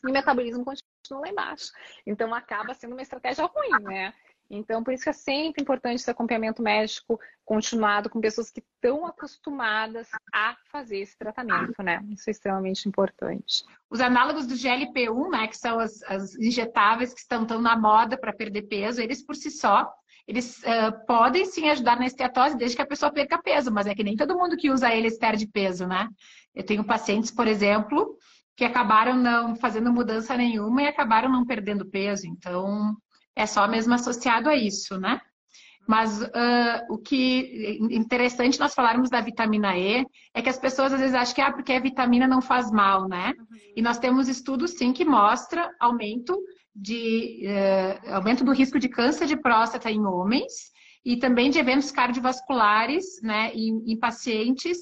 e 0.03 0.09
o 0.09 0.13
metabolismo 0.13 0.65
continua 0.65 1.21
lá 1.21 1.29
embaixo. 1.29 1.71
Então 2.05 2.33
acaba 2.33 2.73
sendo 2.73 2.93
uma 2.93 3.01
estratégia 3.01 3.45
ruim, 3.45 3.83
né? 3.83 4.13
Então, 4.49 4.83
por 4.83 4.93
isso 4.93 5.03
que 5.03 5.09
é 5.09 5.13
sempre 5.13 5.61
importante 5.61 5.99
esse 5.99 6.09
acompanhamento 6.09 6.61
médico 6.61 7.19
continuado 7.43 8.09
com 8.09 8.21
pessoas 8.21 8.49
que 8.51 8.61
estão 8.61 9.05
acostumadas 9.05 10.09
a 10.33 10.55
fazer 10.71 10.99
esse 10.99 11.17
tratamento, 11.17 11.81
né? 11.81 12.03
Isso 12.09 12.29
é 12.29 12.31
extremamente 12.31 12.87
importante. 12.87 13.63
Os 13.89 14.01
análogos 14.01 14.45
do 14.45 14.55
GLP-1, 14.55 15.31
né, 15.31 15.47
que 15.47 15.57
são 15.57 15.79
as, 15.79 16.01
as 16.03 16.35
injetáveis 16.35 17.13
que 17.13 17.19
estão 17.19 17.45
tão 17.45 17.61
na 17.61 17.77
moda 17.77 18.17
para 18.17 18.33
perder 18.33 18.63
peso, 18.63 19.01
eles 19.01 19.25
por 19.25 19.35
si 19.35 19.49
só, 19.51 19.91
eles 20.27 20.59
uh, 20.59 21.05
podem 21.05 21.45
sim 21.45 21.69
ajudar 21.69 21.99
na 21.99 22.07
esteatose 22.07 22.57
desde 22.57 22.75
que 22.75 22.81
a 22.81 22.87
pessoa 22.87 23.11
perca 23.11 23.41
peso, 23.41 23.71
mas 23.71 23.85
é 23.85 23.93
que 23.93 24.03
nem 24.03 24.15
todo 24.15 24.37
mundo 24.37 24.57
que 24.57 24.71
usa 24.71 24.93
eles 24.93 25.19
perde 25.19 25.47
peso, 25.47 25.85
né? 25.85 26.09
Eu 26.53 26.65
tenho 26.65 26.83
pacientes, 26.83 27.29
por 27.29 27.47
exemplo, 27.47 28.17
que 28.55 28.65
acabaram 28.65 29.15
não 29.15 29.55
fazendo 29.55 29.91
mudança 29.91 30.35
nenhuma 30.35 30.81
e 30.81 30.87
acabaram 30.87 31.29
não 31.29 31.45
perdendo 31.45 31.85
peso. 31.85 32.25
Então, 32.25 32.95
é 33.35 33.45
só 33.45 33.67
mesmo 33.67 33.93
associado 33.93 34.49
a 34.49 34.55
isso, 34.55 34.97
né? 34.99 35.19
Mas 35.87 36.19
uh, 36.19 36.27
o 36.89 36.97
que 36.97 37.77
interessante 37.91 38.59
nós 38.59 38.73
falarmos 38.73 39.09
da 39.09 39.21
vitamina 39.21 39.77
E 39.77 40.03
é 40.33 40.41
que 40.41 40.49
as 40.49 40.57
pessoas 40.57 40.91
às 40.91 40.99
vezes 40.99 41.15
acham 41.15 41.35
que 41.35 41.41
ah, 41.41 41.51
porque 41.51 41.73
a 41.73 41.79
vitamina 41.79 42.27
não 42.27 42.41
faz 42.41 42.71
mal, 42.71 43.07
né? 43.07 43.33
Uhum. 43.37 43.57
E 43.75 43.81
nós 43.81 43.99
temos 43.99 44.27
estudos 44.27 44.71
sim 44.71 44.91
que 44.91 45.05
mostra 45.05 45.71
aumento 45.79 46.35
de 46.75 47.45
uh, 47.45 48.15
aumento 48.15 48.43
do 48.43 48.51
risco 48.51 48.79
de 48.79 48.89
câncer 48.89 49.27
de 49.27 49.37
próstata 49.37 49.89
em 49.91 50.03
homens 50.05 50.73
e 51.05 51.17
também 51.17 51.51
de 51.51 51.59
eventos 51.59 51.91
cardiovasculares, 51.91 53.21
né, 53.21 53.51
em, 53.53 53.91
em 53.91 53.97
pacientes 53.97 54.77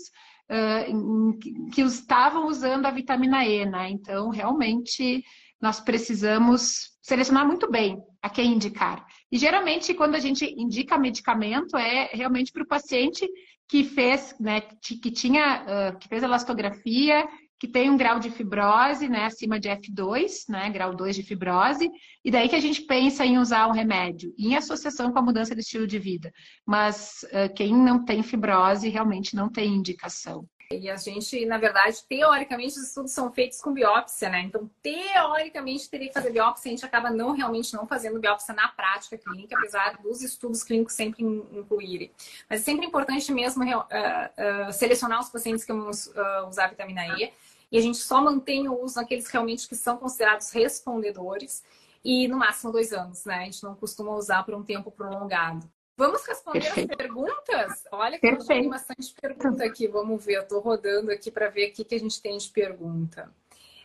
uh, 0.50 0.90
em, 0.90 1.70
que 1.70 1.82
estavam 1.82 2.48
usando 2.48 2.86
a 2.86 2.92
vitamina 2.92 3.46
E, 3.46 3.66
né? 3.66 3.90
Então 3.90 4.30
realmente 4.30 5.24
nós 5.64 5.80
precisamos 5.80 6.92
selecionar 7.02 7.48
muito 7.48 7.72
bem 7.72 7.98
a 8.22 8.30
quem 8.30 8.52
indicar. 8.52 9.06
E 9.32 9.38
geralmente, 9.38 9.94
quando 9.94 10.16
a 10.16 10.20
gente 10.20 10.44
indica 10.58 10.98
medicamento, 10.98 11.78
é 11.78 12.10
realmente 12.12 12.52
para 12.52 12.64
o 12.64 12.68
paciente 12.68 13.26
que 13.70 13.86
fez, 13.86 14.36
né, 14.42 14.60
que 14.60 15.10
tinha, 15.10 15.96
que 16.02 16.10
fez 16.10 16.22
elastografia, 16.22 17.26
que 17.58 17.68
tem 17.70 17.90
um 17.90 17.96
grau 17.96 18.20
de 18.20 18.30
fibrose, 18.30 19.08
né, 19.08 19.24
acima 19.24 19.58
de 19.58 19.70
F2, 19.70 20.50
né, 20.50 20.70
grau 20.70 20.94
2 20.94 21.16
de 21.16 21.24
fibrose, 21.24 21.90
e 22.26 22.30
daí 22.30 22.50
que 22.50 22.58
a 22.58 22.60
gente 22.60 22.82
pensa 22.82 23.26
em 23.26 23.38
usar 23.38 23.66
um 23.70 23.72
remédio, 23.72 24.34
em 24.38 24.58
associação 24.58 25.14
com 25.14 25.20
a 25.20 25.22
mudança 25.22 25.56
de 25.56 25.62
estilo 25.62 25.88
de 25.88 25.98
vida. 25.98 26.30
Mas 26.68 27.22
uh, 27.32 27.54
quem 27.56 27.74
não 27.74 28.04
tem 28.04 28.22
fibrose 28.22 28.90
realmente 28.90 29.34
não 29.34 29.50
tem 29.50 29.74
indicação. 29.74 30.46
E 30.80 30.90
a 30.90 30.96
gente, 30.96 31.46
na 31.46 31.58
verdade, 31.58 32.04
teoricamente, 32.08 32.78
os 32.78 32.88
estudos 32.88 33.12
são 33.12 33.32
feitos 33.32 33.62
com 33.62 33.74
biópsia, 33.74 34.30
né? 34.30 34.42
Então, 34.42 34.70
teoricamente, 34.82 35.90
teria 35.90 36.08
que 36.08 36.14
fazer 36.14 36.32
biópsia. 36.32 36.70
A 36.70 36.72
gente 36.72 36.86
acaba 36.86 37.10
não 37.10 37.32
realmente 37.32 37.74
não 37.74 37.86
fazendo 37.86 38.20
biópsia 38.20 38.54
na 38.54 38.68
prática 38.68 39.18
clínica, 39.18 39.56
apesar 39.58 39.98
dos 40.02 40.22
estudos 40.22 40.64
clínicos 40.64 40.94
sempre 40.94 41.24
incluírem. 41.24 42.12
Mas 42.50 42.62
é 42.62 42.64
sempre 42.64 42.86
importante 42.86 43.32
mesmo 43.32 43.64
uh, 43.64 43.80
uh, 43.80 44.74
selecionar 44.74 45.20
os 45.20 45.30
pacientes 45.30 45.64
que 45.64 45.74
vamos 45.74 46.08
uh, 46.08 46.48
usar 46.48 46.68
vitamina 46.68 47.08
E. 47.20 47.32
E 47.72 47.78
a 47.78 47.82
gente 47.82 47.98
só 47.98 48.22
mantém 48.22 48.68
o 48.68 48.84
uso 48.84 48.98
naqueles 48.98 49.28
realmente 49.28 49.68
que 49.68 49.76
são 49.76 49.98
considerados 49.98 50.52
respondedores. 50.52 51.64
E 52.04 52.28
no 52.28 52.38
máximo 52.38 52.72
dois 52.72 52.92
anos, 52.92 53.26
né? 53.26 53.36
A 53.36 53.46
gente 53.46 53.64
não 53.64 53.76
costuma 53.76 54.12
usar 54.16 54.44
por 54.44 54.54
um 54.54 54.64
tempo 54.64 54.92
prolongado. 54.92 55.68
Vamos 55.96 56.26
responder 56.26 56.62
Perfeito. 56.62 56.92
as 56.92 56.98
perguntas? 56.98 57.84
Olha 57.92 58.20
que 58.20 58.36
tem 58.46 58.68
bastante 58.68 59.14
pergunta 59.22 59.64
aqui. 59.64 59.88
Vamos 59.88 60.24
ver, 60.26 60.38
eu 60.38 60.42
estou 60.42 60.60
rodando 60.60 61.12
aqui 61.12 61.30
para 61.30 61.50
ver 61.50 61.70
o 61.70 61.74
que 61.74 61.96
a 61.96 62.00
gente 62.00 62.22
tem 62.22 62.38
de 62.38 62.50
pergunta. 62.50 63.32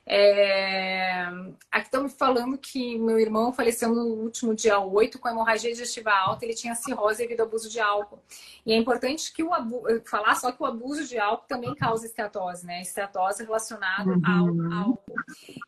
É... 0.09 1.27
Aqui 1.71 1.87
estão 1.87 2.05
me 2.05 2.09
falando 2.09 2.57
que 2.57 2.99
meu 2.99 3.19
irmão 3.19 3.53
faleceu 3.53 3.95
no 3.95 4.05
último 4.05 4.55
dia 4.55 4.79
8 4.79 5.19
com 5.19 5.29
hemorragia 5.29 5.71
digestiva 5.71 6.11
alta, 6.11 6.45
ele 6.45 6.55
tinha 6.55 6.75
cirrose 6.75 7.19
devido 7.19 7.41
ao 7.41 7.47
abuso 7.47 7.69
de 7.69 7.79
álcool. 7.79 8.19
E 8.65 8.73
é 8.73 8.77
importante 8.77 9.33
que 9.33 9.43
o 9.43 9.53
abu... 9.53 9.83
falar 10.07 10.35
só 10.37 10.51
que 10.51 10.63
o 10.63 10.67
abuso 10.67 11.05
de 11.07 11.19
álcool 11.19 11.47
também 11.47 11.75
causa 11.75 12.07
esteatose, 12.07 12.67
né? 12.67 12.81
Esteatose 12.81 13.45
relacionada 13.45 14.11
uhum. 14.11 14.73
ao 14.73 14.81
álcool. 14.81 15.15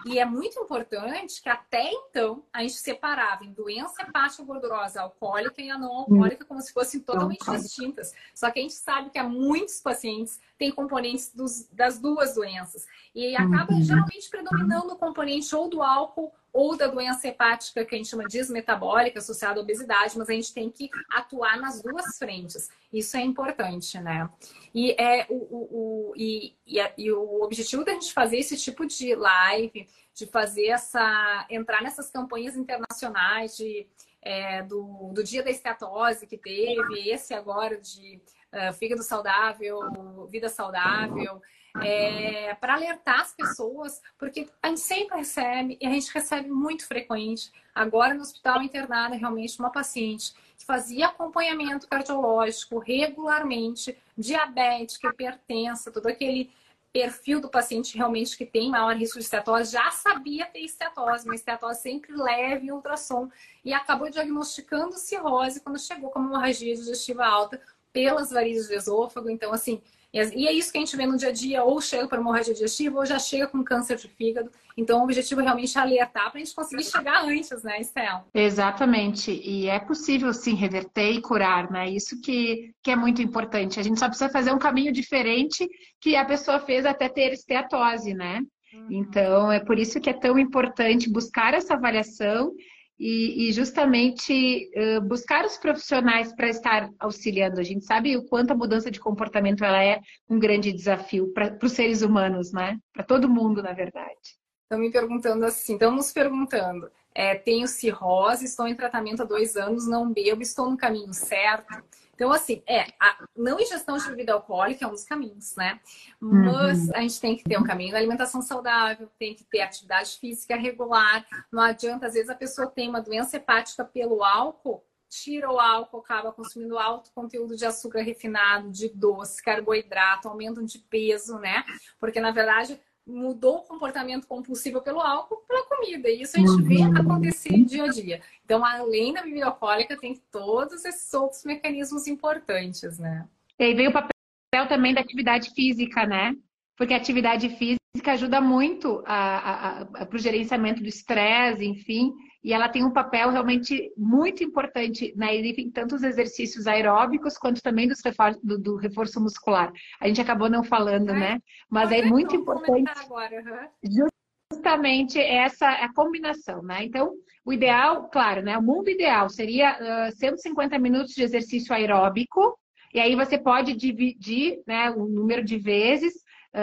E 0.06 0.18
é 0.18 0.24
muito 0.24 0.58
importante 0.58 1.42
que 1.42 1.48
até 1.48 1.90
então 1.92 2.42
a 2.50 2.62
gente 2.62 2.74
separava 2.74 3.44
em 3.44 3.52
doença 3.52 4.02
hepática 4.02 4.42
gordurosa 4.42 5.02
alcoólica 5.02 5.60
e 5.60 5.70
a 5.70 5.76
não 5.76 5.92
alcoólica 5.92 6.46
como 6.46 6.62
se 6.62 6.72
fossem 6.72 7.00
totalmente 7.00 7.44
distintas. 7.50 8.14
Só 8.34 8.50
que 8.50 8.58
a 8.58 8.62
gente 8.62 8.74
sabe 8.74 9.10
que 9.10 9.18
há 9.18 9.24
muitos 9.24 9.80
pacientes 9.80 10.40
têm 10.60 10.70
componentes 10.70 11.32
dos... 11.34 11.66
das 11.72 11.98
duas 11.98 12.34
doenças. 12.34 12.86
E 13.14 13.34
acaba 13.34 13.72
uhum. 13.72 13.82
geralmente 13.82 14.28
predominando 14.28 14.92
o 14.92 14.96
componente 14.96 15.56
ou 15.56 15.70
do 15.70 15.82
álcool 15.82 16.30
ou 16.52 16.76
da 16.76 16.86
doença 16.86 17.26
hepática 17.26 17.84
que 17.84 17.94
a 17.94 17.98
gente 17.98 18.10
chama 18.10 18.24
de 18.24 18.36
desmetabólica, 18.36 19.20
associada 19.20 19.58
à 19.58 19.62
obesidade, 19.62 20.18
mas 20.18 20.28
a 20.28 20.32
gente 20.32 20.52
tem 20.52 20.68
que 20.68 20.90
atuar 21.10 21.58
nas 21.58 21.80
duas 21.80 22.18
frentes. 22.18 22.68
Isso 22.92 23.16
é 23.16 23.22
importante, 23.22 23.98
né? 24.00 24.28
E, 24.74 24.92
é, 25.00 25.26
o, 25.30 25.34
o, 25.34 26.10
o 26.10 26.12
e, 26.16 26.54
e, 26.66 26.78
a, 26.78 26.92
e 26.98 27.10
o 27.10 27.42
objetivo 27.42 27.84
da 27.84 27.92
gente 27.92 28.12
fazer 28.12 28.38
esse 28.38 28.56
tipo 28.56 28.84
de 28.84 29.14
live, 29.14 29.88
de 30.12 30.26
fazer 30.26 30.66
essa. 30.66 31.46
entrar 31.48 31.82
nessas 31.82 32.10
campanhas 32.10 32.56
internacionais 32.56 33.56
de, 33.56 33.86
é, 34.20 34.62
do, 34.62 35.12
do 35.14 35.24
dia 35.24 35.42
da 35.42 35.50
esteatose 35.50 36.26
que 36.26 36.36
teve, 36.36 37.08
esse 37.08 37.32
agora 37.32 37.78
de 37.78 38.20
uh, 38.52 38.72
fígado 38.74 39.02
saudável, 39.02 40.26
vida 40.28 40.48
saudável 40.48 41.40
é, 41.78 42.54
para 42.54 42.74
alertar 42.74 43.20
as 43.20 43.34
pessoas, 43.34 44.00
porque 44.18 44.48
a 44.62 44.68
gente 44.68 44.80
sempre 44.80 45.18
recebe, 45.18 45.78
e 45.80 45.86
a 45.86 45.90
gente 45.90 46.12
recebe 46.12 46.48
muito 46.48 46.86
frequente. 46.86 47.52
Agora 47.74 48.14
no 48.14 48.22
hospital 48.22 48.62
internada, 48.62 49.14
realmente, 49.14 49.58
uma 49.58 49.70
paciente 49.70 50.34
que 50.58 50.64
fazia 50.64 51.06
acompanhamento 51.06 51.88
cardiológico 51.88 52.78
regularmente, 52.78 53.96
diabética, 54.16 55.08
hipertensa, 55.08 55.92
todo 55.92 56.06
aquele 56.06 56.50
perfil 56.92 57.40
do 57.40 57.48
paciente 57.48 57.96
realmente 57.96 58.36
que 58.36 58.44
tem 58.44 58.68
maior 58.68 58.96
risco 58.96 59.16
de 59.16 59.24
estetose, 59.24 59.72
já 59.72 59.92
sabia 59.92 60.46
ter 60.46 60.58
estetose, 60.58 61.24
uma 61.24 61.36
estetose 61.36 61.80
sempre 61.80 62.12
leve 62.12 62.66
em 62.66 62.72
ultrassom, 62.72 63.30
e 63.64 63.72
acabou 63.72 64.10
diagnosticando 64.10 64.98
cirrose 64.98 65.60
quando 65.60 65.78
chegou 65.78 66.10
com 66.10 66.18
uma 66.18 66.30
hemorragia 66.30 66.74
digestiva 66.74 67.24
alta 67.24 67.62
pelas 67.92 68.30
varizes 68.30 68.68
do 68.68 68.74
esôfago. 68.74 69.30
Então, 69.30 69.52
assim, 69.52 69.80
E 70.12 70.48
é 70.48 70.52
isso 70.52 70.72
que 70.72 70.78
a 70.78 70.80
gente 70.80 70.96
vê 70.96 71.06
no 71.06 71.16
dia 71.16 71.28
a 71.28 71.32
dia, 71.32 71.62
ou 71.62 71.80
chega 71.80 72.08
para 72.08 72.18
hemorragia 72.18 72.52
digestiva, 72.52 72.98
ou 72.98 73.06
já 73.06 73.18
chega 73.18 73.46
com 73.46 73.62
câncer 73.62 73.96
de 73.96 74.08
fígado. 74.08 74.50
Então, 74.76 75.00
o 75.00 75.04
objetivo 75.04 75.40
realmente 75.40 75.78
é 75.78 75.80
alertar 75.80 76.30
para 76.30 76.40
a 76.40 76.44
gente 76.44 76.54
conseguir 76.54 76.82
chegar 76.82 77.24
antes, 77.24 77.62
né, 77.62 77.80
Estel? 77.80 78.24
Exatamente. 78.34 79.30
E 79.30 79.68
é 79.68 79.78
possível, 79.78 80.32
sim, 80.34 80.54
reverter 80.54 81.12
e 81.12 81.20
curar, 81.20 81.70
né? 81.70 81.88
Isso 81.88 82.20
que, 82.20 82.72
que 82.82 82.90
é 82.90 82.96
muito 82.96 83.22
importante. 83.22 83.78
A 83.78 83.82
gente 83.84 84.00
só 84.00 84.08
precisa 84.08 84.30
fazer 84.30 84.52
um 84.52 84.58
caminho 84.58 84.92
diferente 84.92 85.68
que 86.00 86.16
a 86.16 86.24
pessoa 86.24 86.58
fez 86.58 86.84
até 86.84 87.08
ter 87.08 87.32
esteatose, 87.32 88.12
né? 88.12 88.40
Uhum. 88.72 88.86
Então, 88.90 89.52
é 89.52 89.60
por 89.60 89.78
isso 89.78 90.00
que 90.00 90.10
é 90.10 90.12
tão 90.14 90.38
importante 90.38 91.10
buscar 91.10 91.54
essa 91.54 91.74
avaliação 91.74 92.52
e, 93.00 93.48
e 93.48 93.52
justamente 93.52 94.70
uh, 94.76 95.00
buscar 95.00 95.46
os 95.46 95.56
profissionais 95.56 96.34
para 96.34 96.50
estar 96.50 96.90
auxiliando. 96.98 97.58
A 97.58 97.62
gente 97.62 97.86
sabe 97.86 98.14
o 98.14 98.26
quanto 98.26 98.50
a 98.50 98.54
mudança 98.54 98.90
de 98.90 99.00
comportamento 99.00 99.64
ela 99.64 99.82
é 99.82 100.00
um 100.28 100.38
grande 100.38 100.70
desafio 100.70 101.32
para 101.32 101.56
os 101.62 101.72
seres 101.72 102.02
humanos, 102.02 102.52
né? 102.52 102.78
Para 102.92 103.02
todo 103.02 103.28
mundo, 103.28 103.62
na 103.62 103.72
verdade. 103.72 104.36
Estão 104.64 104.78
me 104.78 104.92
perguntando 104.92 105.46
assim, 105.46 105.72
estão 105.72 105.92
nos 105.92 106.12
perguntando. 106.12 106.90
É, 107.14 107.34
tenho 107.34 107.66
cirrose, 107.66 108.44
estou 108.44 108.68
em 108.68 108.76
tratamento 108.76 109.22
há 109.22 109.24
dois 109.24 109.56
anos, 109.56 109.88
não 109.88 110.12
bebo, 110.12 110.42
estou 110.42 110.70
no 110.70 110.76
caminho 110.76 111.14
certo. 111.14 111.82
Então, 112.20 112.34
assim, 112.34 112.62
é, 112.66 112.82
a 113.00 113.24
não 113.34 113.58
ingestão 113.58 113.96
de 113.96 114.06
bebida 114.06 114.34
alcoólica 114.34 114.84
é 114.84 114.86
um 114.86 114.90
dos 114.90 115.04
caminhos, 115.04 115.56
né? 115.56 115.80
Mas 116.20 116.80
uhum. 116.80 116.90
a 116.94 117.00
gente 117.00 117.18
tem 117.18 117.34
que 117.34 117.42
ter 117.42 117.58
um 117.58 117.64
caminho 117.64 117.92
da 117.92 117.96
alimentação 117.96 118.42
saudável, 118.42 119.08
tem 119.18 119.34
que 119.34 119.42
ter 119.42 119.62
atividade 119.62 120.18
física 120.18 120.54
regular. 120.54 121.24
Não 121.50 121.62
adianta, 121.62 122.06
às 122.06 122.12
vezes, 122.12 122.28
a 122.28 122.34
pessoa 122.34 122.66
tem 122.66 122.90
uma 122.90 123.00
doença 123.00 123.38
hepática 123.38 123.86
pelo 123.86 124.22
álcool, 124.22 124.84
tira 125.08 125.50
o 125.50 125.58
álcool, 125.58 126.00
acaba 126.00 126.30
consumindo 126.30 126.78
alto 126.78 127.10
conteúdo 127.14 127.56
de 127.56 127.64
açúcar 127.64 128.02
refinado, 128.02 128.70
de 128.70 128.90
doce, 128.90 129.42
carboidrato, 129.42 130.28
aumento 130.28 130.62
de 130.62 130.78
peso, 130.78 131.38
né? 131.38 131.64
Porque, 131.98 132.20
na 132.20 132.32
verdade, 132.32 132.78
mudou 133.10 133.58
o 133.58 133.62
comportamento 133.62 134.26
compulsivo 134.26 134.80
pelo 134.80 135.00
álcool 135.00 135.44
pela 135.46 135.66
comida. 135.66 136.08
E 136.08 136.22
isso 136.22 136.36
a 136.36 136.40
gente 136.40 136.62
vê 136.62 136.78
uhum. 136.78 136.96
acontecer 136.96 137.64
dia 137.64 137.84
a 137.84 137.88
dia. 137.88 138.20
Então, 138.44 138.64
além 138.64 139.12
da 139.12 139.22
bebida 139.22 139.46
alcoólica, 139.46 139.96
tem 139.96 140.20
todos 140.30 140.84
esses 140.84 141.12
outros 141.14 141.44
mecanismos 141.44 142.06
importantes, 142.06 142.98
né? 142.98 143.26
E 143.58 143.64
aí 143.64 143.74
vem 143.74 143.88
o 143.88 143.92
papel 143.92 144.68
também 144.68 144.94
da 144.94 145.00
atividade 145.00 145.50
física, 145.50 146.06
né? 146.06 146.34
Porque 146.76 146.94
a 146.94 146.96
atividade 146.96 147.48
física 147.50 148.12
ajuda 148.12 148.40
muito 148.40 149.02
para 149.02 150.08
o 150.12 150.18
gerenciamento 150.18 150.82
do 150.82 150.88
estresse, 150.88 151.64
enfim 151.64 152.14
e 152.42 152.52
ela 152.52 152.68
tem 152.68 152.84
um 152.84 152.90
papel 152.90 153.30
realmente 153.30 153.92
muito 153.96 154.42
importante 154.42 155.12
na 155.16 155.32
em 155.32 155.70
tanto 155.70 155.94
os 155.94 156.02
exercícios 156.02 156.66
aeróbicos 156.66 157.36
quanto 157.36 157.62
também 157.62 157.86
dos 157.86 158.00
reforço, 158.02 158.40
do, 158.42 158.58
do, 158.58 158.76
reforço 158.76 159.20
muscular. 159.20 159.70
A 160.00 160.08
gente 160.08 160.20
acabou 160.20 160.48
não 160.48 160.64
falando, 160.64 161.10
é. 161.10 161.18
né? 161.18 161.38
Mas 161.68 161.92
é 161.92 162.02
muito 162.02 162.34
importante. 162.34 162.90
Agora, 163.04 163.70
uhum. 163.84 164.08
Justamente 164.52 165.20
essa 165.20 165.68
a 165.68 165.92
combinação, 165.92 166.62
né? 166.62 166.84
Então, 166.84 167.12
o 167.44 167.52
ideal, 167.52 168.08
claro, 168.08 168.42
né? 168.42 168.56
O 168.56 168.62
mundo 168.62 168.88
ideal 168.88 169.28
seria 169.28 170.08
uh, 170.08 170.16
150 170.16 170.78
minutos 170.78 171.14
de 171.14 171.22
exercício 171.22 171.74
aeróbico, 171.74 172.58
e 172.92 172.98
aí 172.98 173.14
você 173.14 173.38
pode 173.38 173.74
dividir 173.74 174.60
né, 174.66 174.90
o 174.90 175.06
número 175.06 175.44
de 175.44 175.56
vezes 175.56 176.14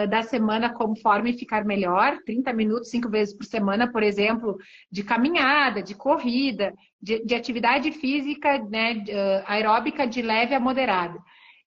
da 0.08 0.22
semana 0.22 0.72
conforme 0.72 1.32
ficar 1.32 1.64
melhor, 1.64 2.18
30 2.26 2.52
minutos, 2.52 2.90
cinco 2.90 3.08
vezes 3.08 3.34
por 3.34 3.44
semana, 3.44 3.90
por 3.90 4.02
exemplo, 4.02 4.56
de 4.90 5.02
caminhada, 5.02 5.82
de 5.82 5.94
corrida, 5.94 6.74
de, 7.00 7.24
de 7.24 7.34
atividade 7.34 7.90
física 7.92 8.58
né, 8.58 9.02
aeróbica 9.46 10.06
de 10.06 10.20
leve 10.20 10.54
a 10.54 10.60
moderada. 10.60 11.18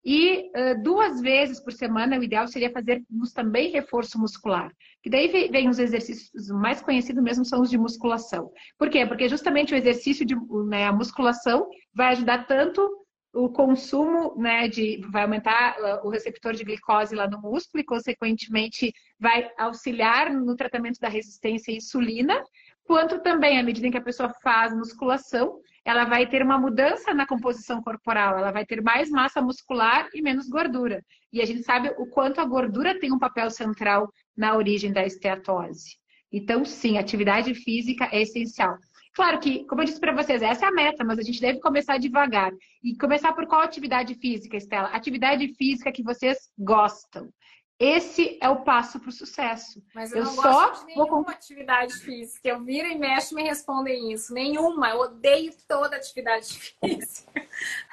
E 0.03 0.49
uh, 0.55 0.81
duas 0.81 1.21
vezes 1.21 1.59
por 1.59 1.71
semana, 1.71 2.17
o 2.17 2.23
ideal 2.23 2.47
seria 2.47 2.71
fazermos 2.71 3.33
também 3.33 3.71
reforço 3.71 4.19
muscular. 4.19 4.71
Que 5.03 5.09
daí 5.09 5.27
vem, 5.49 5.69
os 5.69 5.79
exercícios 5.79 6.49
mais 6.49 6.81
conhecidos 6.81 7.23
mesmo, 7.23 7.45
são 7.45 7.61
os 7.61 7.69
de 7.69 7.77
musculação. 7.77 8.51
Por 8.77 8.89
quê? 8.89 9.05
Porque 9.05 9.29
justamente 9.29 9.73
o 9.73 9.77
exercício 9.77 10.25
de 10.25 10.35
né, 10.67 10.87
a 10.87 10.91
musculação 10.91 11.67
vai 11.93 12.13
ajudar 12.13 12.47
tanto 12.47 13.00
o 13.33 13.49
consumo 13.49 14.35
né, 14.37 14.67
de 14.67 15.01
vai 15.09 15.23
aumentar 15.23 15.77
uh, 15.79 16.07
o 16.07 16.09
receptor 16.09 16.53
de 16.53 16.63
glicose 16.63 17.15
lá 17.15 17.27
no 17.27 17.39
músculo 17.41 17.81
e, 17.81 17.85
consequentemente, 17.85 18.93
vai 19.19 19.49
auxiliar 19.57 20.31
no 20.31 20.55
tratamento 20.55 20.99
da 20.99 21.07
resistência 21.07 21.73
à 21.73 21.77
insulina, 21.77 22.43
quanto 22.83 23.21
também, 23.21 23.57
à 23.57 23.63
medida 23.63 23.87
em 23.87 23.91
que 23.91 23.97
a 23.97 24.03
pessoa 24.03 24.29
faz 24.43 24.75
musculação, 24.75 25.59
ela 25.85 26.05
vai 26.05 26.27
ter 26.27 26.43
uma 26.43 26.59
mudança 26.59 27.13
na 27.13 27.25
composição 27.25 27.81
corporal, 27.81 28.37
ela 28.37 28.51
vai 28.51 28.65
ter 28.65 28.81
mais 28.81 29.09
massa 29.09 29.41
muscular 29.41 30.09
e 30.13 30.21
menos 30.21 30.47
gordura. 30.47 31.03
E 31.31 31.41
a 31.41 31.45
gente 31.45 31.63
sabe 31.63 31.93
o 31.97 32.05
quanto 32.07 32.41
a 32.41 32.45
gordura 32.45 32.99
tem 32.99 33.11
um 33.11 33.19
papel 33.19 33.49
central 33.49 34.11
na 34.35 34.55
origem 34.55 34.91
da 34.91 35.05
esteatose. 35.05 35.97
Então, 36.31 36.63
sim, 36.63 36.97
atividade 36.97 37.53
física 37.53 38.07
é 38.11 38.21
essencial. 38.21 38.77
Claro 39.13 39.39
que, 39.39 39.65
como 39.65 39.81
eu 39.81 39.85
disse 39.85 39.99
para 39.99 40.15
vocês, 40.15 40.41
essa 40.41 40.65
é 40.65 40.69
a 40.69 40.71
meta, 40.71 41.03
mas 41.03 41.19
a 41.19 41.21
gente 41.21 41.41
deve 41.41 41.59
começar 41.59 41.97
devagar. 41.97 42.51
E 42.83 42.95
começar 42.97 43.33
por 43.33 43.45
qual 43.45 43.61
atividade 43.61 44.15
física, 44.15 44.55
Estela? 44.55 44.87
Atividade 44.89 45.47
física 45.55 45.91
que 45.91 46.03
vocês 46.03 46.49
gostam. 46.57 47.29
Esse 47.77 48.37
é 48.39 48.47
o 48.47 48.63
passo 48.63 48.99
para 48.99 49.09
o 49.09 49.11
sucesso. 49.11 49.83
Mas 49.93 50.11
eu, 50.11 50.19
eu 50.19 50.25
não 50.25 50.33
só 50.33 50.43
gosto 50.43 50.85
de 50.85 50.93
nenhuma 50.93 51.23
vou... 51.23 51.29
atividade 51.29 51.93
física. 51.95 52.47
Eu 52.47 52.63
viro 52.63 52.87
e 52.87 52.95
mexo 52.95 53.33
e 53.33 53.37
me 53.37 53.43
respondem 53.49 54.13
isso. 54.13 54.31
Nenhuma. 54.33 54.91
Eu 54.91 54.99
odeio 54.99 55.51
toda 55.67 55.95
atividade 55.95 56.45
física. 56.79 57.31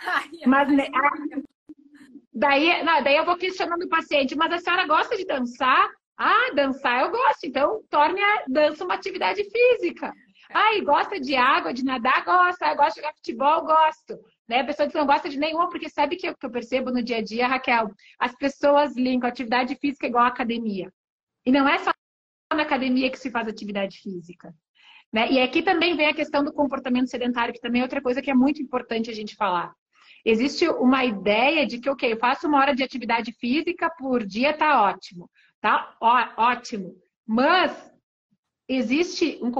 Ai, 0.06 0.28
mas 0.46 0.68
ne... 0.68 0.90
daí, 2.34 2.84
não, 2.84 3.02
daí 3.02 3.16
eu 3.16 3.24
vou 3.24 3.38
questionando 3.38 3.82
o 3.82 3.88
paciente. 3.88 4.36
Mas 4.36 4.52
a 4.52 4.58
senhora 4.58 4.86
gosta 4.86 5.16
de 5.16 5.24
dançar? 5.24 5.88
Ah, 6.18 6.52
dançar 6.54 7.06
eu 7.06 7.10
gosto. 7.10 7.44
Então 7.44 7.82
torne 7.88 8.22
a 8.22 8.44
dança 8.46 8.84
uma 8.84 8.94
atividade 8.94 9.42
física. 9.42 10.12
Ai, 10.52 10.80
gosta 10.80 11.20
de 11.20 11.36
água, 11.36 11.72
de 11.72 11.84
nadar? 11.84 12.24
Gosta. 12.24 12.74
Gosta 12.74 12.94
de 12.94 13.00
jogar 13.00 13.14
futebol? 13.14 13.64
Gosto. 13.64 14.18
Né? 14.48 14.64
Pessoa 14.64 14.88
que 14.88 14.96
não 14.96 15.06
gosta 15.06 15.28
de 15.28 15.38
nenhuma, 15.38 15.68
porque 15.68 15.88
sabe 15.88 16.16
que, 16.16 16.32
que 16.34 16.46
eu 16.46 16.50
percebo 16.50 16.90
no 16.90 17.02
dia 17.02 17.18
a 17.18 17.22
dia, 17.22 17.46
Raquel? 17.46 17.90
As 18.18 18.34
pessoas 18.34 18.96
linkam 18.96 19.28
atividade 19.28 19.76
física 19.76 20.06
igual 20.06 20.24
academia. 20.24 20.92
E 21.44 21.52
não 21.52 21.68
é 21.68 21.78
só 21.78 21.90
na 22.54 22.62
academia 22.62 23.10
que 23.10 23.18
se 23.18 23.30
faz 23.30 23.46
atividade 23.46 23.98
física. 23.98 24.54
Né? 25.12 25.30
E 25.32 25.40
aqui 25.40 25.62
também 25.62 25.96
vem 25.96 26.06
a 26.06 26.14
questão 26.14 26.44
do 26.44 26.52
comportamento 26.52 27.08
sedentário, 27.08 27.52
que 27.54 27.60
também 27.60 27.80
é 27.80 27.84
outra 27.84 28.00
coisa 28.00 28.22
que 28.22 28.30
é 28.30 28.34
muito 28.34 28.62
importante 28.62 29.10
a 29.10 29.14
gente 29.14 29.36
falar. 29.36 29.74
Existe 30.24 30.68
uma 30.68 31.04
ideia 31.04 31.66
de 31.66 31.78
que, 31.78 31.88
ok, 31.88 32.12
eu 32.12 32.18
faço 32.18 32.46
uma 32.46 32.58
hora 32.58 32.74
de 32.74 32.82
atividade 32.82 33.32
física 33.32 33.90
por 33.90 34.26
dia, 34.26 34.52
tá 34.52 34.82
ótimo. 34.82 35.30
Tá 35.60 35.96
Ó, 36.00 36.14
ótimo. 36.36 36.94
Mas 37.26 37.92
existe 38.68 39.38
um 39.42 39.50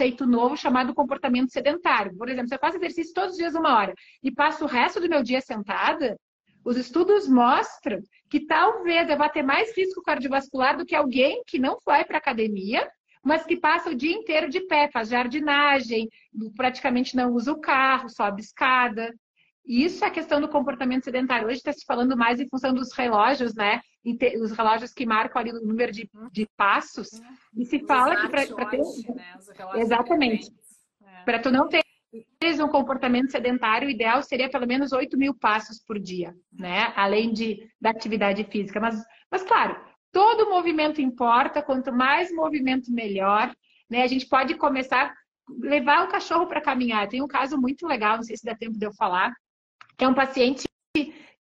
conceito 0.00 0.26
novo 0.26 0.56
chamado 0.56 0.94
comportamento 0.94 1.52
sedentário. 1.52 2.16
Por 2.16 2.28
exemplo, 2.28 2.48
se 2.48 2.54
eu 2.54 2.58
faço 2.58 2.78
exercício 2.78 3.12
todos 3.12 3.32
os 3.32 3.36
dias 3.36 3.54
uma 3.54 3.76
hora 3.76 3.92
e 4.22 4.32
passo 4.32 4.64
o 4.64 4.66
resto 4.66 4.98
do 4.98 5.08
meu 5.08 5.22
dia 5.22 5.42
sentada, 5.42 6.18
os 6.64 6.78
estudos 6.78 7.28
mostram 7.28 8.00
que 8.30 8.46
talvez 8.46 9.10
eu 9.10 9.18
vá 9.18 9.28
ter 9.28 9.42
mais 9.42 9.76
risco 9.76 10.02
cardiovascular 10.02 10.76
do 10.78 10.86
que 10.86 10.94
alguém 10.94 11.42
que 11.46 11.58
não 11.58 11.76
vai 11.84 12.02
para 12.02 12.16
academia, 12.16 12.88
mas 13.22 13.44
que 13.44 13.58
passa 13.58 13.90
o 13.90 13.94
dia 13.94 14.14
inteiro 14.14 14.48
de 14.48 14.60
pé, 14.60 14.88
faz 14.90 15.10
jardinagem, 15.10 16.08
praticamente 16.56 17.14
não 17.14 17.32
usa 17.34 17.52
o 17.52 17.60
carro, 17.60 18.08
sobe 18.08 18.40
escada. 18.40 19.12
Isso 19.66 20.02
é 20.02 20.08
a 20.08 20.10
questão 20.10 20.40
do 20.40 20.48
comportamento 20.48 21.04
sedentário. 21.04 21.46
Hoje 21.46 21.58
está 21.58 21.72
se 21.74 21.84
falando 21.84 22.16
mais 22.16 22.40
em 22.40 22.48
função 22.48 22.72
dos 22.72 22.90
relógios, 22.94 23.54
né? 23.54 23.82
Os 24.42 24.52
relógios 24.52 24.92
que 24.92 25.04
marcam 25.04 25.40
ali 25.40 25.50
o 25.50 25.60
número 25.60 25.92
de, 25.92 26.08
de 26.32 26.46
passos. 26.56 27.08
E 27.56 27.64
se 27.64 27.80
fala 27.80 28.22
que 28.22 28.28
para 28.28 28.66
ter. 28.66 28.78
Né? 28.78 29.34
Exatamente. 29.76 30.50
É. 31.04 31.22
Para 31.24 31.38
tu 31.38 31.50
não 31.50 31.68
ter 31.68 31.82
um 32.62 32.68
comportamento 32.68 33.30
sedentário, 33.30 33.88
o 33.88 33.90
ideal 33.90 34.22
seria 34.22 34.50
pelo 34.50 34.66
menos 34.66 34.92
8 34.92 35.16
mil 35.16 35.34
passos 35.34 35.78
por 35.78 35.98
dia, 35.98 36.34
né? 36.52 36.92
Além 36.96 37.32
de, 37.32 37.68
da 37.80 37.90
atividade 37.90 38.42
física. 38.44 38.80
Mas, 38.80 39.00
mas 39.30 39.42
claro, 39.42 39.78
todo 40.10 40.50
movimento 40.50 41.00
importa, 41.00 41.62
quanto 41.62 41.92
mais 41.92 42.32
movimento, 42.32 42.90
melhor. 42.90 43.54
Né? 43.88 44.02
A 44.02 44.06
gente 44.06 44.26
pode 44.26 44.54
começar 44.54 45.14
levar 45.58 46.04
o 46.04 46.08
cachorro 46.08 46.46
para 46.46 46.60
caminhar. 46.60 47.08
Tem 47.08 47.22
um 47.22 47.28
caso 47.28 47.58
muito 47.58 47.86
legal, 47.86 48.16
não 48.16 48.22
sei 48.22 48.36
se 48.36 48.44
dá 48.44 48.54
tempo 48.54 48.78
de 48.78 48.86
eu 48.86 48.92
falar, 48.94 49.32
é 49.98 50.06
um 50.06 50.14
paciente 50.14 50.69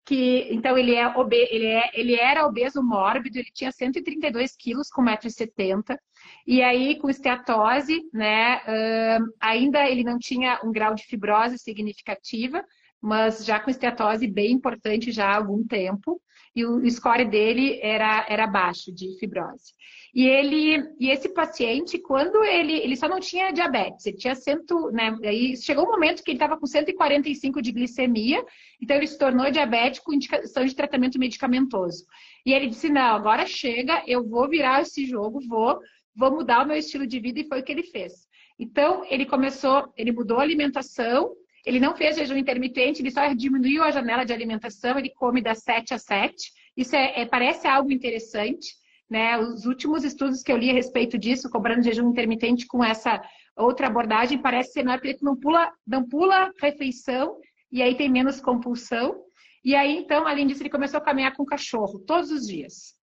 que, 0.09 0.49
então, 0.51 0.79
ele, 0.79 0.95
é 0.95 1.07
obe, 1.07 1.37
ele, 1.51 1.67
é, 1.67 1.91
ele 1.93 2.15
era 2.15 2.47
obeso 2.47 2.83
mórbido, 2.83 3.39
ele 3.39 3.51
tinha 3.53 3.71
132 3.71 4.57
quilos 4.57 4.89
com 4.89 5.03
1,70m, 5.03 5.99
e 6.47 6.63
aí 6.63 6.99
com 6.99 7.11
esteatose, 7.11 8.01
né, 8.11 8.57
uh, 8.57 9.35
ainda 9.39 9.87
ele 9.87 10.03
não 10.03 10.19
tinha 10.19 10.59
um 10.65 10.73
grau 10.73 10.95
de 10.95 11.05
fibrose 11.05 11.59
significativa, 11.59 12.65
mas 12.99 13.45
já 13.45 13.61
com 13.61 13.69
esteatose 13.69 14.27
bem 14.27 14.53
importante 14.53 15.13
já 15.13 15.29
há 15.29 15.37
algum 15.37 15.63
tempo, 15.63 16.19
e 16.59 16.65
o 16.65 16.91
score 16.91 17.25
dele 17.25 17.79
era, 17.83 18.27
era 18.29 18.47
baixo 18.47 18.93
de 18.93 19.19
fibrose. 19.19 19.75
E 20.15 20.27
ele 20.27 20.83
e 20.99 21.11
esse 21.11 21.29
paciente, 21.29 21.99
quando 21.99 22.43
ele 22.43 22.73
ele 22.73 22.97
só 22.97 23.09
não 23.09 23.21
tinha 23.21 23.53
diabetes, 23.53 24.07
ele 24.07 24.17
tinha 24.17 24.35
cento, 24.35 24.91
né? 24.91 25.17
Aí 25.23 25.57
chegou 25.57 25.85
um 25.85 25.91
momento 25.91 26.23
que 26.23 26.31
ele 26.31 26.37
estava 26.37 26.57
com 26.59 26.67
145 26.67 27.63
de 27.63 27.73
glicemia, 27.73 28.45
então 28.83 28.97
ele 28.97 29.07
se 29.07 29.19
tornou 29.19 29.51
diabético 29.51 30.13
indicação 30.13 30.65
de 30.65 30.75
tratamento 30.75 31.19
medicamentoso. 31.19 32.05
E 32.45 32.53
ele 32.53 32.69
disse: 32.69 32.89
"Não, 32.89 33.17
agora 33.17 33.47
chega, 33.47 34.03
eu 34.07 34.27
vou 34.27 34.49
virar 34.49 34.83
esse 34.83 35.07
jogo, 35.07 35.41
vou 35.47 35.79
vou 36.17 36.33
mudar 36.33 36.65
o 36.65 36.67
meu 36.67 36.77
estilo 36.77 37.07
de 37.07 37.21
vida" 37.21 37.41
e 37.41 37.47
foi 37.47 37.61
o 37.61 37.63
que 37.63 37.73
ele 37.73 37.85
fez. 37.85 38.29
Então, 38.59 39.05
ele 39.09 39.25
começou, 39.25 39.93
ele 39.97 40.11
mudou 40.11 40.39
a 40.39 40.43
alimentação, 40.43 41.33
ele 41.69 41.79
não 41.79 41.95
fez 41.95 42.17
jejum 42.17 42.39
intermitente, 42.39 43.03
ele 43.03 43.11
só 43.11 43.31
diminuiu 43.35 43.83
a 43.83 43.91
janela 43.91 44.25
de 44.25 44.33
alimentação, 44.33 44.99
ele 44.99 45.11
come 45.11 45.43
das 45.43 45.59
7 45.59 45.93
às 45.93 46.03
7. 46.03 46.35
Isso 46.75 46.97
é, 46.97 47.21
é, 47.21 47.27
parece 47.27 47.69
algo 47.69 47.93
interessante, 47.93 48.69
né? 49.09 49.37
Os 49.37 49.67
últimos 49.67 50.03
estudos 50.03 50.43
que 50.43 50.51
eu 50.51 50.57
li 50.57 50.71
a 50.71 50.73
respeito 50.73 51.19
disso, 51.19 51.51
cobrando 51.51 51.83
jejum 51.83 52.09
intermitente 52.09 52.67
com 52.67 52.83
essa 52.83 53.21
outra 53.55 53.87
abordagem, 53.87 54.41
parece 54.41 54.73
ser 54.73 54.83
melhor 54.83 54.99
porque 54.99 55.19
não 55.21 55.37
pula, 55.37 55.71
não 55.87 56.09
pula 56.09 56.51
refeição 56.59 57.39
e 57.71 57.83
aí 57.83 57.95
tem 57.95 58.09
menos 58.09 58.41
compulsão. 58.41 59.23
E 59.63 59.75
aí, 59.75 59.99
então, 59.99 60.27
além 60.27 60.47
disso, 60.47 60.63
ele 60.63 60.71
começou 60.71 60.97
a 60.97 61.05
caminhar 61.05 61.37
com 61.37 61.43
o 61.43 61.47
cachorro 61.47 61.99
todos 61.99 62.31
os 62.31 62.47
dias. 62.47 62.95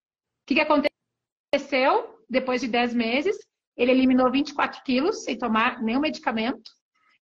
O 0.43 0.47
que, 0.47 0.55
que 0.55 0.61
aconteceu 0.62 2.19
depois 2.31 2.62
de 2.62 2.69
10 2.69 2.95
meses? 2.95 3.37
Ele 3.77 3.91
eliminou 3.91 4.33
24 4.33 4.83
quilos 4.85 5.23
sem 5.23 5.37
tomar 5.37 5.83
nenhum 5.83 6.01
medicamento. 6.01 6.71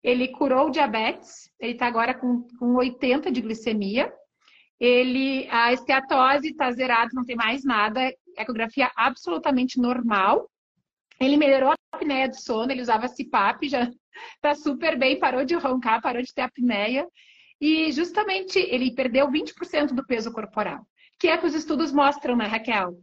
Ele 0.02 0.28
curou 0.28 0.68
o 0.68 0.70
diabetes. 0.70 1.50
Ele 1.60 1.72
está 1.72 1.86
agora 1.86 2.14
com, 2.14 2.46
com 2.58 2.74
80 2.76 3.30
de 3.30 3.40
glicemia. 3.40 4.12
Ele, 4.78 5.46
a 5.50 5.72
esteatose 5.72 6.48
está 6.48 6.70
zerada, 6.72 7.10
não 7.12 7.24
tem 7.24 7.36
mais 7.36 7.64
nada. 7.64 8.12
Ecografia 8.36 8.90
absolutamente 8.96 9.78
normal. 9.78 10.50
Ele 11.20 11.36
melhorou 11.36 11.72
a 11.72 11.76
apneia 11.92 12.28
do 12.28 12.36
sono. 12.36 12.72
Ele 12.72 12.80
usava 12.80 13.08
CPAP, 13.08 13.68
já 13.68 13.90
está 14.36 14.54
super 14.56 14.98
bem. 14.98 15.18
Parou 15.18 15.44
de 15.44 15.54
roncar, 15.54 16.00
parou 16.00 16.22
de 16.22 16.32
ter 16.32 16.42
apneia. 16.42 17.06
E 17.60 17.92
justamente 17.92 18.58
ele 18.58 18.94
perdeu 18.94 19.30
20% 19.30 19.92
do 19.92 20.06
peso 20.06 20.32
corporal. 20.32 20.80
Que 21.18 21.28
é 21.28 21.36
que 21.36 21.44
os 21.44 21.54
estudos 21.54 21.92
mostram, 21.92 22.34
né, 22.34 22.46
Raquel? 22.46 22.96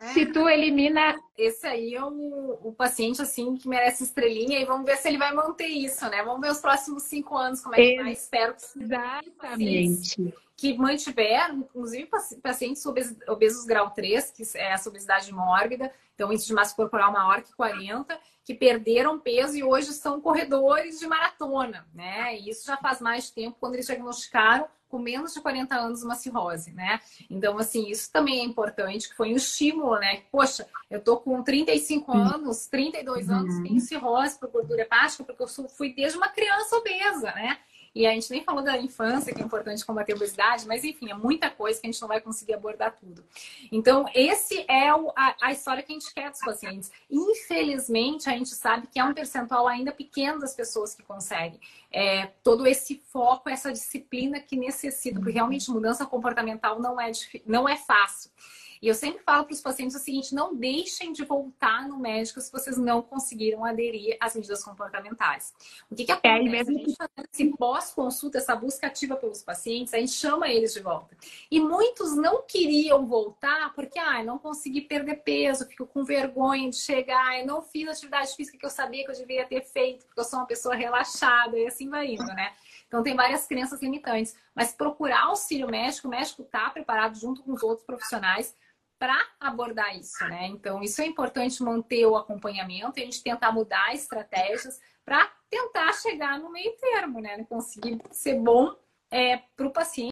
Se 0.00 0.26
tu 0.26 0.48
elimina. 0.48 1.20
Esse 1.36 1.66
aí 1.66 1.94
é 1.94 2.02
o, 2.02 2.58
o 2.62 2.72
paciente, 2.72 3.20
assim, 3.20 3.56
que 3.56 3.68
merece 3.68 4.02
estrelinha 4.04 4.58
e 4.58 4.64
vamos 4.64 4.86
ver 4.86 4.96
se 4.96 5.08
ele 5.08 5.18
vai 5.18 5.32
manter 5.32 5.66
isso, 5.66 6.08
né? 6.08 6.22
Vamos 6.22 6.40
ver 6.40 6.50
os 6.50 6.60
próximos 6.60 7.02
cinco 7.02 7.36
anos 7.36 7.60
como 7.60 7.74
é 7.74 7.78
que 7.78 7.96
vai. 7.96 8.12
Espero 8.12 8.54
que 8.54 8.82
Exatamente. 8.82 10.34
Que 10.56 10.76
mantiver, 10.76 11.54
inclusive 11.54 12.08
pacientes 12.42 12.84
obesos 13.26 13.64
grau 13.64 13.90
3, 13.90 14.30
que 14.30 14.42
é 14.56 14.72
essa 14.72 14.90
obesidade 14.90 15.32
mórbida, 15.32 15.90
então 16.14 16.30
índice 16.30 16.48
de 16.48 16.52
massa 16.52 16.76
corporal 16.76 17.10
maior 17.10 17.42
que 17.42 17.54
40, 17.54 18.18
que 18.44 18.54
perderam 18.54 19.18
peso 19.18 19.56
e 19.56 19.64
hoje 19.64 19.92
são 19.94 20.20
corredores 20.20 20.98
de 20.98 21.06
maratona, 21.06 21.88
né? 21.94 22.36
E 22.38 22.50
isso 22.50 22.66
já 22.66 22.76
faz 22.76 23.00
mais 23.00 23.30
tempo, 23.30 23.56
quando 23.58 23.74
eles 23.74 23.86
diagnosticaram 23.86 24.68
com 24.90 24.98
menos 24.98 25.32
de 25.32 25.40
40 25.40 25.74
anos 25.74 26.02
uma 26.02 26.16
cirrose, 26.16 26.72
né? 26.72 27.00
Então, 27.30 27.56
assim, 27.58 27.88
isso 27.88 28.10
também 28.12 28.40
é 28.40 28.44
importante, 28.44 29.08
que 29.08 29.16
foi 29.16 29.32
um 29.32 29.36
estímulo, 29.36 29.98
né? 29.98 30.22
Poxa, 30.30 30.66
eu 30.90 31.00
tô 31.00 31.16
com 31.18 31.42
35 31.42 32.12
anos, 32.12 32.66
32 32.66 33.28
uhum. 33.28 33.34
anos, 33.36 33.62
tenho 33.62 33.80
cirrose 33.80 34.38
por 34.38 34.50
gordura 34.50 34.82
hepática, 34.82 35.22
porque 35.22 35.42
eu 35.42 35.48
fui 35.68 35.94
desde 35.94 36.18
uma 36.18 36.28
criança 36.28 36.76
obesa, 36.76 37.32
né? 37.32 37.58
E 37.94 38.06
a 38.06 38.12
gente 38.12 38.30
nem 38.30 38.44
falou 38.44 38.62
da 38.62 38.78
infância, 38.78 39.34
que 39.34 39.42
é 39.42 39.44
importante 39.44 39.84
combater 39.84 40.12
a 40.12 40.16
obesidade, 40.16 40.66
mas 40.66 40.84
enfim, 40.84 41.10
é 41.10 41.14
muita 41.14 41.50
coisa 41.50 41.80
que 41.80 41.86
a 41.86 41.90
gente 41.90 42.00
não 42.00 42.08
vai 42.08 42.20
conseguir 42.20 42.54
abordar 42.54 42.96
tudo. 42.96 43.24
Então, 43.72 44.06
esse 44.14 44.64
é 44.68 44.94
o, 44.94 45.10
a, 45.16 45.36
a, 45.40 45.52
história 45.52 45.82
que 45.82 45.92
a 45.92 45.98
gente 45.98 46.14
quer 46.14 46.30
dos 46.30 46.40
pacientes. 46.40 46.90
Infelizmente, 47.10 48.28
a 48.28 48.32
gente 48.32 48.50
sabe 48.50 48.86
que 48.86 49.00
é 49.00 49.04
um 49.04 49.12
percentual 49.12 49.66
ainda 49.66 49.90
pequeno 49.90 50.38
das 50.38 50.54
pessoas 50.54 50.94
que 50.94 51.02
conseguem. 51.02 51.60
É, 51.90 52.26
todo 52.44 52.66
esse 52.66 53.02
foco, 53.12 53.48
essa 53.48 53.72
disciplina 53.72 54.38
que 54.38 54.56
necessita, 54.56 55.18
porque 55.18 55.32
realmente 55.32 55.70
mudança 55.70 56.06
comportamental 56.06 56.80
não 56.80 57.00
é, 57.00 57.10
não 57.44 57.68
é 57.68 57.76
fácil. 57.76 58.30
E 58.82 58.88
eu 58.88 58.94
sempre 58.94 59.22
falo 59.22 59.44
para 59.44 59.52
os 59.52 59.60
pacientes 59.60 59.94
o 59.94 59.98
seguinte: 59.98 60.34
não 60.34 60.54
deixem 60.54 61.12
de 61.12 61.24
voltar 61.24 61.86
no 61.86 61.98
médico 61.98 62.40
se 62.40 62.50
vocês 62.50 62.78
não 62.78 63.02
conseguiram 63.02 63.64
aderir 63.64 64.16
às 64.20 64.34
medidas 64.34 64.64
comportamentais. 64.64 65.52
O 65.90 65.94
que, 65.94 66.04
que 66.04 66.12
é, 66.12 66.14
acontece? 66.14 66.46
É, 66.46 66.50
mesmo... 66.50 66.76
A 66.76 66.78
gente 66.78 66.96
fazendo 66.96 67.28
esse 67.32 67.56
pós-consulta, 67.56 68.38
essa 68.38 68.56
busca 68.56 68.86
ativa 68.86 69.16
pelos 69.16 69.42
pacientes, 69.42 69.92
a 69.92 69.98
gente 69.98 70.12
chama 70.12 70.48
eles 70.48 70.72
de 70.72 70.80
volta. 70.80 71.16
E 71.50 71.60
muitos 71.60 72.16
não 72.16 72.42
queriam 72.42 73.06
voltar 73.06 73.72
porque, 73.74 73.98
ah, 73.98 74.22
não 74.24 74.38
consegui 74.38 74.80
perder 74.80 75.16
peso, 75.16 75.66
fico 75.66 75.86
com 75.86 76.02
vergonha 76.04 76.70
de 76.70 76.76
chegar, 76.76 77.38
eu 77.38 77.46
não 77.46 77.60
fiz 77.60 77.88
atividade 77.88 78.34
física 78.34 78.56
que 78.56 78.64
eu 78.64 78.70
sabia 78.70 79.04
que 79.04 79.10
eu 79.10 79.16
deveria 79.16 79.46
ter 79.46 79.62
feito, 79.62 80.06
porque 80.06 80.20
eu 80.20 80.24
sou 80.24 80.38
uma 80.38 80.46
pessoa 80.46 80.74
relaxada, 80.74 81.58
e 81.58 81.66
assim 81.66 81.88
vai 81.88 82.12
indo, 82.12 82.24
né? 82.24 82.52
Então, 82.88 83.02
tem 83.02 83.14
várias 83.14 83.46
crenças 83.46 83.80
limitantes. 83.80 84.34
Mas 84.54 84.72
procurar 84.72 85.26
auxílio 85.26 85.68
médico, 85.68 86.08
o 86.08 86.10
médico 86.10 86.42
está 86.42 86.68
preparado 86.70 87.16
junto 87.16 87.42
com 87.42 87.52
os 87.52 87.62
outros 87.62 87.86
profissionais 87.86 88.56
para 89.00 89.18
abordar 89.40 89.98
isso, 89.98 90.22
né? 90.28 90.46
Então, 90.48 90.82
isso 90.82 91.00
é 91.00 91.06
importante 91.06 91.62
manter 91.62 92.04
o 92.04 92.16
acompanhamento 92.16 93.00
e 93.00 93.02
a 93.02 93.04
gente 93.06 93.22
tentar 93.22 93.50
mudar 93.50 93.94
estratégias 93.94 94.78
para 95.06 95.26
tentar 95.48 95.90
chegar 95.94 96.38
no 96.38 96.52
meio 96.52 96.70
termo, 96.76 97.18
né? 97.18 97.42
Conseguir 97.48 97.98
ser 98.10 98.38
bom 98.38 98.76
é, 99.10 99.38
para 99.56 99.66
o 99.66 99.72
paciente 99.72 100.10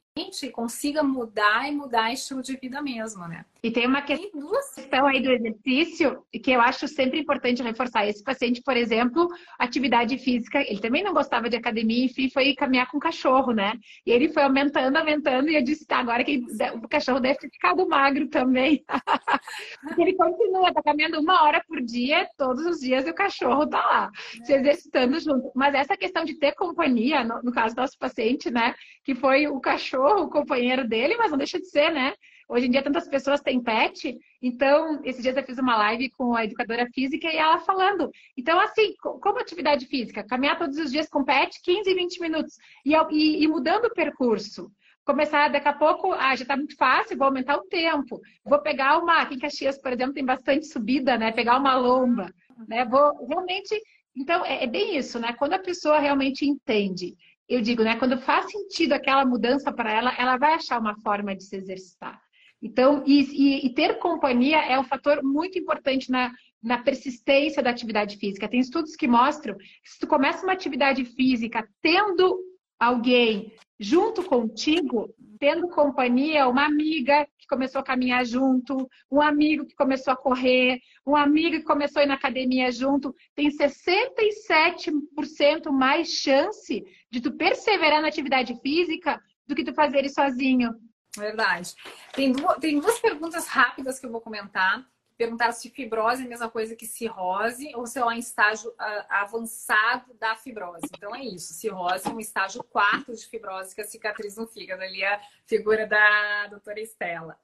consiga 0.52 1.02
mudar 1.02 1.68
e 1.68 1.72
mudar 1.72 2.12
estilo 2.12 2.42
de 2.42 2.56
vida 2.56 2.82
mesmo, 2.82 3.28
né? 3.28 3.44
E 3.62 3.70
tem 3.72 3.86
uma 3.86 4.02
questão 4.02 5.06
aí 5.06 5.20
do 5.20 5.32
exercício 5.32 6.22
que 6.42 6.52
eu 6.52 6.60
acho 6.60 6.86
sempre 6.86 7.18
importante 7.18 7.62
reforçar. 7.62 8.06
Esse 8.06 8.22
paciente, 8.22 8.62
por 8.62 8.76
exemplo, 8.76 9.28
atividade 9.58 10.16
física, 10.18 10.60
ele 10.60 10.80
também 10.80 11.02
não 11.02 11.12
gostava 11.12 11.48
de 11.48 11.56
academia, 11.56 12.04
enfim, 12.04 12.30
foi 12.30 12.54
caminhar 12.54 12.88
com 12.88 12.98
o 12.98 13.00
cachorro, 13.00 13.52
né? 13.52 13.72
E 14.06 14.12
ele 14.12 14.32
foi 14.32 14.44
aumentando, 14.44 14.96
aumentando, 14.96 15.50
e 15.50 15.56
eu 15.56 15.62
disse, 15.62 15.84
tá, 15.86 15.98
agora 15.98 16.22
que 16.22 16.40
o 16.74 16.88
cachorro 16.88 17.18
deve 17.18 17.38
ter 17.38 17.50
ficado 17.50 17.88
magro 17.88 18.28
também. 18.28 18.84
Porque 19.82 20.02
ele 20.02 20.14
continua, 20.14 20.72
tá 20.72 20.82
caminhando 20.82 21.20
uma 21.20 21.42
hora 21.42 21.62
por 21.66 21.80
dia, 21.82 22.28
todos 22.36 22.64
os 22.64 22.78
dias, 22.78 23.06
e 23.06 23.10
o 23.10 23.14
cachorro 23.14 23.66
tá 23.66 23.78
lá, 23.78 24.10
é. 24.40 24.44
se 24.44 24.52
exercitando 24.52 25.18
junto. 25.18 25.50
Mas 25.54 25.74
essa 25.74 25.96
questão 25.96 26.24
de 26.24 26.38
ter 26.38 26.54
companhia, 26.54 27.24
no, 27.24 27.42
no 27.42 27.52
caso 27.52 27.74
do 27.74 27.80
nosso 27.80 27.98
paciente, 27.98 28.50
né? 28.50 28.74
Que 29.04 29.16
foi 29.16 29.48
o 29.48 29.58
cachorro, 29.58 30.22
o 30.22 30.30
companheiro 30.30 30.86
dele, 30.86 31.16
mas 31.16 31.30
não 31.30 31.38
deixa 31.38 31.58
de 31.58 31.66
ser, 31.66 31.90
né? 31.90 32.14
Hoje 32.48 32.66
em 32.66 32.70
dia, 32.70 32.82
tantas 32.82 33.06
pessoas 33.06 33.42
têm 33.42 33.62
pet. 33.62 34.16
Então, 34.40 35.00
esses 35.04 35.22
dias 35.22 35.36
eu 35.36 35.44
fiz 35.44 35.58
uma 35.58 35.76
live 35.76 36.08
com 36.10 36.34
a 36.34 36.44
educadora 36.44 36.88
física 36.94 37.28
e 37.28 37.36
ela 37.36 37.58
falando. 37.58 38.10
Então, 38.36 38.58
assim, 38.58 38.94
como 39.02 39.38
atividade 39.38 39.86
física? 39.86 40.24
Caminhar 40.24 40.58
todos 40.58 40.78
os 40.78 40.90
dias 40.90 41.08
com 41.10 41.24
pet, 41.24 41.60
15, 41.62 41.92
20 41.92 42.20
minutos. 42.20 42.54
E, 42.86 42.94
e, 43.10 43.44
e 43.44 43.48
mudando 43.48 43.84
o 43.84 43.92
percurso. 43.92 44.72
Começar, 45.04 45.48
daqui 45.48 45.68
a 45.68 45.74
pouco, 45.74 46.12
ah, 46.12 46.34
já 46.36 46.42
está 46.42 46.56
muito 46.56 46.76
fácil, 46.76 47.18
vou 47.18 47.26
aumentar 47.26 47.56
o 47.56 47.66
tempo. 47.66 48.18
Vou 48.44 48.60
pegar 48.62 48.98
uma, 48.98 49.20
aqui 49.20 49.34
em 49.34 49.38
Caxias, 49.38 49.78
por 49.78 49.92
exemplo, 49.92 50.14
tem 50.14 50.24
bastante 50.24 50.66
subida, 50.66 51.18
né? 51.18 51.32
Pegar 51.32 51.58
uma 51.58 51.76
lomba, 51.76 52.32
né? 52.66 52.84
Vou 52.86 53.26
realmente. 53.26 53.78
Então, 54.16 54.44
é, 54.44 54.64
é 54.64 54.66
bem 54.66 54.96
isso, 54.96 55.18
né? 55.18 55.34
Quando 55.34 55.52
a 55.52 55.58
pessoa 55.58 55.98
realmente 55.98 56.46
entende 56.46 57.14
eu 57.48 57.62
digo, 57.62 57.82
né? 57.82 57.96
Quando 57.96 58.18
faz 58.18 58.50
sentido 58.50 58.92
aquela 58.92 59.24
mudança 59.24 59.72
para 59.72 59.90
ela, 59.90 60.14
ela 60.18 60.36
vai 60.36 60.52
achar 60.52 60.78
uma 60.78 60.94
forma 61.00 61.34
de 61.34 61.44
se 61.44 61.56
exercitar. 61.56 62.20
Então, 62.60 63.04
e, 63.06 63.22
e, 63.22 63.66
e, 63.66 63.74
ter 63.74 63.98
companhia 63.98 64.58
é 64.58 64.78
um 64.78 64.84
fator 64.84 65.22
muito 65.22 65.58
importante 65.58 66.10
na, 66.10 66.32
na 66.62 66.78
persistência 66.78 67.62
da 67.62 67.70
atividade 67.70 68.16
física. 68.16 68.48
Tem 68.48 68.58
estudos 68.58 68.96
que 68.96 69.06
mostram 69.06 69.56
que 69.56 69.90
se 69.90 69.98
tu 69.98 70.06
começa 70.06 70.44
uma 70.44 70.52
atividade 70.52 71.04
física 71.04 71.66
tendo 71.80 72.38
alguém 72.78 73.52
junto 73.78 74.24
contigo, 74.24 75.14
tendo 75.38 75.68
companhia, 75.68 76.48
uma 76.48 76.66
amiga 76.66 77.24
que 77.38 77.46
começou 77.46 77.80
a 77.80 77.84
caminhar 77.84 78.26
junto, 78.26 78.88
um 79.10 79.20
amigo 79.20 79.64
que 79.64 79.76
começou 79.76 80.12
a 80.12 80.16
correr, 80.16 80.80
um 81.06 81.14
amigo 81.14 81.58
que 81.58 81.64
começou 81.64 82.00
a 82.00 82.04
ir 82.04 82.08
na 82.08 82.14
academia 82.14 82.72
junto, 82.72 83.14
tem 83.36 83.48
67% 83.48 85.70
mais 85.70 86.08
chance 86.08 86.84
de 87.10 87.20
tu 87.20 87.32
perseverar 87.32 88.02
na 88.02 88.08
atividade 88.08 88.60
física 88.60 89.20
do 89.46 89.54
que 89.54 89.64
tu 89.64 89.72
fazer 89.72 90.04
isso 90.04 90.16
sozinho. 90.16 90.74
Verdade. 91.18 91.74
Tem 92.12 92.32
duas, 92.32 92.58
tem 92.58 92.78
duas 92.78 92.98
perguntas 92.98 93.46
rápidas 93.46 93.98
que 93.98 94.06
eu 94.06 94.10
vou 94.10 94.20
comentar. 94.20 94.86
Perguntaram 95.16 95.52
se 95.52 95.68
fibrose 95.68 96.22
é 96.22 96.26
a 96.26 96.28
mesma 96.28 96.48
coisa 96.48 96.76
que 96.76 96.86
cirrose 96.86 97.72
ou 97.74 97.84
se 97.86 97.98
é 97.98 98.04
um 98.04 98.12
estágio 98.12 98.70
uh, 98.70 99.04
avançado 99.08 100.14
da 100.14 100.36
fibrose. 100.36 100.86
Então 100.96 101.14
é 101.14 101.24
isso. 101.24 101.54
Cirrose 101.54 102.06
é 102.06 102.10
um 102.10 102.20
estágio 102.20 102.62
quarto 102.62 103.12
de 103.12 103.26
fibrose 103.26 103.74
que 103.74 103.80
a 103.80 103.84
cicatriz 103.84 104.36
no 104.36 104.46
fígado. 104.46 104.80
Ali 104.80 105.02
é 105.02 105.14
a 105.14 105.20
figura 105.44 105.88
da 105.88 106.46
doutora 106.46 106.80
Estela. 106.80 107.36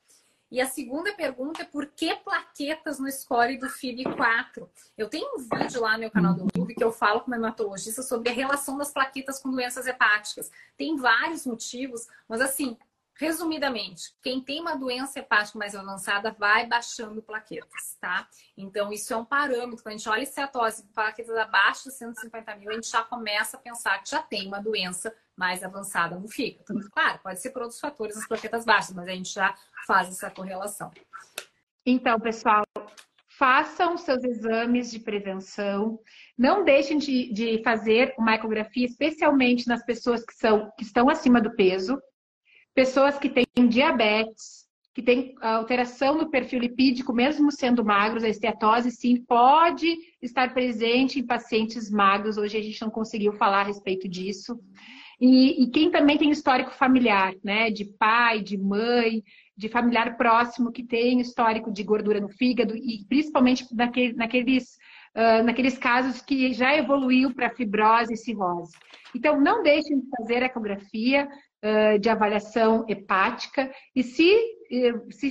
E 0.55 0.61
a 0.61 0.67
segunda 0.67 1.13
pergunta 1.13 1.63
é 1.63 1.65
por 1.65 1.87
que 1.87 2.15
plaquetas 2.15 3.01
no 3.01 3.11
score 3.11 3.59
do 3.59 3.67
FIB4? 3.67 4.69
Eu 4.97 5.09
tenho 5.09 5.35
um 5.35 5.39
vídeo 5.39 5.81
lá 5.81 5.95
no 5.95 5.99
meu 5.99 6.11
canal 6.13 6.33
do 6.33 6.43
YouTube 6.43 6.77
que 6.77 6.85
eu 6.85 6.93
falo 6.93 7.23
como 7.23 7.35
hematologista 7.35 8.03
sobre 8.03 8.29
a 8.29 8.33
relação 8.33 8.79
das 8.79 8.93
plaquetas 8.93 9.41
com 9.41 9.51
doenças 9.51 9.85
hepáticas. 9.85 10.53
Tem 10.77 10.95
vários 10.95 11.45
motivos, 11.45 12.07
mas 12.29 12.41
assim, 12.41 12.79
Resumidamente, 13.17 14.13
quem 14.21 14.41
tem 14.41 14.61
uma 14.61 14.75
doença 14.75 15.21
hepática 15.21 15.57
mais 15.57 15.75
avançada 15.75 16.35
vai 16.37 16.67
baixando 16.67 17.23
plaquetas, 17.23 17.97
tá? 18.01 18.27
Então, 18.57 18.93
isso 18.93 19.15
é 19.15 19.17
um 19.17 19.25
parâmetro. 19.25 19.85
Quando 19.85 19.95
a 19.95 19.97
gente 19.97 20.09
olha 20.09 20.27
cetose, 20.27 20.85
plaquetas 20.93 21.37
abaixo 21.37 21.85
de 21.85 21.95
150 21.95 22.57
mil, 22.57 22.71
a 22.71 22.75
gente 22.75 22.91
já 22.91 23.05
começa 23.05 23.57
a 23.57 23.61
pensar 23.61 24.03
que 24.03 24.11
já 24.11 24.21
tem 24.21 24.49
uma 24.49 24.61
doença 24.61 25.15
mais 25.37 25.63
avançada 25.63 26.19
no 26.19 26.27
fígado. 26.27 26.65
Claro, 26.91 27.21
pode 27.23 27.41
ser 27.41 27.51
por 27.51 27.63
outros 27.63 27.79
fatores 27.79 28.17
as 28.17 28.27
plaquetas 28.27 28.65
baixas, 28.65 28.93
mas 28.93 29.07
a 29.07 29.13
gente 29.13 29.33
já 29.33 29.55
faz 29.87 30.09
essa 30.09 30.29
correlação. 30.29 30.91
Então, 31.87 32.19
pessoal, 32.19 32.65
façam 33.39 33.97
seus 33.97 34.25
exames 34.25 34.91
de 34.91 34.99
prevenção. 34.99 36.01
Não 36.37 36.65
deixem 36.65 36.99
de, 36.99 37.33
de 37.33 37.63
fazer 37.63 38.13
uma 38.19 38.35
ecografia, 38.35 38.87
especialmente 38.87 39.69
nas 39.69 39.85
pessoas 39.85 40.25
que, 40.25 40.35
são, 40.35 40.73
que 40.77 40.83
estão 40.83 41.09
acima 41.09 41.41
do 41.41 41.55
peso 41.55 42.01
pessoas 42.75 43.19
que 43.19 43.29
têm 43.29 43.69
diabetes, 43.69 44.65
que 44.95 45.03
têm 45.03 45.35
alteração 45.41 46.17
no 46.17 46.31
perfil 46.31 46.61
lipídico, 46.61 47.13
mesmo 47.13 47.51
sendo 47.51 47.85
magros, 47.85 48.23
a 48.23 48.29
esteatose 48.29 48.91
sim 48.93 49.17
pode 49.25 49.93
estar 50.23 50.55
presente 50.55 51.19
em 51.19 51.27
pacientes 51.27 51.91
magros. 51.91 52.37
Hoje 52.37 52.57
a 52.57 52.63
gente 52.63 52.81
não 52.81 52.91
conseguiu 52.91 53.33
falar 53.33 53.63
a 53.63 53.65
respeito 53.65 54.09
disso. 54.09 54.59
E, 55.21 55.63
e 55.63 55.71
quem 55.71 55.91
também 55.91 56.17
tem 56.17 56.31
histórico 56.31 56.71
familiar, 56.73 57.35
né? 57.43 57.71
De 57.71 57.85
pai, 57.85 58.41
de 58.41 58.57
mãe, 58.57 59.23
de 59.57 59.69
familiar 59.69 60.17
próximo 60.17 60.73
que 60.73 60.85
tem 60.85 61.21
histórico 61.21 61.73
de 61.73 61.83
gordura 61.83 62.21
no 62.21 62.29
fígado, 62.29 62.77
e 62.77 63.05
principalmente 63.09 63.67
naquele, 63.73 64.13
naqueles, 64.15 64.77
uh, 65.17 65.43
naqueles 65.45 65.79
casos 65.79 66.21
que 66.21 66.53
já 66.53 66.77
evoluiu 66.77 67.33
para 67.35 67.51
fibrose 67.51 68.15
e 68.15 68.17
cirrose. 68.17 68.77
Então, 69.15 69.41
não 69.41 69.63
deixem 69.63 70.01
de 70.01 70.07
fazer 70.17 70.43
ecografia, 70.43 71.29
de 72.01 72.09
avaliação 72.09 72.85
hepática. 72.89 73.73
E 73.95 74.03
se, 74.03 74.39
se, 75.11 75.31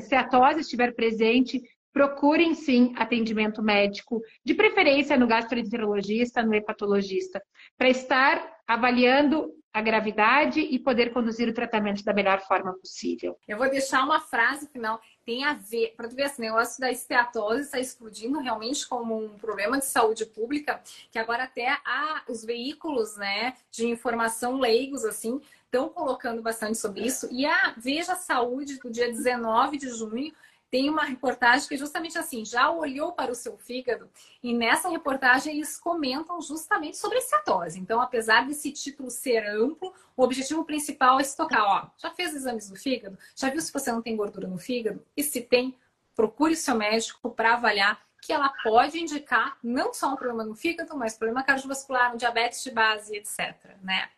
se 0.00 0.14
a 0.14 0.28
tose 0.28 0.60
estiver 0.60 0.94
presente, 0.94 1.62
procurem 1.92 2.54
sim 2.54 2.94
atendimento 2.96 3.62
médico, 3.62 4.20
de 4.44 4.54
preferência 4.54 5.16
no 5.16 5.26
gastroenterologista, 5.26 6.42
no 6.42 6.54
hepatologista, 6.54 7.42
para 7.76 7.88
estar 7.88 8.56
avaliando 8.66 9.52
a 9.72 9.82
gravidade 9.82 10.60
e 10.60 10.78
poder 10.78 11.12
conduzir 11.12 11.48
o 11.48 11.52
tratamento 11.52 12.02
da 12.02 12.12
melhor 12.12 12.40
forma 12.40 12.72
possível. 12.74 13.38
Eu 13.46 13.58
vou 13.58 13.68
deixar 13.70 14.02
uma 14.02 14.20
frase 14.20 14.68
final, 14.68 15.00
tem 15.24 15.44
a 15.44 15.54
ver, 15.54 15.94
para 15.96 16.08
tu 16.08 16.16
ver, 16.16 16.26
esse 16.26 16.40
negócio 16.40 16.80
da 16.80 16.90
esteatose 16.90 17.62
está 17.62 17.78
explodindo 17.78 18.40
realmente 18.40 18.88
como 18.88 19.16
um 19.16 19.38
problema 19.38 19.78
de 19.78 19.84
saúde 19.84 20.24
pública, 20.24 20.80
que 21.10 21.18
agora 21.18 21.44
até 21.44 21.68
há 21.84 22.22
os 22.28 22.44
veículos, 22.44 23.16
né, 23.16 23.54
de 23.70 23.86
informação 23.86 24.58
leigos, 24.58 25.04
assim, 25.04 25.40
estão 25.68 25.88
colocando 25.90 26.42
bastante 26.42 26.78
sobre 26.78 27.02
isso. 27.02 27.28
E 27.30 27.46
a 27.46 27.74
Veja 27.76 28.16
Saúde, 28.16 28.78
do 28.78 28.90
dia 28.90 29.08
19 29.08 29.76
de 29.76 29.90
junho, 29.90 30.32
tem 30.70 30.90
uma 30.90 31.04
reportagem 31.04 31.66
que 31.66 31.76
justamente 31.76 32.18
assim, 32.18 32.44
já 32.44 32.70
olhou 32.70 33.12
para 33.12 33.32
o 33.32 33.34
seu 33.34 33.56
fígado 33.56 34.10
e 34.42 34.52
nessa 34.52 34.88
reportagem 34.90 35.54
eles 35.54 35.78
comentam 35.78 36.40
justamente 36.42 36.96
sobre 36.96 37.20
cetose. 37.22 37.80
Então, 37.80 38.00
apesar 38.00 38.46
desse 38.46 38.70
título 38.72 39.10
ser 39.10 39.46
amplo, 39.46 39.94
o 40.16 40.22
objetivo 40.22 40.64
principal 40.64 41.18
é 41.18 41.24
se 41.24 41.36
tocar, 41.36 41.64
ó, 41.64 41.90
já 41.96 42.10
fez 42.10 42.34
exames 42.34 42.68
do 42.68 42.76
fígado? 42.76 43.18
Já 43.34 43.48
viu 43.48 43.60
se 43.60 43.72
você 43.72 43.90
não 43.90 44.02
tem 44.02 44.16
gordura 44.16 44.46
no 44.46 44.58
fígado? 44.58 45.02
E 45.16 45.22
se 45.22 45.40
tem, 45.40 45.74
procure 46.14 46.54
seu 46.54 46.74
médico 46.74 47.30
para 47.30 47.54
avaliar 47.54 48.02
que 48.20 48.32
ela 48.32 48.52
pode 48.62 48.98
indicar 48.98 49.56
não 49.62 49.94
só 49.94 50.12
um 50.12 50.16
problema 50.16 50.44
no 50.44 50.54
fígado, 50.54 50.94
mas 50.96 51.16
problema 51.16 51.42
cardiovascular, 51.42 52.12
um 52.12 52.16
diabetes 52.16 52.62
de 52.62 52.70
base, 52.70 53.16
etc, 53.16 53.76
né? 53.82 54.10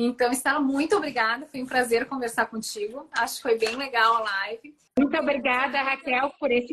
Então, 0.00 0.30
Estela, 0.30 0.60
muito 0.60 0.96
obrigada. 0.96 1.44
Foi 1.48 1.60
um 1.60 1.66
prazer 1.66 2.06
conversar 2.06 2.46
contigo. 2.46 3.08
Acho 3.18 3.36
que 3.36 3.42
foi 3.42 3.58
bem 3.58 3.74
legal 3.74 4.18
a 4.18 4.20
live. 4.20 4.72
Muito 4.96 5.16
obrigada, 5.18 5.82
Raquel, 5.82 6.32
por 6.38 6.52
esse, 6.52 6.72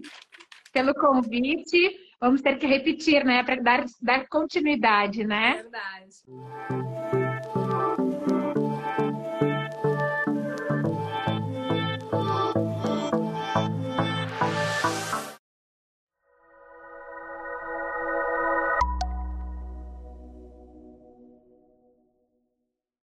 pelo 0.71 0.93
convite. 0.93 1.99
Vamos 2.21 2.43
ter 2.43 2.59
que 2.59 2.67
repetir, 2.67 3.25
né? 3.25 3.43
Para 3.43 3.55
dar, 3.55 3.85
dar 3.99 4.27
continuidade, 4.29 5.23
né? 5.23 5.55
Verdade. 5.55 7.24